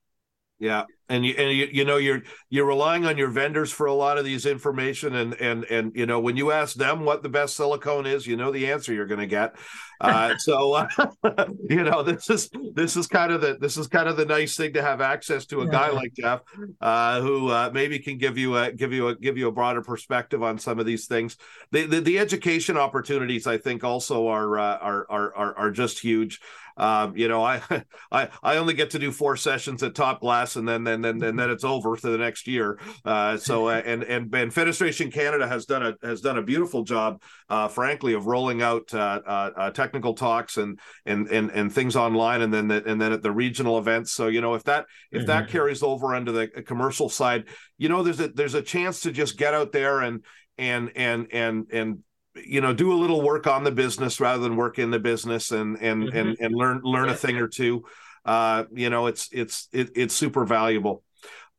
Yeah, 0.61 0.83
and 1.09 1.25
you 1.25 1.33
and 1.39 1.57
you, 1.57 1.67
you 1.71 1.85
know 1.85 1.97
you're 1.97 2.21
you're 2.51 2.67
relying 2.67 3.03
on 3.03 3.17
your 3.17 3.29
vendors 3.29 3.71
for 3.71 3.87
a 3.87 3.93
lot 3.93 4.19
of 4.19 4.25
these 4.25 4.45
information, 4.45 5.15
and 5.15 5.33
and 5.41 5.65
and 5.65 5.91
you 5.95 6.05
know 6.05 6.19
when 6.19 6.37
you 6.37 6.51
ask 6.51 6.75
them 6.75 7.03
what 7.03 7.23
the 7.23 7.29
best 7.29 7.55
silicone 7.55 8.05
is, 8.05 8.27
you 8.27 8.37
know 8.37 8.51
the 8.51 8.71
answer 8.71 8.93
you're 8.93 9.07
going 9.07 9.19
to 9.19 9.25
get. 9.25 9.55
Uh, 9.99 10.35
so 10.37 10.73
uh, 10.73 10.87
you 11.67 11.83
know 11.83 12.03
this 12.03 12.29
is 12.29 12.51
this 12.75 12.95
is 12.95 13.07
kind 13.07 13.31
of 13.31 13.41
the 13.41 13.57
this 13.59 13.75
is 13.75 13.87
kind 13.87 14.07
of 14.07 14.17
the 14.17 14.25
nice 14.25 14.55
thing 14.55 14.73
to 14.73 14.83
have 14.83 15.01
access 15.01 15.47
to 15.47 15.61
a 15.61 15.67
guy 15.67 15.89
like 15.89 16.13
Jeff, 16.13 16.41
uh, 16.79 17.19
who 17.21 17.49
uh, 17.49 17.71
maybe 17.73 17.97
can 17.97 18.19
give 18.19 18.37
you 18.37 18.55
a 18.55 18.71
give 18.71 18.93
you 18.93 19.07
a 19.07 19.15
give 19.15 19.35
you 19.35 19.47
a 19.47 19.51
broader 19.51 19.81
perspective 19.81 20.43
on 20.43 20.59
some 20.59 20.77
of 20.77 20.85
these 20.85 21.07
things. 21.07 21.37
The 21.71 21.87
the, 21.87 22.01
the 22.01 22.19
education 22.19 22.77
opportunities 22.77 23.47
I 23.47 23.57
think 23.57 23.83
also 23.83 24.27
are 24.27 24.59
uh, 24.59 24.77
are 24.77 25.07
are 25.09 25.35
are, 25.35 25.57
are 25.57 25.71
just 25.71 25.97
huge. 25.97 26.39
Um, 26.81 27.15
you 27.15 27.27
know, 27.27 27.43
I, 27.43 27.61
I 28.11 28.29
I 28.41 28.57
only 28.57 28.73
get 28.73 28.89
to 28.91 28.99
do 28.99 29.11
four 29.11 29.37
sessions 29.37 29.83
at 29.83 29.93
Top 29.93 30.19
Glass, 30.19 30.55
and 30.55 30.67
then 30.67 30.83
then 30.83 31.01
then 31.01 31.21
and 31.21 31.37
then 31.37 31.49
it's 31.51 31.63
over 31.63 31.95
for 31.95 32.09
the 32.09 32.17
next 32.17 32.47
year. 32.47 32.79
Uh, 33.05 33.37
so 33.37 33.67
uh, 33.69 33.81
and 33.85 34.03
and 34.03 34.33
and 34.33 34.51
Fenestration 34.51 35.13
Canada 35.13 35.47
has 35.47 35.65
done 35.65 35.83
a 35.83 35.95
has 36.05 36.21
done 36.21 36.39
a 36.39 36.41
beautiful 36.41 36.83
job, 36.83 37.21
uh, 37.49 37.67
frankly, 37.67 38.13
of 38.13 38.25
rolling 38.25 38.63
out 38.63 38.91
uh, 38.93 39.21
uh, 39.25 39.51
uh, 39.55 39.69
technical 39.69 40.15
talks 40.15 40.57
and 40.57 40.79
and 41.05 41.27
and 41.27 41.51
and 41.51 41.71
things 41.71 41.95
online, 41.95 42.41
and 42.41 42.51
then 42.51 42.67
the, 42.67 42.83
and 42.85 42.99
then 42.99 43.11
at 43.11 43.21
the 43.21 43.31
regional 43.31 43.77
events. 43.77 44.11
So 44.11 44.27
you 44.27 44.41
know, 44.41 44.55
if 44.55 44.63
that 44.63 44.85
if 45.11 45.19
mm-hmm. 45.19 45.27
that 45.27 45.49
carries 45.49 45.83
over 45.83 46.15
under 46.15 46.31
the 46.31 46.47
commercial 46.47 47.09
side, 47.09 47.45
you 47.77 47.89
know, 47.89 48.01
there's 48.01 48.19
a 48.19 48.29
there's 48.29 48.55
a 48.55 48.61
chance 48.61 49.01
to 49.01 49.11
just 49.11 49.37
get 49.37 49.53
out 49.53 49.71
there 49.71 49.99
and 49.99 50.25
and 50.57 50.91
and 50.95 51.27
and 51.31 51.67
and 51.71 51.99
you 52.35 52.61
know 52.61 52.73
do 52.73 52.93
a 52.93 52.95
little 52.95 53.21
work 53.21 53.47
on 53.47 53.63
the 53.63 53.71
business 53.71 54.19
rather 54.19 54.41
than 54.41 54.55
work 54.55 54.79
in 54.79 54.91
the 54.91 54.99
business 54.99 55.51
and 55.51 55.77
and 55.81 56.03
mm-hmm. 56.03 56.17
and 56.17 56.37
and 56.39 56.55
learn 56.55 56.81
learn 56.83 57.09
a 57.09 57.15
thing 57.15 57.37
or 57.37 57.47
two. 57.47 57.83
Uh 58.25 58.65
you 58.71 58.89
know 58.89 59.07
it's 59.07 59.29
it's 59.31 59.67
it, 59.71 59.91
it's 59.95 60.13
super 60.13 60.45
valuable. 60.45 61.03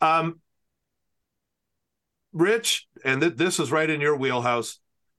Um 0.00 0.40
rich 2.32 2.86
and 3.04 3.20
th- 3.20 3.36
this 3.36 3.60
is 3.60 3.70
right 3.70 3.88
in 3.88 4.00
your 4.00 4.16
wheelhouse. 4.16 4.78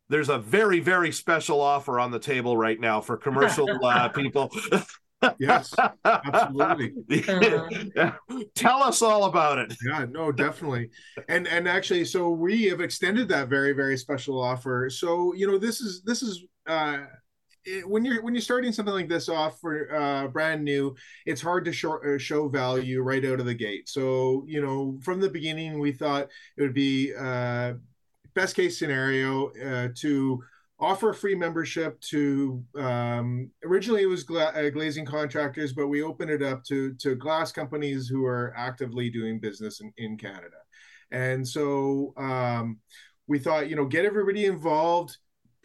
There's 0.09 0.29
a 0.29 0.39
very 0.39 0.79
very 0.79 1.11
special 1.11 1.61
offer 1.61 1.99
on 1.99 2.11
the 2.11 2.19
table 2.19 2.57
right 2.57 2.79
now 2.79 3.01
for 3.01 3.17
commercial 3.17 3.67
uh, 3.83 4.09
people 4.15 4.51
yes 5.39 5.73
absolutely 6.05 6.93
uh-huh. 7.27 8.11
tell 8.55 8.81
us 8.83 9.01
all 9.01 9.25
about 9.25 9.57
it 9.57 9.73
yeah 9.85 10.05
no 10.09 10.31
definitely 10.31 10.89
and 11.29 11.47
and 11.47 11.67
actually 11.67 12.05
so 12.05 12.29
we 12.29 12.63
have 12.63 12.81
extended 12.81 13.27
that 13.27 13.47
very 13.47 13.73
very 13.73 13.97
special 13.97 14.41
offer 14.41 14.89
so 14.89 15.33
you 15.33 15.47
know 15.47 15.57
this 15.57 15.81
is 15.81 16.01
this 16.03 16.21
is 16.21 16.43
uh 16.67 16.99
it, 17.65 17.87
when 17.87 18.03
you're 18.03 18.21
when 18.23 18.33
you're 18.33 18.41
starting 18.41 18.71
something 18.71 18.93
like 18.93 19.09
this 19.09 19.29
off 19.29 19.59
for 19.59 19.93
uh, 19.95 20.27
brand 20.27 20.63
new, 20.63 20.95
it's 21.25 21.41
hard 21.41 21.65
to 21.65 21.71
show, 21.71 21.99
uh, 22.03 22.17
show 22.17 22.49
value 22.49 23.01
right 23.01 23.23
out 23.25 23.39
of 23.39 23.45
the 23.45 23.53
gate. 23.53 23.89
So 23.89 24.43
you 24.47 24.61
know, 24.61 24.99
from 25.01 25.19
the 25.19 25.29
beginning, 25.29 25.79
we 25.79 25.91
thought 25.91 26.27
it 26.57 26.61
would 26.61 26.73
be 26.73 27.13
uh, 27.17 27.73
best 28.33 28.55
case 28.55 28.77
scenario 28.77 29.49
uh, 29.51 29.89
to 29.95 30.43
offer 30.83 31.11
a 31.11 31.15
free 31.15 31.33
membership 31.33 31.99
to 32.01 32.61
um, 32.77 33.49
originally 33.63 34.03
it 34.03 34.07
was 34.07 34.23
gla- 34.23 34.51
uh, 34.53 34.69
glazing 34.69 35.05
contractors 35.05 35.71
but 35.71 35.87
we 35.87 36.03
opened 36.03 36.29
it 36.29 36.43
up 36.43 36.61
to 36.65 36.93
to 36.95 37.15
glass 37.15 37.53
companies 37.53 38.07
who 38.07 38.25
are 38.25 38.53
actively 38.57 39.09
doing 39.09 39.39
business 39.39 39.79
in, 39.79 39.93
in 39.97 40.17
canada. 40.17 40.57
And 41.09 41.47
so 41.47 42.13
um, 42.17 42.79
we 43.27 43.39
thought 43.39 43.69
you 43.69 43.77
know 43.77 43.85
get 43.85 44.03
everybody 44.03 44.45
involved 44.45 45.17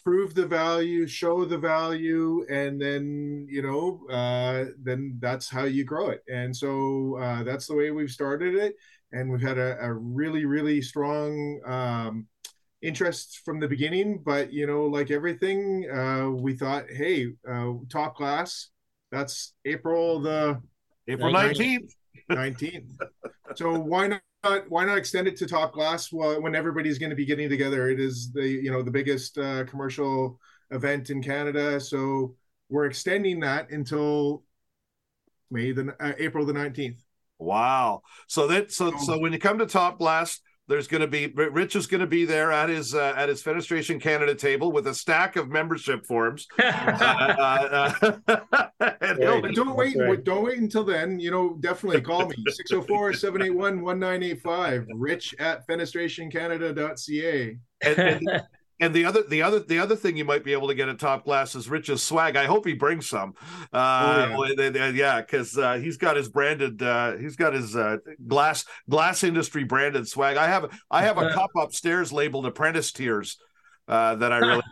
prove 0.04 0.34
the 0.34 0.46
value 0.46 1.06
show 1.06 1.44
the 1.44 1.58
value 1.58 2.46
and 2.48 2.80
then 2.80 3.44
you 3.50 3.62
know 3.62 4.00
uh, 4.14 4.66
then 4.80 5.18
that's 5.20 5.50
how 5.50 5.64
you 5.64 5.84
grow 5.84 6.10
it. 6.10 6.22
And 6.32 6.56
so 6.56 7.18
uh, 7.20 7.42
that's 7.42 7.66
the 7.66 7.74
way 7.74 7.90
we've 7.90 8.10
started 8.10 8.54
it. 8.54 8.76
And 9.10 9.30
we've 9.30 9.42
had 9.42 9.58
a, 9.58 9.78
a 9.80 9.92
really 9.92 10.44
really 10.44 10.80
strong 10.80 11.60
um, 11.66 12.28
interest 12.82 13.40
from 13.44 13.60
the 13.60 13.68
beginning, 13.68 14.22
but 14.24 14.52
you 14.52 14.66
know, 14.66 14.84
like 14.84 15.10
everything, 15.10 15.88
uh, 15.90 16.30
we 16.30 16.56
thought, 16.56 16.84
hey, 16.90 17.32
uh, 17.48 17.72
Top 17.88 18.16
Glass, 18.16 18.68
that's 19.10 19.54
April 19.64 20.20
the 20.20 20.60
April 21.06 21.32
nineteenth. 21.32 21.92
Nineteenth. 22.28 22.96
so 23.54 23.78
why 23.78 24.08
not? 24.08 24.22
Why 24.68 24.84
not 24.84 24.98
extend 24.98 25.26
it 25.26 25.36
to 25.38 25.46
Top 25.46 25.72
Glass 25.72 26.12
when 26.12 26.54
everybody's 26.54 26.98
going 26.98 27.10
to 27.10 27.16
be 27.16 27.26
getting 27.26 27.48
together? 27.48 27.88
It 27.88 27.98
is 27.98 28.30
the 28.32 28.46
you 28.46 28.70
know 28.70 28.82
the 28.82 28.90
biggest 28.90 29.38
uh, 29.38 29.64
commercial 29.64 30.38
event 30.70 31.10
in 31.10 31.22
Canada, 31.22 31.80
so 31.80 32.36
we're 32.68 32.86
extending 32.86 33.40
that 33.40 33.70
until 33.70 34.44
May 35.50 35.72
the 35.72 35.94
uh, 35.98 36.12
April 36.18 36.44
the 36.44 36.52
nineteenth. 36.52 37.02
Wow. 37.38 38.02
So 38.26 38.46
that 38.48 38.72
so 38.72 38.96
so 38.98 39.18
when 39.18 39.32
you 39.32 39.38
come 39.38 39.58
to 39.58 39.66
Top 39.66 39.98
Glass, 39.98 40.40
there's 40.68 40.86
going 40.86 41.00
to 41.00 41.06
be 41.06 41.28
Rich 41.28 41.76
is 41.76 41.86
going 41.86 42.02
to 42.02 42.06
be 42.06 42.26
there 42.26 42.52
at 42.52 42.68
his 42.68 42.94
uh, 42.94 43.14
at 43.16 43.28
his 43.28 43.42
Fenestration 43.42 44.00
Canada 44.00 44.34
table 44.34 44.70
with 44.70 44.86
a 44.86 44.94
stack 44.94 45.36
of 45.36 45.48
membership 45.48 46.06
forms. 46.06 46.46
uh, 46.62 46.62
uh, 46.62 48.18
and 49.00 49.18
right. 49.18 49.54
don't 49.54 49.76
wait, 49.76 49.96
right. 49.98 50.22
don't 50.22 50.44
wait 50.44 50.58
until 50.58 50.84
then. 50.84 51.18
You 51.18 51.30
know, 51.30 51.56
definitely 51.60 52.02
call 52.02 52.26
me 52.26 52.36
604-781-1985. 52.70 54.86
Rich 54.94 55.34
at 55.38 55.66
fenestrationcanada.ca. 55.66 57.58
And, 57.80 57.98
and, 57.98 58.28
and 58.80 58.94
the 58.94 59.04
other, 59.04 59.22
the 59.22 59.42
other, 59.42 59.60
the 59.60 59.78
other 59.78 59.96
thing 59.96 60.16
you 60.16 60.24
might 60.24 60.44
be 60.44 60.52
able 60.52 60.68
to 60.68 60.74
get 60.74 60.88
at 60.88 60.98
Top 60.98 61.24
Glass 61.24 61.54
is 61.54 61.68
Rich's 61.68 62.02
swag. 62.02 62.36
I 62.36 62.46
hope 62.46 62.66
he 62.66 62.74
brings 62.74 63.08
some. 63.08 63.34
Uh, 63.72 64.34
oh, 64.36 64.44
yeah, 64.44 65.20
because 65.20 65.56
yeah, 65.56 65.70
uh, 65.70 65.78
he's 65.78 65.96
got 65.96 66.16
his 66.16 66.28
branded, 66.28 66.82
uh, 66.82 67.16
he's 67.16 67.36
got 67.36 67.52
his 67.52 67.74
uh, 67.74 67.96
glass 68.26 68.64
glass 68.88 69.24
industry 69.24 69.64
branded 69.64 70.08
swag. 70.08 70.36
I 70.36 70.46
have, 70.46 70.70
I 70.90 71.02
have 71.02 71.18
a 71.18 71.30
cup 71.34 71.50
upstairs 71.56 72.12
labeled 72.12 72.46
Apprentice 72.46 72.92
Tears 72.92 73.38
uh, 73.88 74.14
that 74.16 74.32
I 74.32 74.38
really. 74.38 74.62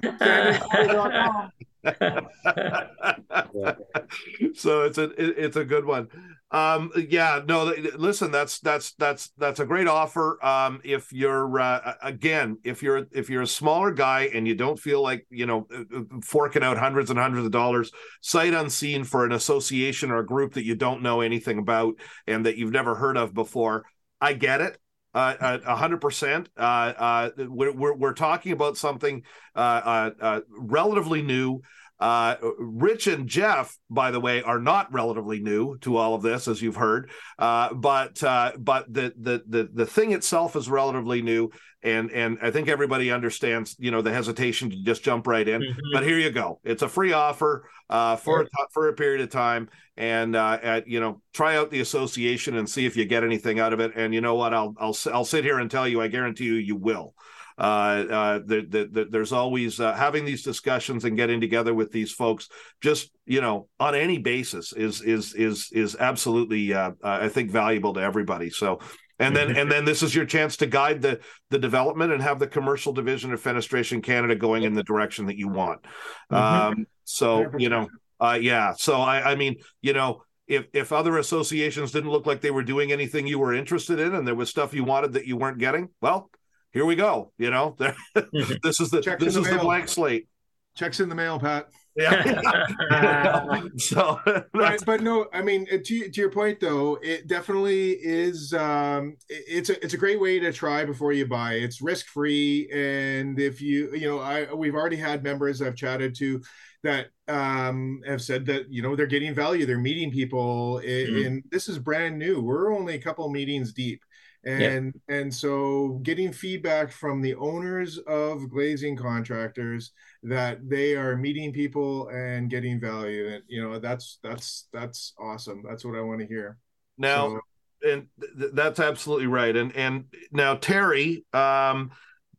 so 4.54 4.82
it's 4.82 4.98
a 4.98 5.04
it, 5.04 5.34
it's 5.38 5.56
a 5.56 5.64
good 5.64 5.84
one. 5.84 6.08
Um, 6.52 6.92
yeah, 7.08 7.40
no, 7.46 7.74
listen, 7.96 8.30
that's 8.30 8.60
that's 8.60 8.92
that's 8.92 9.32
that's 9.36 9.58
a 9.58 9.66
great 9.66 9.88
offer. 9.88 10.38
Um, 10.44 10.80
if 10.84 11.12
you're 11.12 11.58
uh, 11.58 11.94
again, 12.02 12.58
if 12.62 12.84
you're 12.84 13.08
if 13.10 13.28
you're 13.28 13.42
a 13.42 13.46
smaller 13.48 13.90
guy 13.90 14.30
and 14.32 14.46
you 14.46 14.54
don't 14.54 14.78
feel 14.78 15.02
like 15.02 15.26
you 15.28 15.44
know 15.46 15.66
uh, 15.74 15.80
uh, 15.94 16.02
forking 16.22 16.62
out 16.62 16.78
hundreds 16.78 17.10
and 17.10 17.18
hundreds 17.18 17.46
of 17.46 17.50
dollars 17.50 17.90
sight 18.20 18.54
unseen 18.54 19.02
for 19.02 19.24
an 19.24 19.32
association 19.32 20.12
or 20.12 20.18
a 20.18 20.26
group 20.26 20.54
that 20.54 20.64
you 20.64 20.76
don't 20.76 21.02
know 21.02 21.20
anything 21.20 21.58
about 21.58 21.94
and 22.28 22.46
that 22.46 22.56
you've 22.56 22.72
never 22.72 22.94
heard 22.94 23.16
of 23.16 23.34
before, 23.34 23.84
I 24.20 24.32
get 24.34 24.60
it. 24.60 24.78
Uh, 25.14 25.58
a 25.66 25.74
hundred 25.74 26.00
percent. 26.00 26.48
We're, 26.56 27.72
we're, 27.72 27.94
we're 27.94 28.12
talking 28.12 28.52
about 28.52 28.76
something 28.76 29.22
uh, 29.56 30.10
uh, 30.20 30.40
relatively 30.50 31.22
new. 31.22 31.62
Uh, 31.98 32.36
Rich 32.58 33.06
and 33.06 33.26
Jeff, 33.26 33.76
by 33.88 34.10
the 34.10 34.20
way, 34.20 34.42
are 34.42 34.58
not 34.58 34.92
relatively 34.92 35.40
new 35.40 35.78
to 35.78 35.96
all 35.96 36.14
of 36.14 36.22
this, 36.22 36.46
as 36.46 36.60
you've 36.60 36.76
heard. 36.76 37.10
Uh, 37.38 37.72
but 37.72 38.22
uh, 38.22 38.52
but 38.58 38.92
the, 38.92 39.14
the 39.18 39.42
the 39.46 39.70
the 39.72 39.86
thing 39.86 40.12
itself 40.12 40.56
is 40.56 40.68
relatively 40.68 41.22
new, 41.22 41.50
and 41.82 42.10
and 42.10 42.38
I 42.42 42.50
think 42.50 42.68
everybody 42.68 43.10
understands, 43.10 43.76
you 43.78 43.90
know, 43.90 44.02
the 44.02 44.12
hesitation 44.12 44.68
to 44.70 44.82
just 44.82 45.02
jump 45.02 45.26
right 45.26 45.48
in. 45.48 45.62
Mm-hmm. 45.62 45.80
But 45.94 46.04
here 46.04 46.18
you 46.18 46.30
go. 46.30 46.60
It's 46.64 46.82
a 46.82 46.88
free 46.88 47.14
offer 47.14 47.68
uh, 47.88 48.16
for 48.16 48.42
a, 48.42 48.46
for 48.72 48.88
a 48.88 48.92
period 48.92 49.22
of 49.22 49.30
time, 49.30 49.70
and 49.96 50.36
uh, 50.36 50.58
at, 50.62 50.88
you 50.88 51.00
know, 51.00 51.22
try 51.32 51.56
out 51.56 51.70
the 51.70 51.80
association 51.80 52.56
and 52.56 52.68
see 52.68 52.84
if 52.84 52.96
you 52.96 53.06
get 53.06 53.24
anything 53.24 53.58
out 53.58 53.72
of 53.72 53.80
it. 53.80 53.92
And 53.96 54.12
you 54.12 54.20
know 54.20 54.34
what? 54.34 54.52
I'll 54.52 54.74
I'll 54.78 54.96
I'll 55.12 55.24
sit 55.24 55.44
here 55.44 55.58
and 55.58 55.70
tell 55.70 55.88
you, 55.88 56.02
I 56.02 56.08
guarantee 56.08 56.44
you, 56.44 56.54
you 56.54 56.76
will. 56.76 57.14
Uh, 57.58 58.04
uh, 58.10 58.38
the, 58.44 58.66
the, 58.68 58.88
the, 58.90 59.04
there's 59.10 59.32
always 59.32 59.80
uh, 59.80 59.94
having 59.94 60.24
these 60.24 60.42
discussions 60.42 61.04
and 61.04 61.16
getting 61.16 61.40
together 61.40 61.74
with 61.74 61.90
these 61.90 62.12
folks, 62.12 62.48
just 62.82 63.10
you 63.24 63.40
know, 63.40 63.68
on 63.80 63.94
any 63.94 64.18
basis, 64.18 64.72
is 64.72 65.00
is 65.02 65.34
is 65.34 65.70
is 65.72 65.96
absolutely, 65.98 66.74
uh, 66.74 66.90
uh, 67.02 67.18
I 67.22 67.28
think, 67.28 67.50
valuable 67.50 67.94
to 67.94 68.00
everybody. 68.00 68.50
So. 68.50 68.80
And 69.18 69.34
then, 69.34 69.56
and 69.56 69.72
then, 69.72 69.86
this 69.86 70.02
is 70.02 70.14
your 70.14 70.26
chance 70.26 70.58
to 70.58 70.66
guide 70.66 71.00
the 71.00 71.20
the 71.48 71.58
development 71.58 72.12
and 72.12 72.22
have 72.22 72.38
the 72.38 72.46
commercial 72.46 72.92
division 72.92 73.32
of 73.32 73.42
Fenestration 73.42 74.02
Canada 74.02 74.36
going 74.36 74.64
in 74.64 74.74
the 74.74 74.82
direction 74.82 75.24
that 75.24 75.38
you 75.38 75.48
want. 75.48 75.82
Mm-hmm. 76.30 76.34
Um, 76.34 76.86
so, 77.04 77.50
you 77.56 77.70
know, 77.70 77.88
uh, 78.20 78.38
yeah. 78.38 78.74
So, 78.76 79.00
I, 79.00 79.32
I 79.32 79.34
mean, 79.34 79.56
you 79.80 79.94
know, 79.94 80.20
if 80.46 80.66
if 80.72 80.92
other 80.92 81.18
associations 81.18 81.92
didn't 81.92 82.10
look 82.10 82.26
like 82.26 82.40
they 82.40 82.50
were 82.50 82.62
doing 82.62 82.92
anything 82.92 83.26
you 83.26 83.38
were 83.38 83.54
interested 83.54 83.98
in 83.98 84.14
and 84.14 84.26
there 84.26 84.34
was 84.34 84.50
stuff 84.50 84.74
you 84.74 84.84
wanted 84.84 85.14
that 85.14 85.26
you 85.26 85.36
weren't 85.36 85.58
getting 85.58 85.88
well 86.00 86.30
here 86.76 86.84
we 86.84 86.94
go. 86.94 87.32
You 87.38 87.50
know, 87.50 87.74
this 88.62 88.80
is 88.80 88.90
the 88.90 89.00
Checks 89.00 89.24
this 89.24 89.34
the 89.34 89.40
is 89.40 89.46
mail. 89.46 89.56
the 89.56 89.64
blank 89.64 89.88
slate. 89.88 90.28
Checks 90.76 91.00
in 91.00 91.08
the 91.08 91.14
mail, 91.14 91.40
Pat. 91.40 91.68
Yeah. 91.96 93.62
so, 93.78 94.20
right, 94.52 94.78
but 94.84 95.00
no, 95.00 95.26
I 95.32 95.40
mean, 95.40 95.64
to, 95.64 95.80
to 95.80 96.20
your 96.20 96.30
point 96.30 96.60
though, 96.60 96.98
it 97.02 97.28
definitely 97.28 97.92
is. 97.92 98.52
Um, 98.52 99.16
it's 99.30 99.70
a 99.70 99.82
it's 99.82 99.94
a 99.94 99.96
great 99.96 100.20
way 100.20 100.38
to 100.38 100.52
try 100.52 100.84
before 100.84 101.14
you 101.14 101.26
buy. 101.26 101.54
It's 101.54 101.80
risk 101.80 102.08
free, 102.08 102.68
and 102.70 103.40
if 103.40 103.62
you 103.62 103.94
you 103.94 104.06
know, 104.06 104.18
I 104.18 104.52
we've 104.52 104.74
already 104.74 104.96
had 104.96 105.24
members 105.24 105.62
I've 105.62 105.76
chatted 105.76 106.14
to 106.16 106.42
that 106.82 107.06
um, 107.26 108.02
have 108.06 108.20
said 108.20 108.44
that 108.46 108.70
you 108.70 108.82
know 108.82 108.94
they're 108.94 109.06
getting 109.06 109.32
value, 109.32 109.64
they're 109.64 109.78
meeting 109.78 110.10
people, 110.10 110.82
mm-hmm. 110.84 111.26
and 111.26 111.42
this 111.50 111.70
is 111.70 111.78
brand 111.78 112.18
new. 112.18 112.42
We're 112.42 112.76
only 112.76 112.96
a 112.96 113.00
couple 113.00 113.26
meetings 113.30 113.72
deep 113.72 114.02
and 114.46 114.94
yeah. 115.08 115.16
and 115.16 115.34
so 115.34 116.00
getting 116.02 116.32
feedback 116.32 116.92
from 116.92 117.20
the 117.20 117.34
owners 117.34 117.98
of 118.06 118.48
glazing 118.48 118.96
contractors 118.96 119.90
that 120.22 120.58
they 120.68 120.94
are 120.94 121.16
meeting 121.16 121.52
people 121.52 122.08
and 122.08 122.48
getting 122.48 122.80
value. 122.80 123.28
And 123.28 123.42
you 123.48 123.62
know 123.62 123.78
that's 123.80 124.18
that's 124.22 124.68
that's 124.72 125.12
awesome. 125.18 125.62
That's 125.68 125.84
what 125.84 125.96
i 125.96 126.00
want 126.00 126.20
to 126.20 126.26
hear. 126.26 126.58
Now 126.96 127.40
so, 127.82 127.90
and 127.90 128.06
th- 128.38 128.52
that's 128.54 128.78
absolutely 128.78 129.26
right. 129.26 129.54
And 129.54 129.74
and 129.74 130.04
now 130.30 130.54
terry 130.54 131.24
um 131.32 131.90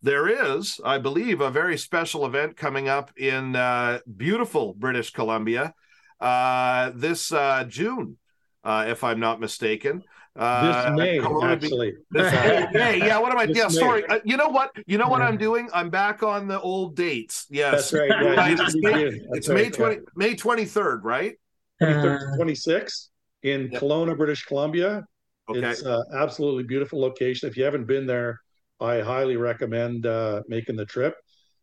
there 0.03 0.55
is 0.55 0.80
i 0.86 0.97
believe 0.97 1.41
a 1.41 1.49
very 1.49 1.78
special 1.78 2.26
event 2.26 2.55
coming 2.55 2.88
up 2.88 3.12
in 3.18 3.55
uh 3.55 3.99
beautiful 4.16 4.76
british 4.76 5.12
columbia 5.12 5.74
uh 6.22 6.91
this 6.93 7.32
uh 7.32 7.64
june 7.68 8.16
uh 8.64 8.86
if 8.88 9.03
i'm 9.03 9.20
not 9.20 9.39
mistaken 9.39 10.03
uh, 10.38 10.95
this 10.95 10.97
May, 10.97 11.19
actually. 11.43 11.93
This 12.11 12.31
May, 12.73 12.99
yeah. 12.99 13.17
What 13.17 13.31
am 13.31 13.38
I? 13.38 13.45
This 13.47 13.57
yeah, 13.57 13.67
May. 13.67 13.73
sorry. 13.73 14.05
Uh, 14.07 14.19
you 14.23 14.38
know 14.38 14.49
what? 14.49 14.71
You 14.85 14.97
know 14.97 15.07
what 15.07 15.21
I'm 15.21 15.38
doing? 15.38 15.69
I'm 15.73 15.89
back 15.89 16.23
on 16.23 16.47
the 16.47 16.59
old 16.61 16.95
dates. 16.95 17.47
Yes, 17.49 17.91
that's 17.91 17.93
right. 17.93 18.09
Yeah, 18.09 18.55
it's 18.59 18.75
May, 18.75 19.03
it's 19.31 19.49
May 19.49 19.69
twenty, 19.69 19.95
yeah. 19.95 20.01
May 20.15 20.35
twenty 20.35 20.65
third, 20.65 21.03
right? 21.03 21.35
Twenty 21.79 22.55
sixth 22.55 23.09
in 23.43 23.69
yeah. 23.71 23.79
Kelowna, 23.79 24.15
British 24.15 24.45
Columbia. 24.45 25.05
Okay. 25.49 25.69
It's 25.69 25.83
uh, 25.83 26.03
absolutely 26.13 26.63
beautiful 26.63 26.99
location. 26.99 27.47
If 27.47 27.55
you 27.55 27.63
haven't 27.63 27.85
been 27.85 28.05
there, 28.05 28.41
I 28.79 28.99
highly 28.99 29.38
recommend 29.38 30.05
uh, 30.05 30.43
making 30.47 30.75
the 30.75 30.85
trip. 30.85 31.15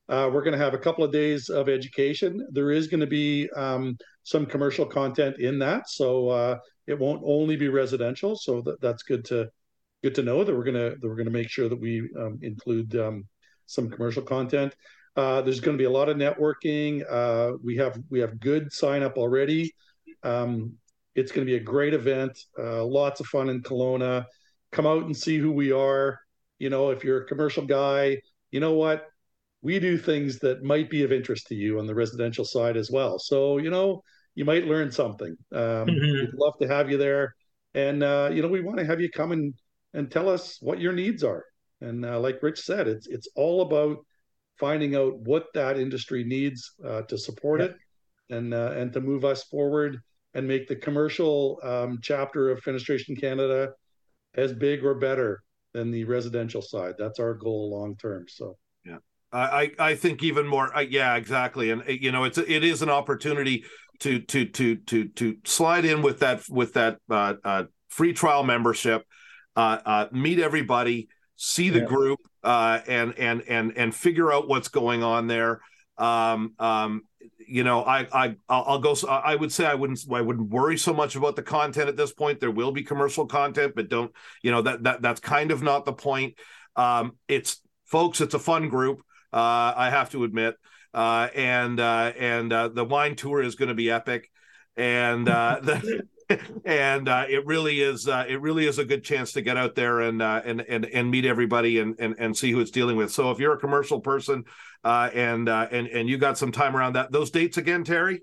Uh, 0.08 0.30
we're 0.32 0.42
going 0.42 0.52
to 0.52 0.62
have 0.62 0.74
a 0.74 0.78
couple 0.78 1.04
of 1.04 1.12
days 1.12 1.48
of 1.48 1.68
education. 1.68 2.46
There 2.50 2.70
is 2.70 2.88
going 2.88 3.00
to 3.00 3.06
be 3.06 3.48
um, 3.56 3.96
some 4.22 4.46
commercial 4.46 4.84
content 4.84 5.38
in 5.38 5.58
that, 5.60 5.88
so 5.88 6.28
uh, 6.28 6.58
it 6.86 6.98
won't 6.98 7.22
only 7.24 7.56
be 7.56 7.68
residential. 7.68 8.36
So 8.36 8.60
that, 8.62 8.80
that's 8.80 9.02
good 9.02 9.24
to 9.26 9.50
good 10.02 10.14
to 10.16 10.22
know 10.22 10.44
that 10.44 10.54
we're 10.54 10.64
gonna 10.64 10.90
that 10.90 11.02
we're 11.02 11.16
gonna 11.16 11.30
make 11.30 11.48
sure 11.48 11.68
that 11.68 11.80
we 11.80 12.08
um, 12.18 12.38
include 12.42 12.94
um, 12.96 13.26
some 13.66 13.90
commercial 13.90 14.22
content. 14.22 14.74
Uh, 15.16 15.40
there's 15.42 15.60
going 15.60 15.76
to 15.76 15.80
be 15.80 15.86
a 15.86 15.90
lot 15.90 16.08
of 16.08 16.16
networking. 16.16 17.02
Uh, 17.08 17.56
we 17.62 17.76
have 17.76 17.98
we 18.10 18.18
have 18.20 18.40
good 18.40 18.72
sign 18.72 19.02
up 19.02 19.16
already. 19.16 19.72
Um, 20.22 20.72
it's 21.14 21.30
going 21.30 21.46
to 21.46 21.50
be 21.50 21.56
a 21.56 21.62
great 21.62 21.94
event. 21.94 22.38
Uh, 22.58 22.84
lots 22.84 23.20
of 23.20 23.26
fun 23.26 23.48
in 23.48 23.62
Kelowna. 23.62 24.24
Come 24.72 24.86
out 24.86 25.04
and 25.04 25.16
see 25.16 25.38
who 25.38 25.52
we 25.52 25.70
are. 25.70 26.18
You 26.58 26.70
know, 26.70 26.90
if 26.90 27.04
you're 27.04 27.22
a 27.22 27.26
commercial 27.26 27.64
guy, 27.64 28.20
you 28.50 28.58
know 28.58 28.72
what? 28.72 29.06
We 29.62 29.78
do 29.78 29.96
things 29.96 30.40
that 30.40 30.62
might 30.62 30.90
be 30.90 31.04
of 31.04 31.12
interest 31.12 31.46
to 31.48 31.54
you 31.54 31.78
on 31.78 31.86
the 31.86 31.94
residential 31.94 32.44
side 32.44 32.76
as 32.76 32.90
well. 32.90 33.18
So, 33.18 33.58
you 33.58 33.70
know, 33.70 34.02
you 34.34 34.44
might 34.44 34.66
learn 34.66 34.90
something. 34.90 35.36
Um, 35.52 35.86
mm-hmm. 35.86 36.12
We'd 36.12 36.34
love 36.34 36.54
to 36.60 36.68
have 36.68 36.90
you 36.90 36.98
there. 36.98 37.34
And, 37.74 38.02
uh, 38.02 38.30
you 38.32 38.42
know, 38.42 38.48
we 38.48 38.60
want 38.60 38.78
to 38.78 38.84
have 38.84 39.00
you 39.00 39.10
come 39.10 39.32
and, 39.32 39.54
and 39.92 40.10
tell 40.10 40.28
us 40.28 40.58
what 40.60 40.80
your 40.80 40.92
needs 40.92 41.24
are. 41.24 41.44
And 41.80 42.04
uh, 42.04 42.20
like 42.20 42.42
Rich 42.42 42.60
said, 42.60 42.88
it's, 42.88 43.06
it's 43.08 43.28
all 43.36 43.62
about 43.62 43.98
finding 44.58 44.94
out 44.94 45.18
what 45.18 45.46
that 45.54 45.78
industry 45.78 46.24
needs 46.24 46.72
uh, 46.84 47.02
to 47.02 47.18
support 47.18 47.60
yeah. 47.60 47.66
it 47.66 47.76
and, 48.30 48.54
uh, 48.54 48.72
and 48.76 48.92
to 48.92 49.00
move 49.00 49.24
us 49.24 49.44
forward 49.44 49.98
and 50.34 50.46
make 50.46 50.68
the 50.68 50.76
commercial 50.76 51.58
um, 51.62 51.98
chapter 52.02 52.50
of 52.50 52.60
Fenestration 52.60 53.20
Canada 53.20 53.70
as 54.34 54.52
big 54.52 54.84
or 54.84 54.94
better 54.94 55.40
than 55.72 55.90
the 55.90 56.04
residential 56.04 56.62
side. 56.62 56.94
That's 56.98 57.20
our 57.20 57.34
goal 57.34 57.70
long 57.70 57.96
term. 57.96 58.26
So 58.28 58.56
yeah, 58.84 58.98
I 59.32 59.72
I 59.78 59.94
think 59.94 60.22
even 60.22 60.46
more. 60.46 60.74
Uh, 60.76 60.80
yeah, 60.80 61.16
exactly. 61.16 61.70
And 61.70 61.82
you 61.86 62.12
know, 62.12 62.24
it's 62.24 62.38
it 62.38 62.64
is 62.64 62.82
an 62.82 62.90
opportunity 62.90 63.64
to 64.00 64.20
to 64.20 64.46
to 64.46 64.76
to 64.76 65.08
to 65.08 65.36
slide 65.44 65.84
in 65.84 66.02
with 66.02 66.20
that 66.20 66.42
with 66.48 66.74
that 66.74 66.98
uh, 67.10 67.34
uh, 67.44 67.64
free 67.88 68.12
trial 68.12 68.42
membership, 68.42 69.04
uh, 69.56 69.78
uh, 69.84 70.06
meet 70.12 70.38
everybody, 70.38 71.08
see 71.36 71.70
the 71.70 71.80
yeah. 71.80 71.86
group, 71.86 72.20
uh, 72.42 72.80
and 72.86 73.18
and 73.18 73.42
and 73.42 73.76
and 73.76 73.94
figure 73.94 74.32
out 74.32 74.48
what's 74.48 74.68
going 74.68 75.02
on 75.02 75.26
there. 75.26 75.60
Um, 75.96 76.54
um, 76.58 77.02
you 77.46 77.64
know, 77.64 77.84
I 77.84 78.06
I 78.12 78.36
I'll 78.48 78.80
go. 78.80 78.94
I 79.08 79.36
would 79.36 79.52
say 79.52 79.66
I 79.66 79.74
wouldn't 79.74 80.00
I 80.10 80.20
wouldn't 80.20 80.50
worry 80.50 80.76
so 80.76 80.92
much 80.92 81.16
about 81.16 81.36
the 81.36 81.42
content 81.42 81.88
at 81.88 81.96
this 81.96 82.12
point. 82.12 82.40
There 82.40 82.50
will 82.50 82.72
be 82.72 82.82
commercial 82.82 83.26
content, 83.26 83.74
but 83.76 83.88
don't 83.88 84.12
you 84.42 84.50
know 84.50 84.62
that 84.62 84.82
that 84.84 85.02
that's 85.02 85.20
kind 85.20 85.50
of 85.50 85.62
not 85.62 85.84
the 85.84 85.92
point. 85.92 86.34
Um, 86.76 87.16
it's 87.28 87.60
folks, 87.84 88.20
it's 88.20 88.34
a 88.34 88.38
fun 88.38 88.68
group. 88.68 89.00
Uh, 89.32 89.72
I 89.76 89.90
have 89.90 90.10
to 90.10 90.24
admit, 90.24 90.56
uh, 90.94 91.28
and 91.34 91.80
uh, 91.80 92.12
and 92.18 92.52
uh, 92.52 92.68
the 92.68 92.84
wine 92.84 93.16
tour 93.16 93.42
is 93.42 93.56
going 93.56 93.68
to 93.68 93.74
be 93.74 93.90
epic, 93.90 94.30
and 94.76 95.28
uh, 95.28 95.58
the, 95.62 96.06
and 96.64 97.08
uh, 97.08 97.26
it 97.28 97.44
really 97.46 97.80
is 97.80 98.08
uh, 98.08 98.24
it 98.28 98.40
really 98.40 98.66
is 98.66 98.78
a 98.78 98.84
good 98.84 99.04
chance 99.04 99.32
to 99.32 99.42
get 99.42 99.56
out 99.56 99.74
there 99.74 100.00
and 100.00 100.22
uh, 100.22 100.42
and 100.44 100.60
and 100.62 100.86
and 100.86 101.10
meet 101.10 101.24
everybody 101.24 101.78
and, 101.78 101.96
and 101.98 102.14
and 102.18 102.36
see 102.36 102.50
who 102.50 102.60
it's 102.60 102.70
dealing 102.70 102.96
with. 102.96 103.12
So 103.12 103.30
if 103.30 103.38
you're 103.38 103.54
a 103.54 103.58
commercial 103.58 104.00
person 104.00 104.44
uh, 104.82 105.10
and 105.12 105.48
uh, 105.48 105.68
and 105.70 105.86
and 105.88 106.08
you 106.08 106.18
got 106.18 106.38
some 106.38 106.52
time 106.52 106.76
around 106.76 106.94
that, 106.94 107.12
those 107.12 107.30
dates 107.30 107.56
again, 107.56 107.84
Terry. 107.84 108.22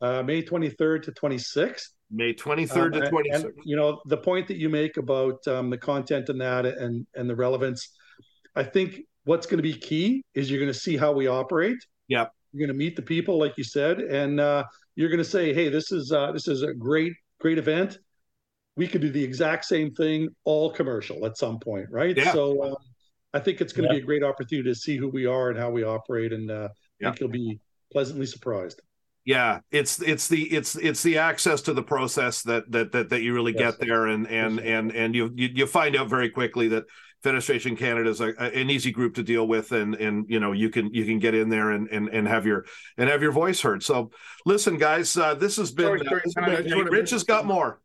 Uh, 0.00 0.22
May 0.22 0.44
23rd 0.44 1.02
to 1.04 1.12
26th. 1.12 1.88
May 2.10 2.32
23rd 2.32 2.92
to 2.92 3.00
26th. 3.10 3.44
And, 3.44 3.52
you 3.64 3.76
know 3.76 4.00
the 4.06 4.16
point 4.16 4.46
that 4.48 4.56
you 4.56 4.68
make 4.68 4.96
about 4.96 5.46
um, 5.48 5.70
the 5.70 5.78
content 5.78 6.28
and 6.28 6.40
that 6.40 6.66
and 6.66 7.06
and 7.14 7.28
the 7.28 7.36
relevance. 7.36 7.90
I 8.56 8.62
think 8.64 9.02
what's 9.24 9.46
going 9.46 9.58
to 9.58 9.62
be 9.62 9.74
key 9.74 10.22
is 10.34 10.50
you're 10.50 10.60
going 10.60 10.72
to 10.72 10.78
see 10.78 10.96
how 10.96 11.12
we 11.12 11.26
operate. 11.26 11.78
Yeah. 12.08 12.26
You're 12.52 12.66
going 12.66 12.76
to 12.76 12.78
meet 12.78 12.96
the 12.96 13.02
people, 13.02 13.38
like 13.38 13.56
you 13.58 13.64
said, 13.64 14.00
and 14.00 14.38
you're 14.96 15.08
going 15.08 15.18
to 15.18 15.24
say, 15.24 15.52
"Hey, 15.52 15.68
this 15.68 15.92
is 15.92 16.08
this 16.32 16.48
is 16.48 16.62
a 16.62 16.72
great 16.72 17.12
great 17.40 17.58
event. 17.58 17.98
We 18.76 18.88
could 18.88 19.00
do 19.00 19.10
the 19.10 19.22
exact 19.22 19.64
same 19.64 19.92
thing, 19.92 20.28
all 20.44 20.70
commercial 20.70 21.26
at 21.26 21.36
some 21.36 21.58
point, 21.58 21.86
right? 21.90 22.16
Yeah. 22.16 22.32
So 22.32 22.62
um, 22.64 22.76
I 23.34 23.40
think 23.40 23.60
it's 23.60 23.72
going 23.72 23.88
to 23.88 23.94
yeah. 23.94 24.00
be 24.00 24.02
a 24.02 24.06
great 24.06 24.22
opportunity 24.22 24.68
to 24.70 24.74
see 24.74 24.96
who 24.96 25.08
we 25.08 25.26
are 25.26 25.50
and 25.50 25.58
how 25.58 25.70
we 25.70 25.82
operate, 25.82 26.32
and 26.32 26.50
uh, 26.50 26.68
yeah. 27.00 27.08
I 27.08 27.10
think 27.10 27.20
you'll 27.20 27.30
be 27.30 27.60
pleasantly 27.92 28.26
surprised. 28.26 28.80
Yeah, 29.24 29.60
it's 29.70 30.00
it's 30.00 30.28
the 30.28 30.44
it's 30.44 30.74
it's 30.76 31.02
the 31.02 31.18
access 31.18 31.60
to 31.62 31.74
the 31.74 31.82
process 31.82 32.42
that 32.42 32.70
that 32.72 32.92
that, 32.92 33.10
that 33.10 33.22
you 33.22 33.34
really 33.34 33.52
yes. 33.52 33.76
get 33.76 33.86
there, 33.86 34.06
and 34.06 34.26
and 34.26 34.58
and 34.58 34.90
and 34.90 35.14
you, 35.14 35.30
you 35.34 35.48
you 35.52 35.66
find 35.66 35.96
out 35.96 36.08
very 36.08 36.30
quickly 36.30 36.68
that 36.68 36.84
Fenestration 37.24 37.76
Canada 37.76 38.10
is 38.10 38.20
a, 38.20 38.28
an 38.38 38.70
easy 38.70 38.92
group 38.92 39.14
to 39.16 39.22
deal 39.22 39.46
with, 39.46 39.72
and 39.72 39.94
and 39.96 40.24
you 40.28 40.38
know 40.38 40.52
you 40.52 40.70
can 40.70 40.92
you 40.94 41.04
can 41.04 41.18
get 41.18 41.34
in 41.34 41.48
there 41.48 41.72
and 41.72 41.88
and, 41.88 42.08
and 42.08 42.28
have 42.28 42.46
your 42.46 42.64
and 42.96 43.10
have 43.10 43.22
your 43.22 43.32
voice 43.32 43.60
heard. 43.60 43.82
So 43.82 44.10
listen, 44.46 44.78
guys, 44.78 45.16
uh, 45.16 45.34
this 45.34 45.56
has 45.56 45.72
been, 45.72 45.98
sorry, 46.04 46.22
sorry, 46.28 46.56
uh, 46.56 46.62
been 46.62 46.84
Rich 46.86 47.10
has 47.10 47.24
got 47.24 47.44
more. 47.44 47.80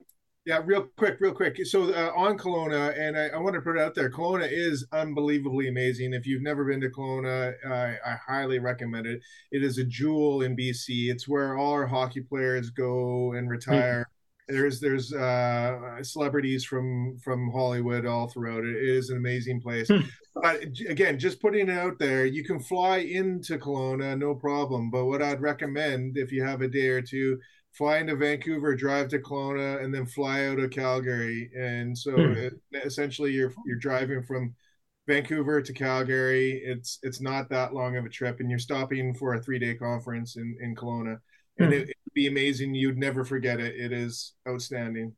Yeah, 0.45 0.59
real 0.65 0.88
quick, 0.97 1.17
real 1.21 1.34
quick. 1.34 1.57
So 1.65 1.93
uh, 1.93 2.11
on 2.17 2.38
Kelowna, 2.38 2.99
and 2.99 3.17
I, 3.17 3.27
I, 3.29 3.38
want 3.38 3.55
to 3.55 3.61
put 3.61 3.77
it 3.77 3.81
out 3.81 3.95
there. 3.95 4.11
Kelowna 4.11 4.49
is 4.51 4.86
unbelievably 4.91 5.69
amazing. 5.69 6.13
If 6.13 6.27
you've 6.27 6.41
never 6.41 6.65
been 6.65 6.81
to 6.81 6.89
Kelowna, 6.89 7.53
I, 7.65 7.97
I 8.05 8.17
highly 8.27 8.59
recommend 8.59 9.07
it. 9.07 9.21
It 9.51 9.63
is 9.63 9.77
a 9.77 9.86
jewel 9.86 10.41
in 10.41 10.57
BC. 10.57 11.09
It's 11.09 11.29
where 11.29 11.57
all 11.57 11.71
our 11.71 11.88
hockey 11.88 12.19
players 12.19 12.71
go 12.71 13.31
and 13.34 13.49
retire. 13.49 14.05
There's 14.47 14.79
there's 14.79 15.13
uh, 15.13 16.03
celebrities 16.03 16.65
from 16.65 17.17
from 17.19 17.51
Hollywood 17.51 18.05
all 18.05 18.27
throughout 18.27 18.65
it. 18.65 18.75
Is 18.75 19.09
an 19.09 19.17
amazing 19.17 19.61
place. 19.61 19.87
Hmm. 19.87 20.01
but 20.35 20.63
again, 20.89 21.17
just 21.17 21.41
putting 21.41 21.69
it 21.69 21.77
out 21.77 21.99
there, 21.99 22.25
you 22.25 22.43
can 22.43 22.59
fly 22.59 22.97
into 22.97 23.57
Kelowna, 23.57 24.17
no 24.17 24.35
problem. 24.35 24.89
But 24.89 25.05
what 25.05 25.21
I'd 25.21 25.41
recommend 25.41 26.17
if 26.17 26.31
you 26.31 26.43
have 26.43 26.61
a 26.61 26.67
day 26.67 26.87
or 26.87 27.01
two, 27.01 27.39
fly 27.71 27.99
into 27.99 28.15
Vancouver, 28.15 28.75
drive 28.75 29.09
to 29.09 29.19
Kelowna, 29.19 29.83
and 29.83 29.93
then 29.93 30.05
fly 30.05 30.45
out 30.45 30.59
of 30.59 30.71
Calgary. 30.71 31.49
And 31.57 31.97
so 31.97 32.11
hmm. 32.11 32.33
it, 32.33 32.53
essentially, 32.73 33.31
you're 33.31 33.53
you're 33.65 33.77
driving 33.77 34.23
from 34.23 34.55
Vancouver 35.07 35.61
to 35.61 35.73
Calgary. 35.73 36.61
It's 36.65 36.99
it's 37.01 37.21
not 37.21 37.49
that 37.49 37.73
long 37.73 37.97
of 37.97 38.05
a 38.05 38.09
trip, 38.09 38.39
and 38.39 38.49
you're 38.49 38.59
stopping 38.59 39.13
for 39.13 39.33
a 39.35 39.41
three 39.41 39.59
day 39.59 39.75
conference 39.75 40.35
in 40.35 40.57
in 40.61 40.75
Kelowna 40.75 41.19
and 41.59 41.67
hmm. 41.67 41.73
it, 41.73 41.87
would 41.87 42.13
be 42.13 42.27
amazing. 42.27 42.73
You'd 42.73 42.97
never 42.97 43.23
forget 43.23 43.59
it. 43.59 43.75
It 43.75 43.91
is 43.91 44.33
outstanding. 44.47 45.13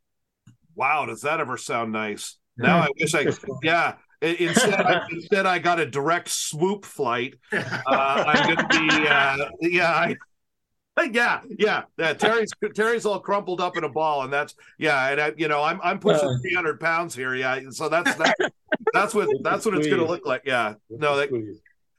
Wow, 0.75 1.05
does 1.05 1.21
that 1.21 1.39
ever 1.39 1.57
sound 1.57 1.91
nice? 1.91 2.37
Now 2.57 2.79
I 2.79 2.87
wish 2.99 3.13
I, 3.15 3.27
yeah. 3.63 3.95
Instead, 4.21 4.73
I, 4.73 5.05
instead 5.11 5.45
I 5.45 5.59
got 5.59 5.79
a 5.79 5.85
direct 5.85 6.29
swoop 6.29 6.85
flight. 6.85 7.35
Uh, 7.87 8.23
I'm 8.27 8.45
going 8.45 8.57
to 8.57 8.67
be, 8.67 9.07
uh, 9.07 9.49
yeah, 9.61 9.91
I, 9.91 10.15
yeah, 11.11 11.41
yeah, 11.57 11.83
yeah. 11.97 12.13
Terry's 12.13 12.51
Terry's 12.73 13.05
all 13.05 13.19
crumpled 13.19 13.59
up 13.59 13.75
in 13.77 13.83
a 13.83 13.89
ball, 13.89 14.23
and 14.23 14.31
that's 14.31 14.55
yeah, 14.79 15.09
and 15.09 15.21
I, 15.21 15.33
you 15.37 15.47
know 15.47 15.61
I'm 15.61 15.79
I'm 15.83 15.99
pushing 15.99 16.27
uh, 16.27 16.37
300 16.41 16.79
pounds 16.79 17.13
here, 17.13 17.35
yeah. 17.35 17.59
So 17.71 17.89
that's 17.89 18.15
that's 18.15 18.41
that's 18.93 19.13
what 19.13 19.27
that's 19.43 19.65
what 19.65 19.75
it's 19.75 19.87
going 19.87 19.99
to 19.99 20.07
look 20.07 20.25
like. 20.25 20.43
Yeah, 20.45 20.75
no, 20.89 21.17
that, 21.17 21.29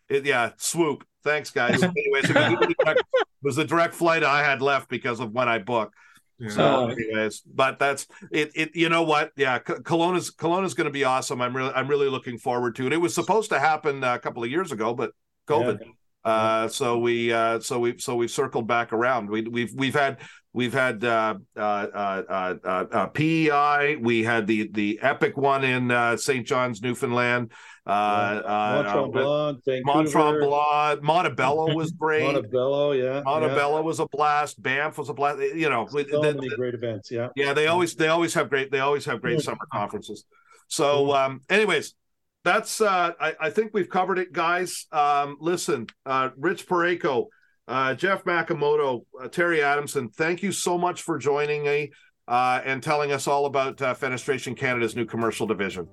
it, 0.08 0.24
yeah, 0.24 0.52
swoop. 0.56 1.04
Thanks, 1.26 1.50
guys. 1.50 1.82
Anyways, 1.82 2.30
it 2.30 3.04
was 3.42 3.56
the 3.56 3.64
direct 3.64 3.94
flight 3.94 4.22
I 4.22 4.44
had 4.44 4.62
left 4.62 4.88
because 4.88 5.18
of 5.18 5.32
when 5.32 5.48
I 5.48 5.58
booked. 5.58 5.94
Yeah. 6.38 6.50
So, 6.50 6.88
anyways, 6.88 7.40
but 7.40 7.78
that's 7.78 8.06
it. 8.30 8.52
It 8.54 8.76
you 8.76 8.88
know 8.88 9.02
what? 9.02 9.32
Yeah, 9.36 9.58
Kelowna's 9.58 10.30
Kelowna's 10.30 10.74
going 10.74 10.84
to 10.84 10.92
be 10.92 11.02
awesome. 11.02 11.40
I'm 11.40 11.56
really 11.56 11.72
I'm 11.74 11.88
really 11.88 12.08
looking 12.08 12.38
forward 12.38 12.76
to 12.76 12.86
it. 12.86 12.92
It 12.92 12.98
was 12.98 13.14
supposed 13.14 13.50
to 13.50 13.58
happen 13.58 14.04
a 14.04 14.18
couple 14.18 14.44
of 14.44 14.50
years 14.50 14.70
ago, 14.70 14.94
but 14.94 15.12
COVID. 15.48 15.78
Yeah. 15.80 15.90
Uh, 16.30 16.68
so 16.68 16.98
we 16.98 17.32
uh, 17.32 17.58
so 17.60 17.80
we 17.80 17.98
so 17.98 18.14
we've 18.16 18.30
circled 18.30 18.66
back 18.66 18.92
around. 18.92 19.30
We, 19.30 19.42
we've 19.42 19.72
we've 19.74 19.94
had 19.94 20.18
we've 20.52 20.74
had 20.74 21.02
uh, 21.04 21.36
uh, 21.56 21.60
uh, 21.60 22.54
uh 22.64 23.06
PEI. 23.08 23.96
We 23.96 24.22
had 24.22 24.46
the 24.46 24.68
the 24.72 24.98
epic 25.02 25.36
one 25.36 25.64
in 25.64 26.18
St. 26.18 26.46
John's, 26.46 26.82
Newfoundland. 26.82 27.50
Uh, 27.86 28.42
Mont-Tremblant, 28.44 29.58
uh, 29.68 29.80
Mont-Tremblant, 29.84 31.02
Montebello 31.02 31.72
was 31.76 31.92
great. 31.92 32.24
Montebello, 32.24 32.92
yeah. 32.92 33.22
Montebello 33.24 33.76
yeah. 33.76 33.80
was 33.80 34.00
a 34.00 34.06
blast. 34.08 34.60
Banff 34.60 34.98
was 34.98 35.08
a 35.08 35.14
blast. 35.14 35.38
You 35.38 35.70
know, 35.70 35.86
so 35.86 36.02
the, 36.02 36.34
many 36.34 36.48
great 36.56 36.74
events. 36.74 37.12
Yeah. 37.12 37.28
Yeah, 37.36 37.52
they 37.52 37.68
always 37.68 37.94
they 37.94 38.08
always 38.08 38.34
have 38.34 38.50
great 38.50 38.72
they 38.72 38.80
always 38.80 39.04
have 39.04 39.22
great 39.22 39.40
summer 39.40 39.66
conferences. 39.72 40.24
So, 40.68 41.12
um, 41.14 41.42
anyways, 41.48 41.94
that's 42.42 42.80
uh, 42.80 43.12
I, 43.20 43.34
I 43.40 43.50
think 43.50 43.70
we've 43.72 43.88
covered 43.88 44.18
it, 44.18 44.32
guys. 44.32 44.86
Um, 44.90 45.36
listen, 45.40 45.86
uh, 46.04 46.30
Rich 46.36 46.66
Porayko, 46.66 47.26
uh, 47.68 47.94
Jeff 47.94 48.24
Makimoto, 48.24 49.04
uh, 49.20 49.28
Terry 49.28 49.62
Adamson, 49.62 50.08
thank 50.10 50.42
you 50.42 50.52
so 50.52 50.76
much 50.76 51.02
for 51.02 51.18
joining 51.18 51.64
me 51.64 51.92
uh, 52.28 52.60
and 52.64 52.82
telling 52.82 53.12
us 53.12 53.26
all 53.26 53.46
about 53.46 53.80
uh, 53.80 53.94
Fenestration 53.94 54.56
Canada's 54.56 54.96
new 54.96 55.04
commercial 55.04 55.46
division. 55.46 55.88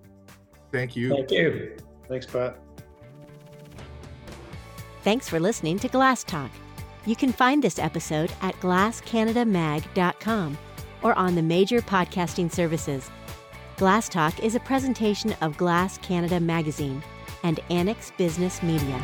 Thank 0.73 0.95
you. 0.95 1.09
Thank 1.09 1.31
you. 1.31 1.77
Thanks, 2.09 2.25
Pat. 2.25 2.59
Thanks 5.03 5.29
for 5.29 5.39
listening 5.39 5.77
to 5.79 5.87
Glass 5.87 6.23
Talk. 6.23 6.49
You 7.05 7.15
can 7.15 7.31
find 7.31 7.63
this 7.63 7.77
episode 7.77 8.31
at 8.41 8.55
glasscanadamag.com 8.55 10.57
or 11.03 11.13
on 11.13 11.35
the 11.35 11.43
major 11.43 11.81
podcasting 11.81 12.51
services. 12.51 13.11
Glass 13.77 14.09
Talk 14.09 14.39
is 14.39 14.55
a 14.55 14.59
presentation 14.61 15.35
of 15.41 15.57
Glass 15.57 15.99
Canada 15.99 16.39
Magazine 16.39 17.03
and 17.43 17.59
Annex 17.69 18.11
Business 18.17 18.63
Media. 18.63 19.03